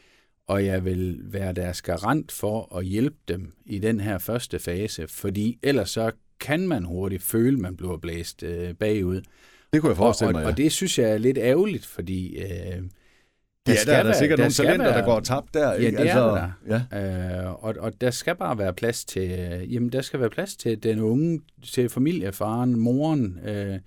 og 0.47 0.65
jeg 0.65 0.85
vil 0.85 1.19
være 1.23 1.53
deres 1.53 1.81
garant 1.81 2.31
for 2.31 2.77
at 2.77 2.85
hjælpe 2.85 3.17
dem 3.27 3.53
i 3.65 3.79
den 3.79 3.99
her 3.99 4.17
første 4.17 4.59
fase, 4.59 5.07
fordi 5.07 5.59
ellers 5.63 5.89
så 5.89 6.11
kan 6.39 6.67
man 6.67 6.83
hurtigt 6.83 7.23
føle, 7.23 7.57
at 7.57 7.61
man 7.61 7.77
bliver 7.77 7.97
blæst 7.97 8.43
øh, 8.43 8.73
bagud. 8.73 9.21
Det 9.73 9.81
kunne 9.81 9.89
jeg 9.89 9.97
forestille 9.97 10.31
mig, 10.31 10.39
ja. 10.39 10.45
og, 10.45 10.51
og 10.51 10.57
det 10.57 10.71
synes 10.71 10.99
jeg 10.99 11.11
er 11.11 11.17
lidt 11.17 11.37
ærgerligt, 11.37 11.85
fordi... 11.85 12.37
Øh, 12.37 12.83
der 13.65 13.73
ja, 13.73 13.79
der 13.85 13.93
er 13.93 13.97
der 13.97 14.03
være, 14.03 14.17
sikkert 14.19 14.37
der 14.37 14.43
nogle 14.43 14.53
talenter, 14.53 14.85
være, 14.85 14.97
der 14.97 15.05
går 15.05 15.19
tabt 15.19 15.53
der. 15.53 15.71
Ja, 15.71 15.77
det 15.77 15.99
altså, 15.99 16.19
er 16.19 16.51
der. 16.67 16.85
Ja. 16.91 17.45
Øh, 17.45 17.63
og, 17.63 17.75
og 17.79 18.01
der 18.01 18.11
skal 18.11 18.35
bare 18.35 18.57
være 18.57 18.73
plads 18.73 19.05
til, 19.05 19.29
jamen 19.69 19.89
der 19.89 20.01
skal 20.01 20.19
være 20.19 20.29
plads 20.29 20.55
til 20.55 20.83
den 20.83 20.99
unge, 20.99 21.41
til 21.63 21.89
familiefaren, 21.89 22.79
moren, 22.79 23.39
øh, 23.47 23.79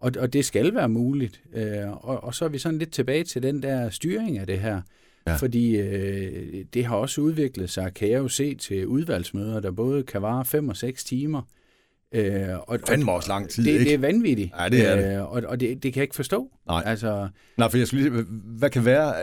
og, 0.00 0.12
og 0.18 0.32
det 0.32 0.44
skal 0.44 0.74
være 0.74 0.88
muligt. 0.88 1.40
Øh, 1.54 1.90
og, 1.90 2.24
og 2.24 2.34
så 2.34 2.44
er 2.44 2.48
vi 2.48 2.58
sådan 2.58 2.78
lidt 2.78 2.92
tilbage 2.92 3.24
til 3.24 3.42
den 3.42 3.62
der 3.62 3.90
styring 3.90 4.38
af 4.38 4.46
det 4.46 4.58
her. 4.58 4.80
Ja. 5.26 5.36
Fordi 5.36 5.76
øh, 5.76 6.64
det 6.74 6.84
har 6.84 6.96
også 6.96 7.20
udviklet 7.20 7.70
sig, 7.70 7.94
kan 7.94 8.10
jeg 8.10 8.18
jo 8.18 8.28
se, 8.28 8.54
til 8.54 8.86
udvalgsmøder, 8.86 9.60
der 9.60 9.70
både 9.70 10.02
kan 10.02 10.22
vare 10.22 10.44
5 10.44 10.68
og 10.68 10.76
6 10.76 11.04
timer. 11.04 11.42
Øh, 12.14 12.48
og, 12.66 12.78
Fandme 12.86 13.12
også 13.12 13.28
lang 13.28 13.48
tid, 13.50 13.64
det, 13.64 13.70
ikke? 13.70 13.84
Det 13.84 13.94
er 13.94 13.98
vanvittigt. 13.98 14.52
Ja, 14.60 14.68
det 14.68 14.88
er 14.88 14.96
det. 14.96 15.16
Øh, 15.16 15.32
og 15.32 15.42
og 15.46 15.60
det, 15.60 15.82
det 15.82 15.92
kan 15.92 16.00
jeg 16.00 16.02
ikke 16.04 16.16
forstå. 16.16 16.48
Nej. 16.66 16.82
Altså, 16.86 17.28
Nej, 17.56 17.70
for 17.70 17.78
jeg 17.78 17.86
skulle 17.86 18.10
lige, 18.10 18.24
hvad 18.58 18.70
kan 18.70 18.84
være... 18.84 19.14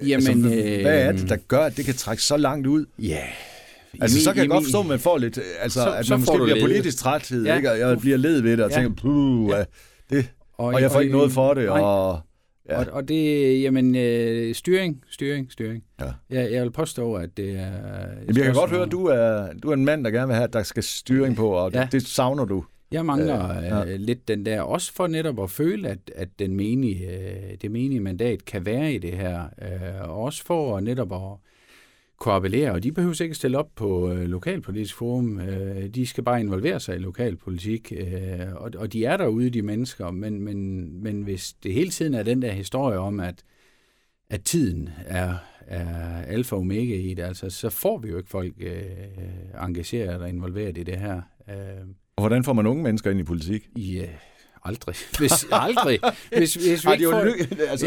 Øh, 0.00 0.10
Jamen, 0.10 0.44
altså, 0.44 0.80
hvad 0.82 1.02
er 1.02 1.12
det, 1.12 1.28
der 1.28 1.36
gør, 1.36 1.60
at 1.60 1.76
det 1.76 1.84
kan 1.84 1.94
trække 1.94 2.22
så 2.22 2.36
langt 2.36 2.66
ud? 2.66 2.86
Ja, 2.98 3.24
Altså, 4.00 4.16
min, 4.16 4.24
så 4.24 4.32
kan 4.32 4.40
jeg 4.42 4.50
godt 4.50 4.64
forstå, 4.64 4.80
at 4.80 4.86
man 4.86 4.98
får 4.98 5.18
lidt, 5.18 5.38
altså, 5.60 5.80
så, 5.80 5.92
at 5.92 6.10
man 6.10 6.20
måske 6.20 6.38
bliver 6.42 6.54
led. 6.54 6.62
politisk 6.62 6.98
træthed, 6.98 7.44
ja. 7.44 7.56
ikke? 7.56 7.70
og 7.70 7.78
jeg 7.78 7.98
bliver 7.98 8.16
led 8.16 8.40
ved 8.40 8.56
det, 8.56 8.64
og 8.64 8.70
ja. 8.70 8.76
tænker, 8.76 9.02
puh, 9.02 9.50
ja. 9.50 9.64
det, 10.10 10.30
og, 10.58 10.66
og 10.66 10.80
jeg 10.80 10.90
får 10.90 10.96
og, 10.96 11.02
ikke 11.02 11.16
noget 11.16 11.32
for 11.32 11.54
det, 11.54 11.64
nej. 11.64 11.80
og... 11.80 12.20
Ja. 12.72 12.78
Og, 12.78 12.86
og 12.92 13.08
det, 13.08 13.62
jamen, 13.62 13.96
øh, 13.96 14.54
styring, 14.54 15.02
styring, 15.10 15.52
styring. 15.52 15.84
Ja. 16.00 16.06
Jeg, 16.30 16.52
jeg 16.52 16.62
vil 16.62 16.70
påstå, 16.70 17.14
at 17.14 17.36
det 17.36 17.50
er... 17.50 17.70
Jamen, 18.20 18.36
jeg 18.36 18.44
kan 18.44 18.54
godt 18.54 18.70
høre, 18.70 18.82
at 18.82 18.92
du 18.92 19.06
er, 19.06 19.48
du 19.62 19.70
er 19.70 19.74
en 19.74 19.84
mand, 19.84 20.04
der 20.04 20.10
gerne 20.10 20.26
vil 20.26 20.34
have, 20.34 20.44
at 20.44 20.52
der 20.52 20.62
skal 20.62 20.82
styring 20.82 21.36
på, 21.36 21.48
og 21.48 21.72
ja. 21.72 21.88
det, 21.92 22.02
savner 22.02 22.44
du. 22.44 22.64
Jeg 22.92 23.06
mangler 23.06 23.58
øh, 23.58 23.64
ja. 23.64 23.96
lidt 23.96 24.28
den 24.28 24.46
der, 24.46 24.60
også 24.60 24.92
for 24.92 25.06
netop 25.06 25.42
at 25.42 25.50
føle, 25.50 25.88
at, 25.88 25.98
at 26.16 26.28
den 26.38 26.56
menige, 26.56 27.10
øh, 27.10 27.56
det 27.62 27.70
menige 27.70 28.00
mandat 28.00 28.44
kan 28.44 28.66
være 28.66 28.92
i 28.92 28.98
det 28.98 29.12
her. 29.12 29.42
Øh, 29.62 30.08
også 30.08 30.44
for 30.44 30.80
netop 30.80 31.12
at 31.12 31.51
kunne 32.22 32.34
appellere, 32.34 32.72
og 32.72 32.82
de 32.82 32.92
behøver 32.92 33.22
ikke 33.22 33.34
stille 33.34 33.58
op 33.58 33.68
på 33.76 34.12
øh, 34.12 34.24
lokalpolitisk 34.24 34.94
forum. 34.94 35.40
Øh, 35.40 35.88
de 35.88 36.06
skal 36.06 36.24
bare 36.24 36.40
involvere 36.40 36.80
sig 36.80 36.96
i 36.96 36.98
lokalpolitik, 36.98 37.92
øh, 37.96 38.54
og, 38.54 38.70
og 38.76 38.92
de 38.92 39.04
er 39.04 39.16
derude, 39.16 39.50
de 39.50 39.62
mennesker, 39.62 40.10
men, 40.10 40.40
men, 40.40 40.88
men 41.02 41.22
hvis 41.22 41.54
det 41.62 41.72
hele 41.72 41.90
tiden 41.90 42.14
er 42.14 42.22
den 42.22 42.42
der 42.42 42.52
historie 42.52 42.98
om, 42.98 43.20
at, 43.20 43.42
at 44.30 44.42
tiden 44.42 44.88
er, 45.06 45.34
er 45.66 46.22
alfa 46.22 46.54
og 46.54 46.60
omega 46.60 46.94
i 46.94 47.14
det, 47.14 47.22
altså, 47.22 47.50
så 47.50 47.70
får 47.70 47.98
vi 47.98 48.08
jo 48.08 48.16
ikke 48.16 48.30
folk 48.30 48.54
øh, 48.60 48.82
engageret 49.62 50.20
og 50.20 50.28
involveret 50.28 50.78
i 50.78 50.82
det 50.82 50.98
her. 50.98 51.22
Øh, 51.48 51.86
og 52.16 52.22
hvordan 52.22 52.44
får 52.44 52.52
man 52.52 52.66
unge 52.66 52.82
mennesker 52.82 53.10
ind 53.10 53.20
i 53.20 53.24
politik? 53.24 53.68
I, 53.76 53.98
øh, 53.98 54.08
Aldrig. 54.64 54.94
Hvis, 55.18 55.46
aldrig. 55.52 55.98
Hvis, 56.36 56.54
hvis 56.54 56.84
vi 56.84 56.90
Ej, 56.90 56.96
det 56.96 57.04
er 57.04 57.04
jo 57.04 57.10
får... 57.10 57.70
altså, 57.70 57.86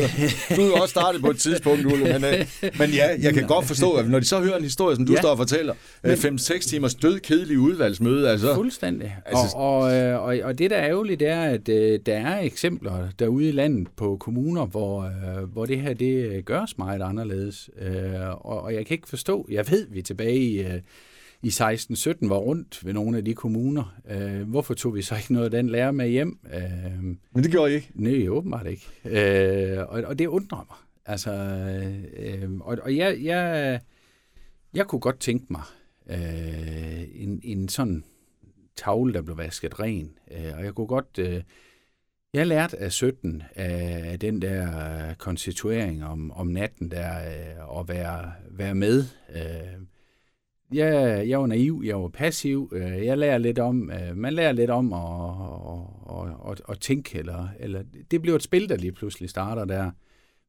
du 0.55 0.61
er 0.61 0.81
også 0.81 0.91
startet 0.91 1.21
på 1.21 1.29
et 1.29 1.37
tidspunkt, 1.37 1.85
Ulle, 1.85 2.19
men, 2.19 2.23
øh, 2.23 2.45
men 2.79 2.89
ja, 2.89 3.07
jeg 3.21 3.33
kan 3.33 3.47
godt 3.47 3.65
forstå, 3.65 3.93
at 3.93 4.09
når 4.09 4.19
de 4.19 4.25
så 4.25 4.39
hører 4.41 4.57
en 4.57 4.63
historie, 4.63 4.95
som 4.95 5.05
du 5.05 5.13
ja. 5.13 5.19
står 5.19 5.29
og 5.29 5.37
fortæller, 5.37 5.73
5-6 6.05 6.53
øh, 6.53 6.61
timers 6.61 6.95
død 6.95 7.19
kedelig 7.19 7.59
udvalgsmøde, 7.59 8.29
altså... 8.29 8.55
Fuldstændig. 8.55 9.15
Altså, 9.25 9.55
og, 9.55 9.77
og, 9.77 9.95
øh, 9.95 10.21
og, 10.21 10.37
og 10.43 10.57
det, 10.57 10.69
der 10.69 10.77
er 10.77 10.89
ærgerligt, 10.89 11.19
det 11.19 11.27
er, 11.27 11.41
at 11.41 11.69
uh, 11.69 11.75
der 12.05 12.15
er 12.15 12.39
eksempler 12.39 13.07
derude 13.19 13.49
i 13.49 13.51
landet 13.51 13.87
på 13.95 14.17
kommuner, 14.19 14.65
hvor, 14.65 15.11
hvor 15.45 15.65
det 15.65 15.81
her, 15.81 15.93
det 15.93 16.45
gøres 16.45 16.77
meget 16.77 17.01
anderledes. 17.01 17.69
Og, 18.31 18.63
og 18.63 18.73
jeg 18.73 18.85
kan 18.85 18.95
ikke 18.95 19.09
forstå, 19.09 19.47
jeg 19.51 19.65
ved, 19.69 19.87
vi 19.89 19.99
er 19.99 20.03
tilbage 20.03 20.39
i... 20.39 20.63
i 21.43 21.47
16-17 21.47 22.27
var 22.27 22.37
rundt 22.37 22.85
ved 22.85 22.93
nogle 22.93 23.17
af 23.17 23.25
de 23.25 23.33
kommuner. 23.33 23.95
Øh, 24.09 24.49
hvorfor 24.49 24.73
tog 24.73 24.95
vi 24.95 25.01
så 25.01 25.15
ikke 25.15 25.33
noget 25.33 25.45
af 25.45 25.51
den 25.51 25.69
lærer 25.69 25.91
med 25.91 26.09
hjem? 26.09 26.39
Øh, 26.53 27.03
Men 27.03 27.43
det 27.43 27.51
gjorde 27.51 27.71
I 27.71 27.75
ikke? 27.75 27.91
Nej, 27.93 28.27
åbenbart 28.27 28.67
ikke. 28.67 28.85
Øh, 29.05 29.79
og, 29.79 30.03
og 30.03 30.19
det 30.19 30.27
undrer 30.27 30.57
mig. 30.57 30.77
Altså, 31.05 31.31
øh, 32.17 32.51
og, 32.59 32.77
og 32.81 32.95
jeg, 32.95 33.23
jeg, 33.23 33.79
jeg 34.73 34.87
kunne 34.87 34.99
godt 35.01 35.19
tænke 35.19 35.45
mig 35.49 35.61
øh, 36.09 37.03
en, 37.13 37.41
en 37.43 37.69
sådan 37.69 38.03
tavle, 38.75 39.13
der 39.13 39.21
blev 39.21 39.37
vasket 39.37 39.79
ren. 39.79 40.17
Øh, 40.31 40.53
og 40.57 40.63
jeg 40.63 40.73
kunne 40.73 40.87
godt... 40.87 41.19
Øh, 41.19 41.41
jeg 42.33 42.47
lærte 42.47 42.77
af 42.77 42.91
17 42.91 43.43
af 43.55 44.19
den 44.19 44.41
der 44.41 45.13
konstituering 45.13 46.05
om, 46.05 46.31
om 46.31 46.47
natten 46.47 46.91
der, 46.91 47.17
øh, 47.17 47.79
at 47.79 47.87
være, 47.87 48.31
være 48.49 48.75
med. 48.75 49.03
Øh, 49.35 49.81
jeg, 50.73 51.23
jeg 51.29 51.39
var 51.39 51.47
naiv, 51.47 51.81
jeg 51.85 52.01
var 52.01 52.07
passiv. 52.07 52.71
Øh, 52.73 53.05
jeg 53.05 53.17
lærer 53.17 53.37
lidt 53.37 53.59
om, 53.59 53.91
øh, 53.91 54.17
man 54.17 54.33
lærer 54.33 54.51
lidt 54.51 54.69
om 54.69 54.93
at, 54.93 55.01
at, 56.09 56.51
at, 56.51 56.61
at 56.69 56.79
tænke, 56.79 57.17
eller, 57.19 57.47
eller 57.59 57.83
det 58.11 58.21
bliver 58.21 58.35
et 58.35 58.43
spil, 58.43 58.69
der 58.69 58.77
lige 58.77 58.91
pludselig 58.91 59.29
starter 59.29 59.65
der. 59.65 59.91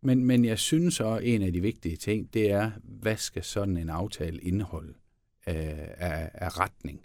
Men, 0.03 0.25
men 0.25 0.45
jeg 0.45 0.59
synes 0.59 0.95
så, 0.95 1.19
en 1.23 1.43
af 1.43 1.53
de 1.53 1.61
vigtige 1.61 1.97
ting, 1.97 2.35
det 2.35 2.51
er, 2.51 2.71
hvad 2.85 3.17
skal 3.17 3.43
sådan 3.43 3.77
en 3.77 3.91
aftale 3.91 4.39
indeholde 4.39 4.93
øh, 5.49 5.55
af, 5.99 6.31
af 6.35 6.61
retning? 6.61 7.01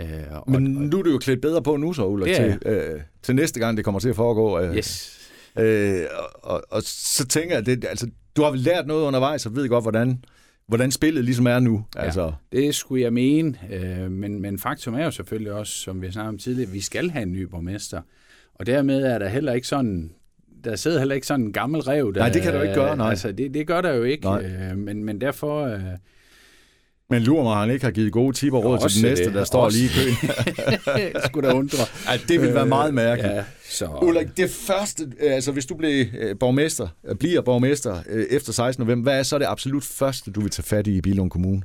Øh, 0.00 0.06
og, 0.30 0.50
men 0.50 0.62
nu 0.62 0.98
er 0.98 1.02
du 1.02 1.10
jo 1.10 1.18
klædt 1.18 1.40
bedre 1.40 1.62
på 1.62 1.76
nu 1.76 1.92
så, 1.92 2.06
Ulla, 2.06 2.34
til, 2.34 2.58
øh, 2.66 3.00
til 3.22 3.34
næste 3.34 3.60
gang, 3.60 3.76
det 3.76 3.84
kommer 3.84 4.00
til 4.00 4.08
at 4.08 4.16
foregå. 4.16 4.60
Øh, 4.60 4.76
yes. 4.76 5.20
Øh, 5.58 6.04
og, 6.12 6.50
og, 6.50 6.62
og 6.70 6.82
så 6.82 7.26
tænker 7.26 7.54
jeg, 7.54 7.66
det, 7.66 7.84
altså, 7.84 8.10
du 8.36 8.42
har 8.42 8.50
vel 8.50 8.60
lært 8.60 8.86
noget 8.86 9.06
undervejs, 9.06 9.46
og 9.46 9.56
ved 9.56 9.68
godt, 9.68 9.84
hvordan 9.84 10.24
hvordan 10.68 10.90
spillet 10.90 11.24
ligesom 11.24 11.46
er 11.46 11.60
nu. 11.60 11.84
Altså. 11.96 12.32
Ja, 12.52 12.58
det 12.58 12.74
skulle 12.74 13.02
jeg 13.02 13.12
mene, 13.12 13.54
øh, 13.72 14.10
men, 14.10 14.40
men 14.40 14.58
faktum 14.58 14.94
er 14.94 15.04
jo 15.04 15.10
selvfølgelig 15.10 15.52
også, 15.52 15.72
som 15.72 16.02
vi 16.02 16.10
snakkede 16.10 16.28
om 16.28 16.38
tidligere, 16.38 16.70
vi 16.70 16.80
skal 16.80 17.10
have 17.10 17.22
en 17.22 17.32
ny 17.32 17.42
borgmester. 17.42 18.00
Og 18.54 18.66
dermed 18.66 19.02
er 19.04 19.18
der 19.18 19.28
heller 19.28 19.52
ikke 19.52 19.66
sådan, 19.66 20.10
der 20.64 20.76
sidder 20.76 20.98
heller 20.98 21.14
ikke 21.14 21.26
sådan 21.26 21.44
en 21.46 21.52
gammel 21.52 21.80
rev. 21.80 22.14
Der, 22.14 22.20
nej, 22.20 22.28
det 22.28 22.42
kan 22.42 22.54
du 22.54 22.60
ikke 22.60 22.74
gøre, 22.74 22.96
nej. 22.96 23.10
Altså, 23.10 23.32
det, 23.32 23.54
det 23.54 23.66
gør 23.66 23.80
der 23.80 23.94
jo 23.94 24.02
ikke, 24.02 24.28
øh, 24.28 24.78
men, 24.78 25.04
men 25.04 25.20
derfor... 25.20 25.64
Øh, 25.64 25.80
men 27.10 27.22
lurer 27.22 27.42
mig, 27.42 27.56
han 27.56 27.70
ikke 27.70 27.84
har 27.84 27.92
givet 27.92 28.12
gode 28.12 28.36
tip 28.36 28.52
og 28.52 28.64
råd 28.64 28.88
til 28.88 29.02
den 29.02 29.10
næste, 29.10 29.24
det. 29.24 29.34
der 29.34 29.44
står 29.44 29.60
også. 29.60 29.78
lige 29.78 29.90
i 29.90 29.94
køen. 29.94 31.22
skulle 31.24 31.48
da 31.48 31.54
undre. 31.54 31.78
Ej, 32.06 32.18
det 32.28 32.40
vil 32.40 32.54
være 32.54 32.66
meget 32.66 32.94
mærkeligt. 32.94 33.34
Ja, 33.34 33.44
så... 33.70 33.98
Ulrik, 34.02 34.36
det 34.36 34.50
første, 34.50 35.12
øh, 35.20 35.34
altså 35.34 35.52
hvis 35.52 35.66
du 35.66 35.74
bliver 35.74 36.04
øh, 36.18 36.38
borgmester, 36.38 36.88
øh, 37.04 37.16
bliver 37.16 37.40
borgmester 37.40 38.02
efter 38.30 38.52
16. 38.52 38.84
november, 38.84 39.02
hvad 39.10 39.18
er 39.18 39.22
så 39.22 39.38
det 39.38 39.46
absolut 39.48 39.84
første, 39.84 40.30
du 40.30 40.40
vil 40.40 40.50
tage 40.50 40.64
fat 40.64 40.86
i 40.86 40.96
i 40.96 41.00
Bilund 41.00 41.30
Kommune? 41.30 41.62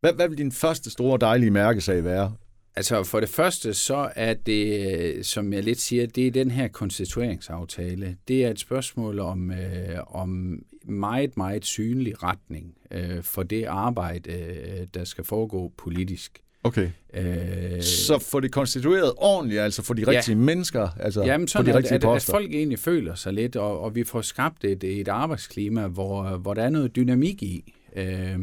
Hvad, 0.00 0.12
hvad 0.12 0.28
vil 0.28 0.38
din 0.38 0.52
første 0.52 0.90
store 0.90 1.18
dejlige 1.20 1.50
mærkesag 1.50 2.04
være? 2.04 2.32
Altså 2.76 3.04
for 3.04 3.20
det 3.20 3.28
første, 3.28 3.74
så 3.74 4.10
er 4.16 4.34
det, 4.34 5.26
som 5.26 5.52
jeg 5.52 5.62
lidt 5.62 5.80
siger, 5.80 6.06
det 6.06 6.26
er 6.26 6.30
den 6.30 6.50
her 6.50 6.68
konstitueringsaftale. 6.68 8.16
Det 8.28 8.44
er 8.44 8.50
et 8.50 8.58
spørgsmål 8.58 9.18
om, 9.18 9.50
øh, 9.50 9.98
om 10.06 10.58
meget, 10.88 11.36
meget 11.36 11.64
synlig 11.64 12.22
retning 12.22 12.74
øh, 12.90 13.22
for 13.22 13.42
det 13.42 13.64
arbejde, 13.64 14.32
øh, 14.32 14.86
der 14.94 15.04
skal 15.04 15.24
foregå 15.24 15.72
politisk. 15.76 16.42
Okay. 16.64 16.90
Øh, 17.14 17.82
så 17.82 18.18
få 18.18 18.40
det 18.40 18.52
konstitueret 18.52 19.12
ordentligt, 19.16 19.60
altså 19.60 19.82
for 19.82 19.94
de 19.94 20.06
rigtige 20.06 20.36
ja. 20.36 20.44
mennesker, 20.44 20.88
altså 21.00 21.24
Jamen, 21.24 21.48
sådan 21.48 21.64
på 21.64 21.72
de 21.72 21.76
rigtige 21.76 21.94
at, 21.94 22.02
poster. 22.02 22.34
At, 22.34 22.40
at 22.40 22.42
folk 22.42 22.54
egentlig 22.54 22.78
føler 22.78 23.14
sig 23.14 23.32
lidt, 23.32 23.56
og, 23.56 23.80
og 23.80 23.94
vi 23.94 24.04
får 24.04 24.20
skabt 24.20 24.64
et, 24.64 24.84
et 24.84 25.08
arbejdsklima, 25.08 25.86
hvor, 25.86 26.36
hvor 26.36 26.54
der 26.54 26.62
er 26.62 26.70
noget 26.70 26.96
dynamik 26.96 27.42
i. 27.42 27.74
Øh, 27.96 28.38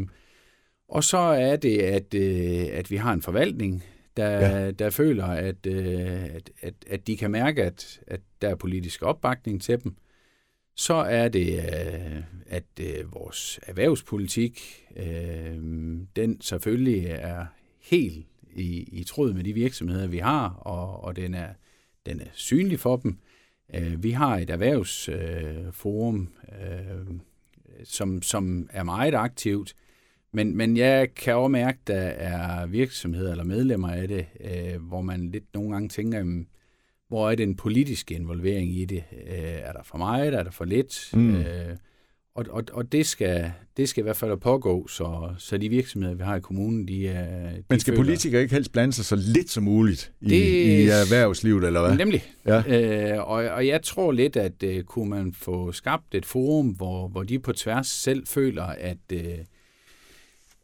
og 0.89 1.03
så 1.03 1.17
er 1.17 1.55
det, 1.55 1.77
at, 1.77 2.13
øh, 2.13 2.65
at 2.71 2.91
vi 2.91 2.95
har 2.95 3.13
en 3.13 3.21
forvaltning, 3.21 3.84
der, 4.17 4.29
ja. 4.29 4.71
der 4.71 4.89
føler, 4.89 5.25
at, 5.25 5.67
øh, 5.67 6.23
at, 6.23 6.49
at, 6.62 6.73
at 6.89 7.08
de 7.08 7.17
kan 7.17 7.31
mærke, 7.31 7.63
at, 7.63 7.99
at 8.08 8.19
der 8.41 8.49
er 8.49 8.55
politisk 8.55 9.03
opbakning 9.03 9.62
til 9.62 9.84
dem. 9.84 9.95
Så 10.76 10.94
er 10.94 11.28
det, 11.28 11.58
øh, 11.58 12.24
at 12.48 12.64
øh, 12.80 13.14
vores 13.14 13.60
erhvervspolitik, 13.64 14.86
øh, 14.96 15.58
den 16.16 16.42
selvfølgelig 16.42 17.06
er 17.06 17.46
helt 17.82 18.26
i, 18.56 18.90
i 18.92 19.04
tråd 19.04 19.34
med 19.34 19.44
de 19.44 19.54
virksomheder, 19.54 20.08
vi 20.08 20.18
har, 20.18 20.50
og, 20.50 21.04
og 21.04 21.16
den, 21.16 21.34
er, 21.34 21.48
den 22.06 22.22
er 22.22 22.30
synlig 22.34 22.80
for 22.80 22.96
dem. 22.96 23.18
Vi 23.98 24.12
har 24.12 24.38
et 24.38 24.50
erhvervsforum, 24.50 26.30
som, 27.84 28.22
som 28.22 28.70
er 28.74 28.84
meget 28.84 29.16
aktivt, 29.16 29.76
men, 30.32 30.58
men 30.58 30.78
jeg 30.78 31.14
kan 31.16 31.36
også 31.36 31.48
mærke, 31.48 31.78
at 31.82 31.88
der 31.88 32.02
er 32.02 32.66
virksomheder 32.66 33.32
eller 33.32 33.44
medlemmer 33.44 33.90
af 33.90 34.08
det, 34.08 34.26
hvor 34.80 35.02
man 35.02 35.32
lidt 35.32 35.54
nogle 35.54 35.72
gange 35.72 35.90
tænker, 35.90 36.46
hvor 37.08 37.32
er 37.32 37.36
den 37.36 37.56
politiske 37.56 38.15
involvering 38.15 38.76
i 38.78 38.86
det? 38.86 39.04
Øh, 39.28 39.38
er 39.39 39.72
der 39.72 39.84
for 39.84 39.98
meget? 39.98 40.34
Er 40.34 40.44
der 40.44 40.52
for 40.52 40.65
lidt? 40.65 41.10
Mm. 41.13 41.36
Øh, 41.36 41.76
og 42.36 42.46
og, 42.50 42.63
og 42.74 42.91
det, 42.91 43.06
skal, 43.06 43.52
det 43.78 43.89
skal 43.89 44.02
i 44.02 44.04
hvert 44.04 44.18
fald 44.18 44.38
pågå, 44.38 44.88
så, 44.88 45.30
så 45.38 45.58
de 45.58 45.70
virksomheder, 45.70 46.15
vi 46.15 46.24
har 46.24 46.36
i 46.36 46.39
kommunen, 46.39 46.88
de 46.88 47.08
er... 47.08 47.50
De 47.52 47.63
Men 47.70 47.80
skal 47.80 47.91
føler, 47.91 48.04
politikere 48.04 48.41
ikke 48.41 48.54
helst 48.54 48.72
blande 48.72 48.94
sig 48.94 49.06
så 49.06 49.15
lidt 49.15 49.50
som 49.50 49.63
muligt 49.63 50.12
i, 50.22 50.30
det, 50.30 50.36
i 50.36 50.88
erhvervslivet, 50.88 51.63
eller 51.63 51.82
hvad? 51.88 51.98
Nemlig. 51.98 52.24
Ja. 52.46 53.13
Øh, 53.13 53.30
og, 53.30 53.36
og 53.36 53.68
jeg 53.68 53.82
tror 53.82 54.12
lidt, 54.12 54.36
at 54.36 54.63
uh, 54.63 54.82
kunne 54.82 55.10
man 55.10 55.34
få 55.34 55.72
skabt 55.72 56.15
et 56.15 56.26
forum, 56.26 56.68
hvor, 56.68 57.08
hvor 57.08 57.24
de 57.24 57.39
på 57.39 57.54
tværs 57.54 57.88
selv 57.88 58.28
føler, 58.28 58.63
at, 58.63 58.98
uh, 59.13 59.20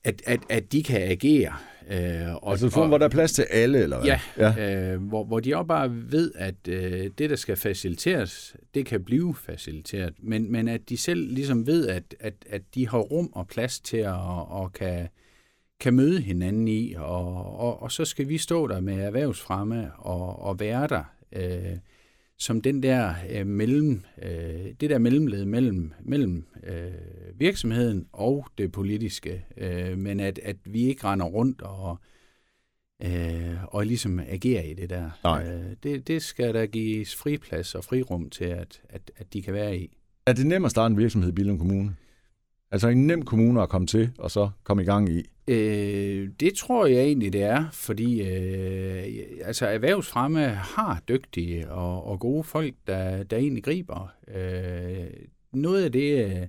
at, 0.03 0.21
at, 0.25 0.39
at 0.49 0.71
de 0.71 0.83
kan 0.83 1.01
agere 1.01 1.53
Øh, 1.91 2.35
og, 2.35 2.51
altså 2.51 2.69
for, 2.69 2.87
hvor 2.87 2.97
der 2.97 3.05
er 3.05 3.09
plads 3.09 3.31
til 3.31 3.45
alle, 3.49 3.79
eller 3.79 3.97
hvad? 3.97 4.07
Ja, 4.07 4.19
ja. 4.37 4.93
Øh, 4.93 5.01
hvor, 5.01 5.23
hvor 5.23 5.39
de 5.39 5.55
også 5.55 5.67
bare 5.67 6.11
ved, 6.11 6.31
at 6.35 6.55
øh, 6.67 7.09
det, 7.17 7.29
der 7.29 7.35
skal 7.35 7.55
faciliteres, 7.55 8.55
det 8.73 8.85
kan 8.85 9.03
blive 9.03 9.35
faciliteret, 9.35 10.13
men, 10.19 10.51
men 10.51 10.67
at 10.67 10.89
de 10.89 10.97
selv 10.97 11.33
ligesom 11.33 11.67
ved, 11.67 11.87
at, 11.87 12.15
at, 12.19 12.33
at 12.49 12.61
de 12.75 12.87
har 12.87 12.97
rum 12.97 13.29
og 13.33 13.47
plads 13.47 13.79
til 13.79 13.97
at 13.97 14.13
og 14.49 14.73
kan, 14.73 15.07
kan 15.79 15.93
møde 15.93 16.21
hinanden 16.21 16.67
i, 16.67 16.93
og, 16.97 17.59
og, 17.59 17.81
og 17.81 17.91
så 17.91 18.05
skal 18.05 18.29
vi 18.29 18.37
stå 18.37 18.67
der 18.67 18.79
med 18.79 18.99
erhvervsfremme 18.99 19.91
og, 19.97 20.41
og 20.41 20.59
være 20.59 20.87
der. 20.87 21.03
Øh, 21.33 21.77
som 22.41 22.61
den 22.61 22.83
der 22.83 23.13
øh, 23.29 23.47
mellem, 23.47 24.03
øh, 24.21 24.73
det 24.79 24.89
der 24.89 24.97
mellemled 24.97 25.45
mellem, 25.45 25.93
mellem 25.99 26.45
øh, 26.63 26.91
virksomheden 27.35 28.07
og 28.11 28.47
det 28.57 28.71
politiske, 28.71 29.45
øh, 29.57 29.97
men 29.97 30.19
at, 30.19 30.39
at 30.43 30.55
vi 30.65 30.81
ikke 30.81 31.03
render 31.03 31.25
rundt 31.25 31.61
og, 31.61 31.99
øh, 33.03 33.63
og 33.67 33.85
ligesom 33.85 34.19
agerer 34.19 34.63
i 34.63 34.73
det 34.73 34.89
der. 34.89 35.09
Nej. 35.23 35.53
Øh, 35.53 35.75
det, 35.83 36.07
det 36.07 36.21
skal 36.21 36.53
der 36.53 36.65
gives 36.65 37.15
friplads 37.15 37.75
og 37.75 37.83
frirum 37.83 38.29
til, 38.29 38.45
at, 38.45 38.81
at, 38.89 39.11
at 39.17 39.33
de 39.33 39.41
kan 39.41 39.53
være 39.53 39.77
i. 39.77 39.97
Er 40.25 40.33
det 40.33 40.45
nemt 40.45 40.65
at 40.65 40.71
starte 40.71 40.91
en 40.91 40.97
virksomhed 40.97 41.29
i 41.29 41.35
Billund 41.35 41.59
Kommune? 41.59 41.95
Altså 42.71 42.87
en 42.87 43.07
nem 43.07 43.21
kommune 43.21 43.61
at 43.61 43.69
komme 43.69 43.87
til, 43.87 44.11
og 44.17 44.31
så 44.31 44.49
komme 44.63 44.83
i 44.83 44.85
gang 44.85 45.09
i? 45.09 45.29
Øh, 45.51 46.29
det 46.39 46.53
tror 46.53 46.85
jeg 46.85 47.03
egentlig, 47.03 47.33
det 47.33 47.43
er, 47.43 47.65
fordi 47.73 48.21
øh, 48.21 49.23
altså 49.43 49.65
erhvervsfremme 49.65 50.45
har 50.47 51.01
dygtige 51.09 51.71
og, 51.71 52.07
og 52.07 52.19
gode 52.19 52.43
folk, 52.43 52.73
der, 52.87 53.23
der 53.23 53.37
egentlig 53.37 53.63
griber. 53.63 54.13
Øh, 54.35 55.07
noget 55.53 55.83
af 55.83 55.91
det, 55.91 56.25
øh, 56.25 56.47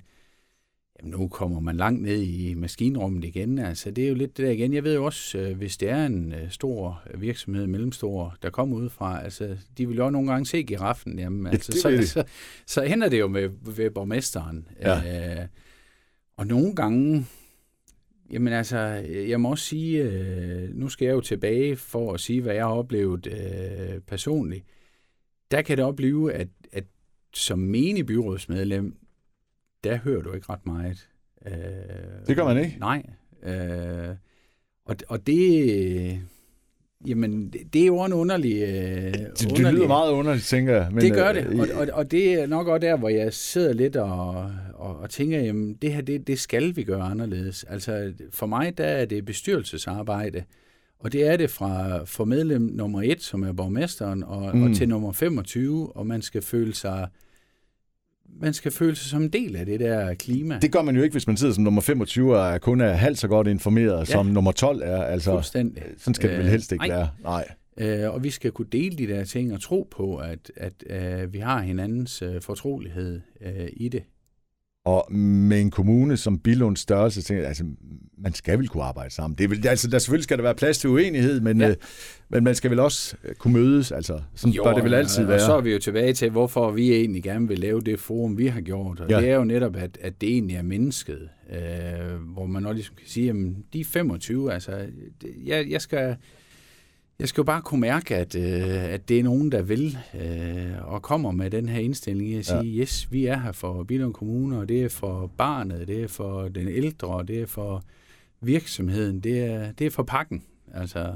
jamen 0.99 1.11
nu 1.11 1.29
kommer 1.29 1.61
man 1.61 1.77
langt 1.77 2.03
ned 2.03 2.23
i 2.23 2.55
maskinrummet 2.55 3.25
igen, 3.25 3.59
altså 3.59 3.91
det 3.91 4.05
er 4.05 4.09
jo 4.09 4.15
lidt 4.15 4.37
det 4.37 4.47
der 4.47 4.53
igen. 4.53 4.75
Jeg 4.75 4.85
ved 4.85 4.95
jo 4.95 5.05
også, 5.05 5.39
øh, 5.39 5.57
hvis 5.57 5.77
det 5.77 5.89
er 5.89 6.07
en 6.07 6.33
øh, 6.33 6.51
stor 6.51 7.03
virksomhed, 7.15 7.67
mellemstor, 7.67 8.37
der 8.43 8.51
kommer 8.51 8.77
ud 8.77 8.89
fra, 8.89 9.25
altså 9.25 9.57
de 9.79 9.89
vil 9.89 9.97
jo 9.97 10.11
nogle 10.11 10.31
gange 10.31 10.47
se 10.47 10.63
giraffen, 10.63 11.19
jamen 11.19 11.47
altså, 11.47 11.73
så, 11.73 11.81
så, 11.81 12.07
så, 12.07 12.25
så 12.67 12.85
hænder 12.85 13.09
det 13.09 13.19
jo 13.19 13.29
med 13.29 13.51
ved 13.77 13.91
borgmesteren. 13.91 14.69
Ja. 14.81 15.41
Øh, 15.41 15.47
og 16.37 16.47
nogle 16.47 16.75
gange, 16.75 17.27
Jamen 18.33 18.53
altså, 18.53 18.79
jeg 19.29 19.41
må 19.41 19.51
også 19.51 19.65
sige, 19.65 20.03
øh, 20.03 20.75
nu 20.75 20.89
skal 20.89 21.07
jeg 21.07 21.13
jo 21.13 21.21
tilbage 21.21 21.77
for 21.77 22.15
at 22.15 22.21
sige, 22.21 22.41
hvad 22.41 22.55
jeg 22.55 22.65
har 22.65 22.73
oplevet 22.73 23.27
øh, 23.27 24.01
personligt. 24.01 24.65
Der 25.51 25.63
kan 25.63 25.77
det 25.77 25.85
opleve, 25.85 26.33
at, 26.33 26.49
at 26.73 26.85
som 27.35 27.59
menig 27.59 28.07
byrådsmedlem, 28.07 28.97
der 29.85 29.97
hører 29.97 30.23
du 30.23 30.33
ikke 30.33 30.47
ret 30.51 30.67
meget. 30.67 31.09
Øh, 31.47 31.53
det 32.27 32.37
gør 32.37 32.45
man 32.45 32.65
ikke? 32.65 32.79
Nej. 32.79 33.03
Øh, 33.43 34.17
og, 34.85 34.97
og 35.09 35.27
det... 35.27 36.21
Jamen, 37.07 37.53
det 37.73 37.83
er 37.83 37.87
jo 37.87 38.05
en 38.05 38.13
underlig... 38.13 38.63
Øh, 38.63 38.69
det, 38.69 39.15
det 39.39 39.47
underlig. 39.47 39.73
lyder 39.73 39.87
meget 39.87 40.13
underligt, 40.13 40.45
tænker 40.45 40.77
jeg. 40.77 40.89
Men, 40.93 41.05
det 41.05 41.13
gør 41.13 41.33
det, 41.33 41.47
øh, 41.47 41.59
og, 41.59 41.69
og, 41.75 41.89
og 41.93 42.11
det 42.11 42.33
er 42.33 42.47
nok 42.47 42.69
også 42.69 42.87
der, 42.87 42.97
hvor 42.97 43.09
jeg 43.09 43.33
sidder 43.33 43.73
lidt 43.73 43.97
og, 43.97 44.51
og, 44.75 44.97
og 44.97 45.11
tænker, 45.11 45.41
jamen, 45.41 45.75
det 45.83 45.93
her, 45.93 46.01
det, 46.03 46.27
det 46.27 46.39
skal 46.39 46.77
vi 46.77 46.83
gøre 46.83 47.03
anderledes. 47.03 47.65
Altså, 47.65 48.13
for 48.31 48.47
mig, 48.47 48.79
der 48.79 48.85
er 48.85 49.05
det 49.05 49.25
bestyrelsesarbejde, 49.25 50.43
og 50.99 51.13
det 51.13 51.27
er 51.27 51.37
det 51.37 51.51
fra 51.51 52.05
for 52.05 52.25
medlem 52.25 52.63
nummer 52.63 53.03
et, 53.03 53.23
som 53.23 53.43
er 53.43 53.53
borgmesteren, 53.53 54.23
og, 54.23 54.57
mm. 54.57 54.63
og 54.63 54.77
til 54.77 54.89
nummer 54.89 55.13
25, 55.13 55.97
og 55.97 56.07
man 56.07 56.23
skal 56.23 56.43
føle 56.43 56.75
sig 56.75 57.09
man 58.41 58.55
skal 58.55 58.73
føle 58.73 58.97
sig 58.97 59.11
som 59.11 59.23
en 59.23 59.29
del 59.29 59.57
af 59.57 59.67
det 59.67 59.81
der 59.81 60.15
klima. 60.15 60.59
Det 60.63 60.73
gør 60.73 60.83
man 60.83 60.97
jo 60.97 61.03
ikke, 61.03 61.15
hvis 61.15 61.27
man 61.27 61.37
sidder 61.37 61.55
som 61.55 61.65
nummer 61.65 61.81
25 61.81 62.37
og 62.37 62.61
kun 62.61 62.81
er 62.81 62.93
halvt 62.93 63.19
så 63.19 63.29
godt 63.29 63.47
informeret, 63.47 63.99
ja. 63.99 64.05
som 64.05 64.27
nummer 64.27 64.53
12 64.53 64.83
er. 64.85 65.03
Altså, 65.03 65.31
Fuldstændig. 65.31 65.83
Sådan 65.99 66.15
skal 66.15 66.31
det 66.31 66.39
vel 66.39 66.49
helst 66.49 66.73
ikke 66.73 66.85
øh, 66.85 66.91
være. 66.91 67.09
Nej. 67.23 67.49
Øh, 67.79 68.11
og 68.11 68.25
vi 68.25 68.31
skal 68.31 68.51
kunne 68.51 68.69
dele 68.73 68.99
de 68.99 69.07
der 69.07 69.25
ting 69.25 69.55
og 69.55 69.61
tro 69.61 69.89
på, 69.91 70.17
at, 70.17 70.53
at 70.57 70.73
øh, 70.87 71.33
vi 71.33 71.39
har 71.39 71.61
hinandens 71.61 72.23
øh, 72.23 72.41
fortrolighed 72.41 73.21
øh, 73.41 73.69
i 73.73 73.89
det. 73.89 74.03
Og 74.85 75.13
med 75.13 75.61
en 75.61 75.71
kommune 75.71 76.17
som 76.17 76.39
Bilunds 76.39 76.81
størrelse, 76.81 77.23
tænker 77.23 77.43
jeg, 77.43 77.49
altså, 77.49 77.65
man 78.19 78.35
skal 78.35 78.59
vel 78.59 78.69
kunne 78.69 78.83
arbejde 78.83 79.15
sammen. 79.15 79.39
Det 79.39 79.45
er 79.45 79.49
vel, 79.49 79.67
altså, 79.67 79.89
der 79.89 79.99
selvfølgelig 79.99 80.25
skal 80.25 80.37
der 80.37 80.43
være 80.43 80.55
plads 80.55 80.79
til 80.79 80.91
uenighed, 80.91 81.41
men, 81.41 81.61
ja. 81.61 81.69
øh, 81.69 81.77
men 82.29 82.45
man 82.45 82.55
skal 82.55 82.71
vel 82.71 82.79
også 82.79 83.17
øh, 83.25 83.35
kunne 83.35 83.53
mødes. 83.53 83.93
Altså, 83.93 84.21
sådan 84.35 84.53
jo, 84.53 84.65
bør 84.65 84.73
det 84.73 84.85
vel 84.85 84.95
altid 84.95 85.23
og, 85.23 85.29
være. 85.29 85.37
Og 85.37 85.41
så 85.41 85.57
er 85.57 85.61
vi 85.61 85.73
jo 85.73 85.79
tilbage 85.79 86.13
til, 86.13 86.31
hvorfor 86.31 86.71
vi 86.71 86.93
egentlig 86.93 87.23
gerne 87.23 87.49
vil 87.49 87.59
lave 87.59 87.81
det 87.81 88.01
forum, 88.01 88.39
vi 88.39 88.47
har 88.47 88.61
gjort. 88.61 89.01
Og 89.01 89.11
ja. 89.11 89.21
det 89.21 89.29
er 89.29 89.35
jo 89.35 89.45
netop, 89.45 89.77
at, 89.77 89.99
at 90.01 90.21
det 90.21 90.29
egentlig 90.29 90.57
er 90.57 90.63
mennesket. 90.63 91.29
Øh, 91.53 91.59
hvor 92.33 92.47
man 92.47 92.67
også 92.67 92.75
ligesom 92.75 92.95
kan 92.97 93.09
sige, 93.09 93.31
at 93.31 93.37
de 93.73 93.85
25, 93.85 94.53
altså, 94.53 94.87
jeg, 95.45 95.71
jeg 95.71 95.81
skal 95.81 96.17
jeg 97.19 97.29
skal 97.29 97.41
jo 97.41 97.45
bare 97.45 97.63
kunne 97.63 97.81
mærke, 97.81 98.17
at, 98.17 98.35
øh, 98.35 98.85
at 98.85 99.09
det 99.09 99.19
er 99.19 99.23
nogen, 99.23 99.53
der 99.53 99.63
vil 99.63 99.99
øh, 100.15 100.93
og 100.93 101.03
kommer 101.03 101.31
med 101.31 101.51
den 101.51 101.69
her 101.69 101.81
indstilling 101.81 102.35
at 102.35 102.47
sige, 102.47 102.63
ja. 102.63 102.83
yes, 102.83 103.09
vi 103.11 103.27
er 103.27 103.39
her 103.39 103.53
for 103.53 103.83
Billund 103.83 104.15
Kommune, 104.15 104.59
og 104.59 104.69
det 104.69 104.83
er 104.83 104.89
for 104.89 105.31
barnet, 105.39 105.89
det 105.89 106.03
er 106.03 106.09
for 106.09 106.49
den 106.49 106.69
ældre, 106.69 107.25
det 107.29 107.41
er 107.41 107.47
for 107.47 107.83
virksomheden, 108.41 109.21
det 109.21 109.45
er, 109.45 109.73
det 109.73 109.87
er 109.87 109.91
for 109.91 110.03
pakken. 110.03 110.43
Altså, 110.75 111.13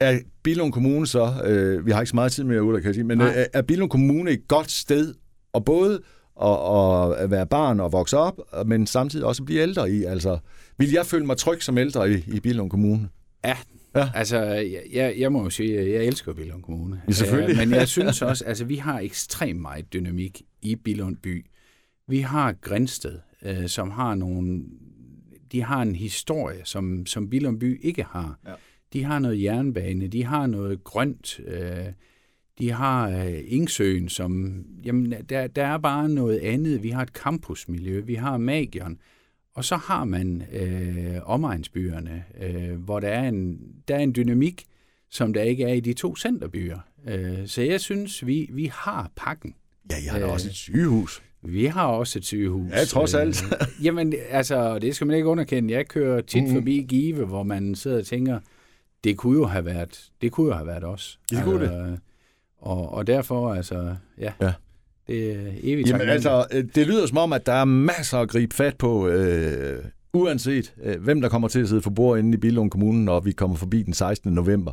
er 0.00 0.18
Billund 0.42 0.72
Kommune 0.72 1.06
så, 1.06 1.32
øh, 1.44 1.86
vi 1.86 1.90
har 1.90 2.00
ikke 2.00 2.10
så 2.10 2.16
meget 2.16 2.32
tid 2.32 2.44
mere 2.44 2.62
ud, 2.62 2.80
kan 2.80 2.86
jeg 2.86 2.94
sige, 2.94 3.04
men 3.04 3.20
øh, 3.20 3.32
er 3.52 3.62
Billund 3.62 3.90
Kommune 3.90 4.30
et 4.30 4.48
godt 4.48 4.70
sted 4.70 5.14
at 5.54 5.64
både 5.64 6.00
at, 6.42 6.58
at 7.18 7.30
være 7.30 7.46
barn 7.46 7.80
og 7.80 7.92
vokse 7.92 8.16
op, 8.16 8.40
men 8.66 8.86
samtidig 8.86 9.26
også 9.26 9.42
blive 9.42 9.60
ældre 9.60 9.90
i? 9.90 10.04
Altså, 10.04 10.38
vil 10.78 10.90
jeg 10.90 11.06
føle 11.06 11.26
mig 11.26 11.36
tryg 11.36 11.62
som 11.62 11.78
ældre 11.78 12.10
i, 12.10 12.24
i 12.26 12.40
Billund 12.40 12.70
Kommune? 12.70 13.08
Ja, 13.44 13.56
Ja. 13.98 14.10
Altså, 14.14 14.40
jeg, 14.92 15.14
jeg 15.18 15.32
må 15.32 15.42
jo 15.42 15.50
sige, 15.50 15.78
at 15.78 15.90
jeg 15.90 16.04
elsker 16.04 16.32
Billund 16.32 16.62
Kommune. 16.62 17.02
Ja, 17.08 17.12
selvfølgelig. 17.12 17.56
men 17.56 17.78
jeg 17.78 17.88
synes 17.88 18.22
også, 18.22 18.44
altså 18.44 18.64
vi 18.64 18.76
har 18.76 19.00
ekstremt 19.00 19.60
meget 19.60 19.92
dynamik 19.92 20.42
i 20.62 20.76
Billund 20.76 21.16
by. 21.16 21.46
Vi 22.08 22.18
har 22.18 22.52
Grænsted, 22.52 23.18
øh, 23.42 23.68
som 23.68 23.90
har 23.90 24.14
nogle... 24.14 24.62
De 25.52 25.62
har 25.62 25.82
en 25.82 25.94
historie, 25.94 26.60
som, 26.64 27.06
som 27.06 27.30
Billund 27.30 27.60
by 27.60 27.80
ikke 27.82 28.02
har. 28.02 28.38
Ja. 28.46 28.52
De 28.92 29.04
har 29.04 29.18
noget 29.18 29.42
jernbane, 29.42 30.06
de 30.06 30.24
har 30.24 30.46
noget 30.46 30.84
grønt, 30.84 31.40
øh, 31.46 31.86
de 32.58 32.70
har 32.70 33.10
øh, 33.10 33.38
Ingsøen, 33.46 34.08
som... 34.08 34.62
Jamen, 34.84 35.14
der, 35.28 35.46
der 35.46 35.66
er 35.66 35.78
bare 35.78 36.08
noget 36.08 36.38
andet. 36.38 36.82
Vi 36.82 36.90
har 36.90 37.02
et 37.02 37.08
campusmiljø, 37.08 38.00
vi 38.00 38.14
har 38.14 38.36
Magion. 38.36 38.98
Og 39.58 39.64
så 39.64 39.76
har 39.76 40.04
man 40.04 40.42
øh, 40.52 41.16
omegnsbyerne, 41.24 42.24
øh, 42.40 42.76
hvor 42.76 43.00
der 43.00 43.08
er, 43.08 43.28
en, 43.28 43.58
der 43.88 43.94
er 43.94 43.98
en 43.98 44.14
dynamik, 44.16 44.64
som 45.10 45.32
der 45.32 45.42
ikke 45.42 45.64
er 45.64 45.72
i 45.72 45.80
de 45.80 45.92
to 45.92 46.16
centerbyer. 46.16 46.78
Øh, 47.08 47.46
så 47.46 47.62
jeg 47.62 47.80
synes, 47.80 48.26
vi, 48.26 48.50
vi 48.52 48.70
har 48.74 49.10
pakken. 49.16 49.54
Ja, 49.90 49.96
jeg 50.04 50.12
har 50.12 50.20
øh, 50.20 50.32
også 50.32 50.48
et 50.48 50.54
sygehus. 50.54 51.22
Vi 51.42 51.64
har 51.64 51.86
også 51.86 52.18
et 52.18 52.24
sygehus. 52.24 52.70
Ja, 52.70 52.84
trods 52.84 53.14
alt. 53.14 53.44
Øh, 53.44 53.68
jamen, 53.84 54.14
altså, 54.30 54.78
det 54.78 54.96
skal 54.96 55.06
man 55.06 55.16
ikke 55.16 55.28
underkende. 55.28 55.74
Jeg 55.74 55.88
kører 55.88 56.20
tit 56.20 56.44
mm. 56.44 56.54
forbi 56.54 56.86
Give, 56.88 57.24
hvor 57.24 57.42
man 57.42 57.74
sidder 57.74 57.98
og 57.98 58.06
tænker, 58.06 58.40
det 59.04 59.16
kunne 59.16 59.38
jo 59.38 59.46
have 59.46 59.64
været, 59.64 60.10
det 60.22 60.32
kunne 60.32 60.46
jo 60.46 60.54
have 60.54 60.66
været 60.66 60.84
os. 60.84 61.20
Det 61.30 61.44
kunne 61.44 61.60
altså, 61.60 61.78
det. 61.78 62.00
Og, 62.58 62.92
og 62.92 63.06
derfor, 63.06 63.54
altså, 63.54 63.96
ja. 64.18 64.32
ja. 64.40 64.52
Det 65.08 65.30
er 65.30 65.52
evigt 65.62 65.88
Jamen 65.88 66.08
altså, 66.08 66.46
øh, 66.52 66.64
det 66.74 66.86
lyder 66.86 67.06
som 67.06 67.18
om, 67.18 67.32
at 67.32 67.46
der 67.46 67.52
er 67.52 67.64
masser 67.64 68.18
at 68.18 68.28
gribe 68.28 68.54
fat 68.54 68.76
på, 68.76 69.08
øh, 69.08 69.84
uanset 70.12 70.74
øh, 70.84 71.02
hvem 71.02 71.20
der 71.20 71.28
kommer 71.28 71.48
til 71.48 71.60
at 71.60 71.68
sidde 71.68 71.82
for 71.82 71.90
bord 71.90 72.18
inde 72.18 72.34
i 72.34 72.36
Billund 72.36 72.70
Kommune, 72.70 73.04
når 73.04 73.20
vi 73.20 73.32
kommer 73.32 73.56
forbi 73.56 73.82
den 73.82 73.94
16. 73.94 74.32
november. 74.32 74.72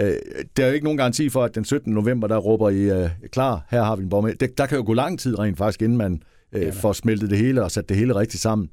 Øh, 0.00 0.14
der 0.56 0.64
er 0.64 0.66
jo 0.66 0.74
ikke 0.74 0.84
nogen 0.84 0.96
garanti 0.96 1.28
for, 1.28 1.44
at 1.44 1.54
den 1.54 1.64
17. 1.64 1.92
november, 1.92 2.28
der 2.28 2.36
råber 2.36 2.70
I 2.70 3.02
øh, 3.02 3.10
klar, 3.32 3.66
her 3.70 3.82
har 3.82 3.96
vi 3.96 4.02
en 4.02 4.08
borgmester. 4.08 4.46
Der, 4.46 4.52
der 4.58 4.66
kan 4.66 4.78
jo 4.78 4.84
gå 4.86 4.92
lang 4.92 5.18
tid 5.18 5.38
rent 5.38 5.58
faktisk, 5.58 5.82
inden 5.82 5.98
man 5.98 6.22
øh, 6.52 6.62
ja, 6.62 6.70
får 6.70 6.92
smeltet 6.92 7.30
det 7.30 7.38
hele 7.38 7.62
og 7.62 7.70
sat 7.70 7.88
det 7.88 7.96
hele 7.96 8.14
rigtigt 8.14 8.42
sammen. 8.42 8.70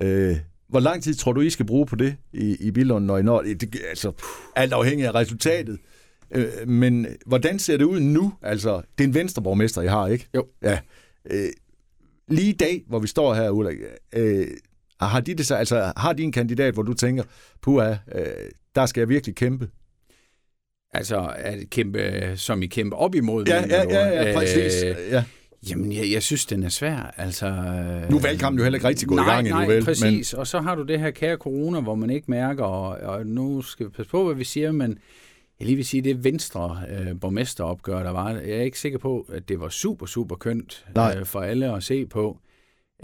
Øh, 0.00 0.36
hvor 0.68 0.80
lang 0.80 1.02
tid 1.02 1.14
tror 1.14 1.32
du, 1.32 1.40
I 1.40 1.50
skal 1.50 1.66
bruge 1.66 1.86
på 1.86 1.96
det 1.96 2.16
i, 2.32 2.56
i 2.60 2.70
Billund, 2.70 3.04
når 3.04 3.18
I 3.18 3.22
når 3.22 3.42
det? 3.42 3.76
Altså, 3.88 4.12
alt 4.56 4.72
afhængig 4.72 5.06
af 5.06 5.14
resultatet. 5.14 5.78
Øh, 6.30 6.68
men 6.68 7.06
hvordan 7.26 7.58
ser 7.58 7.76
det 7.76 7.84
ud 7.84 8.00
nu? 8.00 8.32
Altså, 8.42 8.82
det 8.98 9.04
er 9.04 9.08
en 9.08 9.14
venstreborgmester, 9.14 9.82
jeg 9.82 9.92
har, 9.92 10.06
ikke? 10.06 10.28
Jo. 10.34 10.46
Ja. 10.62 10.78
Øh, 11.30 11.48
lige 12.28 12.48
i 12.48 12.56
dag, 12.56 12.84
hvor 12.86 12.98
vi 12.98 13.06
står 13.06 13.34
her, 13.34 13.50
Ulla, 13.50 13.70
øh, 14.14 14.46
har 15.00 15.20
de 15.20 15.34
det 15.34 15.46
så, 15.46 15.54
altså, 15.54 15.92
har 15.96 16.12
de 16.12 16.22
en 16.22 16.32
kandidat, 16.32 16.74
hvor 16.74 16.82
du 16.82 16.94
tænker, 16.94 17.24
puha, 17.62 17.90
øh, 18.14 18.24
der 18.74 18.86
skal 18.86 19.00
jeg 19.00 19.08
virkelig 19.08 19.36
kæmpe? 19.36 19.68
Altså, 20.94 21.32
at 21.36 21.70
kæmpe, 21.70 22.32
som 22.36 22.62
I 22.62 22.66
kæmpe 22.66 22.96
op 22.96 23.14
imod? 23.14 23.44
Ja, 23.46 23.66
ja, 23.68 23.82
ja, 23.82 24.28
ja, 24.28 24.38
præcis. 24.38 24.82
Øh, 24.82 24.96
ja. 25.10 25.24
Jamen, 25.70 25.92
jeg, 25.92 26.12
jeg 26.12 26.22
synes, 26.22 26.46
den 26.46 26.62
er 26.62 26.68
svær. 26.68 27.14
Altså, 27.16 27.46
nu 28.10 28.16
er 28.16 28.20
valgkampen 28.20 28.58
jo 28.58 28.62
heller 28.62 28.76
ikke 28.76 28.88
rigtig 28.88 29.08
gået 29.08 29.20
i 29.20 29.24
gang 29.24 29.40
endnu, 29.40 29.54
nej, 29.54 29.66
vel? 29.66 29.84
præcis. 29.84 30.32
Men... 30.32 30.40
Og 30.40 30.46
så 30.46 30.60
har 30.60 30.74
du 30.74 30.82
det 30.82 31.00
her 31.00 31.10
kære 31.10 31.36
corona, 31.36 31.80
hvor 31.80 31.94
man 31.94 32.10
ikke 32.10 32.30
mærker, 32.30 32.64
og, 32.64 32.88
og 32.88 33.26
nu 33.26 33.62
skal 33.62 33.86
vi 33.86 33.90
passe 33.90 34.10
på, 34.10 34.24
hvad 34.24 34.34
vi 34.34 34.44
siger, 34.44 34.72
men 34.72 34.98
jeg 35.60 35.66
lige 35.66 35.76
vil 35.76 35.84
sige, 35.84 36.02
det 36.02 36.24
venstre 36.24 36.82
øh, 36.88 37.20
borgmesteropgør, 37.20 38.02
der 38.02 38.10
var, 38.10 38.30
jeg 38.30 38.50
er 38.50 38.62
ikke 38.62 38.80
sikker 38.80 38.98
på, 38.98 39.26
at 39.32 39.48
det 39.48 39.60
var 39.60 39.68
super, 39.68 40.06
super 40.06 40.36
kønt 40.36 40.86
øh, 40.98 41.26
for 41.26 41.40
alle 41.40 41.74
at 41.74 41.82
se 41.82 42.06
på. 42.06 42.38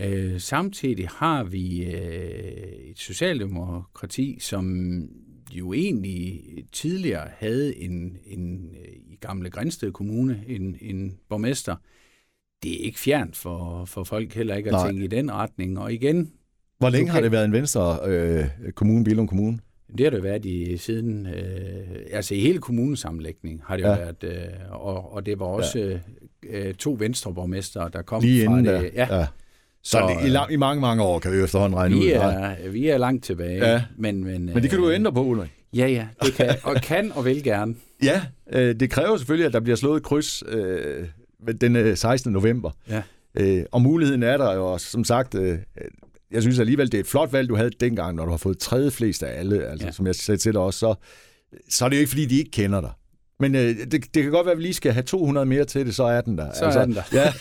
Øh, 0.01 0.41
samtidig 0.41 1.09
har 1.09 1.45
vi 1.45 1.85
øh, 1.85 2.91
et 2.91 2.99
socialdemokrati, 2.99 4.39
som 4.41 4.95
jo 5.53 5.73
egentlig 5.73 6.43
tidligere 6.73 7.29
havde 7.39 7.77
en, 7.77 8.17
en 8.27 8.71
øh, 8.81 8.95
i 8.95 9.17
gamle 9.21 9.51
Grænsted 9.51 9.93
Kommune 9.93 10.45
en, 10.47 10.77
en 10.81 11.19
borgmester. 11.29 11.77
Det 12.63 12.73
er 12.73 12.85
ikke 12.85 12.99
fjernt 12.99 13.37
for, 13.37 13.85
for 13.85 14.05
folk 14.05 14.35
heller 14.35 14.55
ikke 14.55 14.69
at 14.69 14.73
Nej. 14.73 14.87
tænke 14.87 15.05
i 15.05 15.09
den 15.09 15.33
retning. 15.33 15.79
Og 15.79 15.93
igen... 15.93 16.33
Hvor 16.79 16.91
længe 16.91 17.07
kan... 17.07 17.15
har 17.15 17.21
det 17.21 17.33
været 17.33 17.45
en 17.45 17.53
venstre 17.53 17.99
øh, 18.07 18.45
kommune, 18.75 19.05
Bilund 19.05 19.29
Kommune? 19.29 19.59
Det 19.99 20.07
har 20.07 20.11
det 20.11 20.23
været 20.23 20.45
i 20.45 20.77
siden, 20.77 21.27
øh, 21.27 21.97
altså 22.13 22.35
i 22.35 22.41
hele 22.41 22.59
kommunesammenlægning 22.59 23.63
har 23.67 23.77
det 23.77 23.83
ja. 23.83 23.97
været, 23.97 24.25
øh, 24.25 24.31
og, 24.71 25.15
og 25.15 25.27
det 25.27 25.41
var 25.41 25.47
også 25.47 25.99
ja. 26.53 26.69
øh, 26.69 26.75
to 26.75 26.97
venstreborgmestre, 26.99 27.91
der 27.93 28.03
kom 28.03 28.23
Lige 28.23 28.47
fra 28.47 28.57
det. 28.57 28.65
Der. 28.65 28.81
Ja. 28.95 29.17
ja. 29.19 29.27
Så, 29.83 29.91
så 29.91 30.17
det, 30.21 30.27
i, 30.27 30.31
lang, 30.31 30.53
i 30.53 30.57
mange, 30.57 30.81
mange 30.81 31.03
år 31.03 31.19
kan 31.19 31.33
vi 31.33 31.43
efterhånden 31.43 31.79
regne 31.79 31.95
vi 31.95 32.01
ud. 32.01 32.11
Er, 32.11 32.71
vi 32.71 32.89
er 32.89 32.99
langt 32.99 33.25
tilbage. 33.25 33.69
Ja. 33.71 33.83
Men, 33.97 34.25
men, 34.25 34.47
men 34.47 34.63
det 34.63 34.71
kan 34.71 34.79
du 34.79 34.91
ændre 34.91 35.13
på, 35.13 35.23
Ulrik. 35.23 35.51
Ja, 35.75 35.87
ja, 35.87 36.07
det 36.23 36.35
kan, 36.35 36.57
og 36.63 36.75
kan 36.75 37.13
og 37.13 37.25
vil 37.25 37.43
gerne. 37.43 37.75
Ja, 38.03 38.23
øh, 38.53 38.81
det 38.81 38.91
kræver 38.91 39.17
selvfølgelig, 39.17 39.47
at 39.47 39.53
der 39.53 39.61
bliver 39.61 39.77
slået 39.77 39.97
et 39.97 40.03
kryds 40.03 40.43
øh, 40.49 41.07
den 41.61 41.97
16. 41.97 42.33
november. 42.33 42.71
Ja. 42.91 43.03
Øh, 43.35 43.65
og 43.73 43.83
muligheden 43.83 44.23
er 44.23 44.37
der 44.37 44.55
jo, 44.55 44.79
som 44.79 45.05
sagt, 45.05 45.35
øh, 45.35 45.59
jeg 46.35 46.43
synes 46.43 46.59
alligevel, 46.59 46.93
det 46.93 46.99
er 46.99 47.01
et 47.01 47.07
flot 47.07 47.33
valg, 47.33 47.49
du 47.49 47.57
havde 47.57 47.71
dengang, 47.71 48.17
når 48.17 48.25
du 48.25 48.31
har 48.31 48.39
fået 48.39 48.59
tredje 48.59 48.91
flest 48.91 49.23
af 49.23 49.39
alle, 49.39 49.67
altså, 49.67 49.87
ja. 49.87 49.93
som 49.93 50.07
jeg 50.07 50.15
sagde 50.15 50.39
til 50.39 50.53
dig 50.53 50.61
også, 50.61 50.79
så, 50.79 50.95
så 51.69 51.85
er 51.85 51.89
det 51.89 51.97
jo 51.97 52.01
ikke, 52.01 52.11
fordi 52.11 52.27
de 52.27 52.39
ikke 52.39 52.51
kender 52.51 52.81
dig. 52.81 52.91
Men 53.41 53.55
øh, 53.55 53.77
det, 53.77 53.93
det 53.93 54.23
kan 54.23 54.31
godt 54.31 54.47
være, 54.47 54.53
at 54.53 54.59
vi 54.59 54.63
lige 54.63 54.75
skal 54.75 54.93
have 54.93 55.03
200 55.03 55.47
mere 55.47 55.65
til 55.65 55.87
det, 55.87 55.95
så 55.95 56.05
er 56.05 56.21
den 56.21 56.39
der. 56.39 56.53
Så 56.55 56.65
altså, 56.65 56.81
er 56.81 56.85
den 56.85 56.95
der. 56.95 57.03
Ja. 57.13 57.33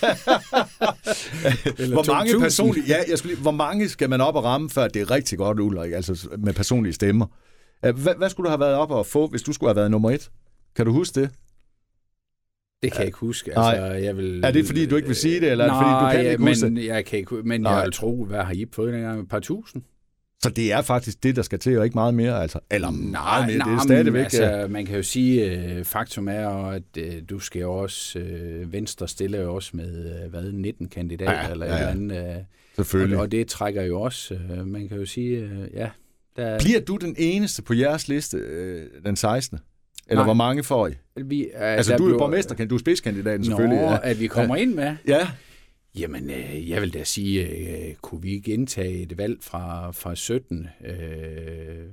hvor 1.93 2.13
mange 2.13 2.39
personlige, 2.39 2.85
ja, 2.87 2.97
jeg 3.09 3.17
skulle 3.17 3.33
lige, 3.33 3.41
hvor 3.41 3.51
mange 3.51 3.89
skal 3.89 4.09
man 4.09 4.21
op 4.21 4.35
og 4.35 4.43
ramme, 4.43 4.69
før 4.69 4.87
det 4.87 5.01
er 5.01 5.11
rigtig 5.11 5.37
godt, 5.37 5.59
Ulrik, 5.59 5.91
altså 5.91 6.27
med 6.37 6.53
personlige 6.53 6.93
stemmer? 6.93 7.25
Hvad, 7.81 8.15
hvad 8.17 8.29
skulle 8.29 8.45
du 8.45 8.49
have 8.49 8.59
været 8.59 8.75
op 8.75 8.91
og 8.91 9.05
få, 9.05 9.27
hvis 9.27 9.41
du 9.41 9.53
skulle 9.53 9.69
have 9.69 9.75
været 9.75 9.91
nummer 9.91 10.11
et? 10.11 10.29
Kan 10.75 10.85
du 10.85 10.91
huske 10.91 11.21
det? 11.21 11.29
Det 12.83 12.91
kan 12.91 12.99
jeg 12.99 13.05
ikke 13.05 13.17
huske. 13.17 13.59
Altså, 13.59 13.83
jeg 13.83 14.17
vil, 14.17 14.43
er 14.43 14.51
det 14.51 14.65
fordi, 14.65 14.85
du 14.85 14.95
ikke 14.95 15.07
vil 15.07 15.15
sige 15.15 15.39
det, 15.41 15.51
eller 15.51 15.67
nej, 15.67 15.75
er 15.75 15.79
det 15.79 15.91
fordi, 15.91 16.17
du 16.17 16.23
kan 16.23 16.31
ikke 16.31 16.43
men, 16.43 16.47
huske 16.47 16.75
det? 16.75 16.85
Jeg 16.85 17.05
kan 17.05 17.19
ikke, 17.19 17.35
men 17.35 17.61
nej. 17.61 17.73
jeg 17.73 17.83
vil 17.83 17.93
tro, 17.93 18.25
hvad 18.25 18.43
har 18.43 18.53
I 18.53 18.65
fået 18.73 18.93
dengang? 18.93 19.21
Et 19.21 19.29
par 19.29 19.39
tusind? 19.39 19.83
Så 20.43 20.49
det 20.49 20.71
er 20.71 20.81
faktisk 20.81 21.23
det, 21.23 21.35
der 21.35 21.41
skal 21.41 21.59
til, 21.59 21.77
og 21.77 21.85
ikke 21.85 21.93
meget 21.93 22.13
mere, 22.13 22.41
altså. 22.41 22.59
Eller 22.71 22.91
meget 22.91 23.47
mere, 23.47 23.57
nej, 23.57 23.67
det 23.67 23.75
er 23.75 23.83
stadigvæk... 23.83 24.13
Men, 24.13 24.41
altså, 24.41 24.67
man 24.69 24.85
kan 24.85 24.95
jo 24.95 25.03
sige, 25.03 25.51
øh, 25.51 25.85
faktum 25.85 26.27
er, 26.27 26.47
at 26.47 26.83
øh, 26.97 27.13
du 27.29 27.39
skal 27.39 27.61
jo 27.61 27.73
også, 27.73 28.19
øh, 28.19 28.73
Venstre 28.73 29.07
stiller 29.07 29.41
jo 29.41 29.55
også 29.55 29.71
med, 29.73 30.23
øh, 30.23 30.29
hvad, 30.29 30.51
19 30.51 30.87
kandidater, 30.87 31.31
Ja, 31.31 31.51
eller 31.51 31.65
ja, 31.65 31.71
et 31.71 31.75
ja. 31.75 31.89
eller 31.89 31.91
andet. 31.91 32.37
Øh, 32.37 32.43
Selvfølgelig. 32.75 33.17
og, 33.17 33.23
og 33.23 33.31
det 33.31 33.47
trækker 33.47 33.83
jo 33.83 34.01
også, 34.01 34.33
øh, 34.33 34.67
man 34.67 34.87
kan 34.87 34.97
jo 34.97 35.05
sige, 35.05 35.37
øh, 35.37 35.67
ja, 35.73 35.89
der, 36.35 36.59
Bliver 36.59 36.79
du 36.79 36.95
den 36.95 37.15
eneste 37.17 37.61
på 37.61 37.73
jeres 37.73 38.07
liste 38.07 38.37
øh, 38.37 38.85
den 39.05 39.15
16. 39.15 39.59
Eller 40.07 40.19
Nej. 40.21 40.25
hvor 40.25 40.33
mange 40.33 40.63
får 40.63 40.87
I? 40.87 40.91
vi, 41.25 41.43
øh, 41.43 41.51
Altså, 41.55 41.97
du 41.97 42.03
er 42.03 42.07
jo 42.07 42.09
bliver- 42.15 42.19
borgmester, 42.19 42.65
du 42.65 42.75
er 42.75 42.79
spidskandidaten 42.79 43.39
Nå, 43.39 43.45
selvfølgelig. 43.45 43.77
Ja. 43.79 43.97
at 44.03 44.19
vi 44.19 44.27
kommer 44.27 44.55
ind 44.55 44.73
med. 44.73 44.95
ja. 45.07 45.27
Jamen, 45.99 46.29
øh, 46.29 46.69
jeg 46.69 46.81
vil 46.81 46.93
da 46.93 47.03
sige, 47.03 47.47
øh, 47.49 47.93
kunne 48.01 48.21
vi 48.21 48.31
ikke 48.33 48.53
indtage 48.53 49.01
et 49.01 49.17
valg 49.17 49.37
fra, 49.41 49.91
fra 49.91 50.15
17, 50.15 50.67
øh, 50.85 51.85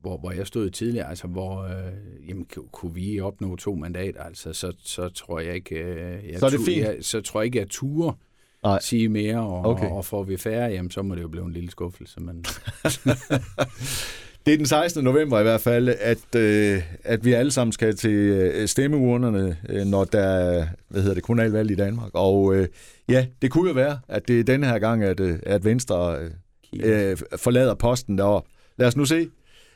hvor, 0.00 0.18
hvor 0.18 0.30
jeg 0.32 0.46
stod 0.46 0.70
tidligere, 0.70 1.08
altså 1.08 1.26
hvor, 1.26 1.62
øh, 1.62 2.28
jamen, 2.28 2.46
ku- 2.54 2.66
kunne 2.72 2.94
vi 2.94 3.20
opnå 3.20 3.56
to 3.56 3.74
mandater, 3.74 4.22
altså, 4.22 4.52
så, 4.52 4.72
så 4.84 5.08
tror 5.08 5.40
jeg 5.40 5.54
ikke, 5.54 5.74
øh, 5.74 6.30
jeg 6.30 6.38
Så 6.40 6.46
er 6.46 6.50
det 6.50 6.60
fint. 6.66 6.78
Jeg, 6.80 6.96
så 7.00 7.20
tror 7.20 7.40
jeg 7.40 7.44
ikke, 7.46 7.58
jeg 7.58 7.68
turer 7.68 8.12
Nej. 8.64 8.80
sige 8.80 9.08
mere, 9.08 9.38
og, 9.40 9.64
Okay. 9.64 9.84
okay. 9.84 9.94
og 9.94 10.04
får 10.04 10.22
vi 10.22 10.36
færre, 10.36 10.70
jamen, 10.70 10.90
så 10.90 11.02
må 11.02 11.14
det 11.14 11.22
jo 11.22 11.28
blive 11.28 11.44
en 11.46 11.52
lille 11.52 11.70
skuffelse, 11.70 12.20
men 12.20 12.44
Det 14.46 14.54
er 14.54 14.56
den 14.56 14.66
16. 14.66 15.04
november 15.04 15.40
i 15.40 15.42
hvert 15.42 15.60
fald, 15.60 15.88
at, 16.00 16.34
øh, 16.36 16.82
at 17.04 17.24
vi 17.24 17.32
alle 17.32 17.50
sammen 17.52 17.72
skal 17.72 17.96
til 17.96 18.10
øh, 18.10 18.68
stemmeurnerne, 18.68 19.56
øh, 19.68 19.84
når 19.84 20.04
der 20.04 20.20
er, 20.20 20.66
hvad 20.88 21.00
hedder 21.00 21.14
det, 21.14 21.22
kommunalvalg 21.22 21.70
i 21.70 21.74
Danmark. 21.74 22.10
Og 22.14 22.54
øh, 22.56 22.68
ja, 23.08 23.26
det 23.42 23.50
kunne 23.50 23.68
jo 23.68 23.74
være, 23.74 23.98
at 24.08 24.28
det 24.28 24.40
er 24.40 24.44
denne 24.44 24.66
her 24.66 24.78
gang, 24.78 25.04
at, 25.04 25.20
øh, 25.20 25.38
at 25.46 25.64
Venstre 25.64 26.16
øh, 26.18 26.30
øh, 27.10 27.16
forlader 27.36 27.74
posten 27.74 28.18
deroppe. 28.18 28.50
Lad 28.78 28.86
os 28.88 28.96
nu 28.96 29.04
se. 29.04 29.28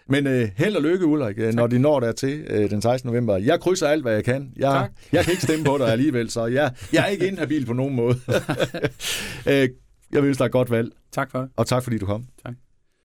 Men 0.08 0.26
øh, 0.26 0.48
held 0.56 0.76
og 0.76 0.82
lykke, 0.82 1.06
Ulrik, 1.06 1.38
øh, 1.38 1.54
når 1.54 1.66
de 1.66 1.78
når 1.78 2.00
dertil 2.00 2.44
øh, 2.50 2.70
den 2.70 2.82
16. 2.82 3.08
november. 3.10 3.36
Jeg 3.36 3.60
krydser 3.60 3.88
alt, 3.88 4.02
hvad 4.02 4.12
jeg 4.14 4.24
kan. 4.24 4.52
Jeg, 4.56 4.70
Tak. 4.70 4.90
jeg 5.12 5.24
kan 5.24 5.32
ikke 5.32 5.42
stemme 5.42 5.64
på 5.64 5.78
dig 5.78 5.88
alligevel, 5.88 6.30
så 6.30 6.46
jeg, 6.46 6.70
jeg 6.92 7.02
er 7.02 7.06
ikke 7.06 7.28
inhabil 7.28 7.66
på 7.66 7.72
nogen 7.72 7.94
måde. 7.94 8.14
øh, 9.50 9.68
jeg 10.12 10.22
vil 10.22 10.24
ønske 10.24 10.38
dig 10.38 10.46
et 10.46 10.52
godt 10.52 10.70
valg, 10.70 10.90
tak 11.12 11.30
for 11.30 11.38
det. 11.38 11.48
og 11.56 11.66
tak 11.66 11.82
fordi 11.82 11.98
du 11.98 12.06
kom. 12.06 12.24
Tak. 12.44 12.54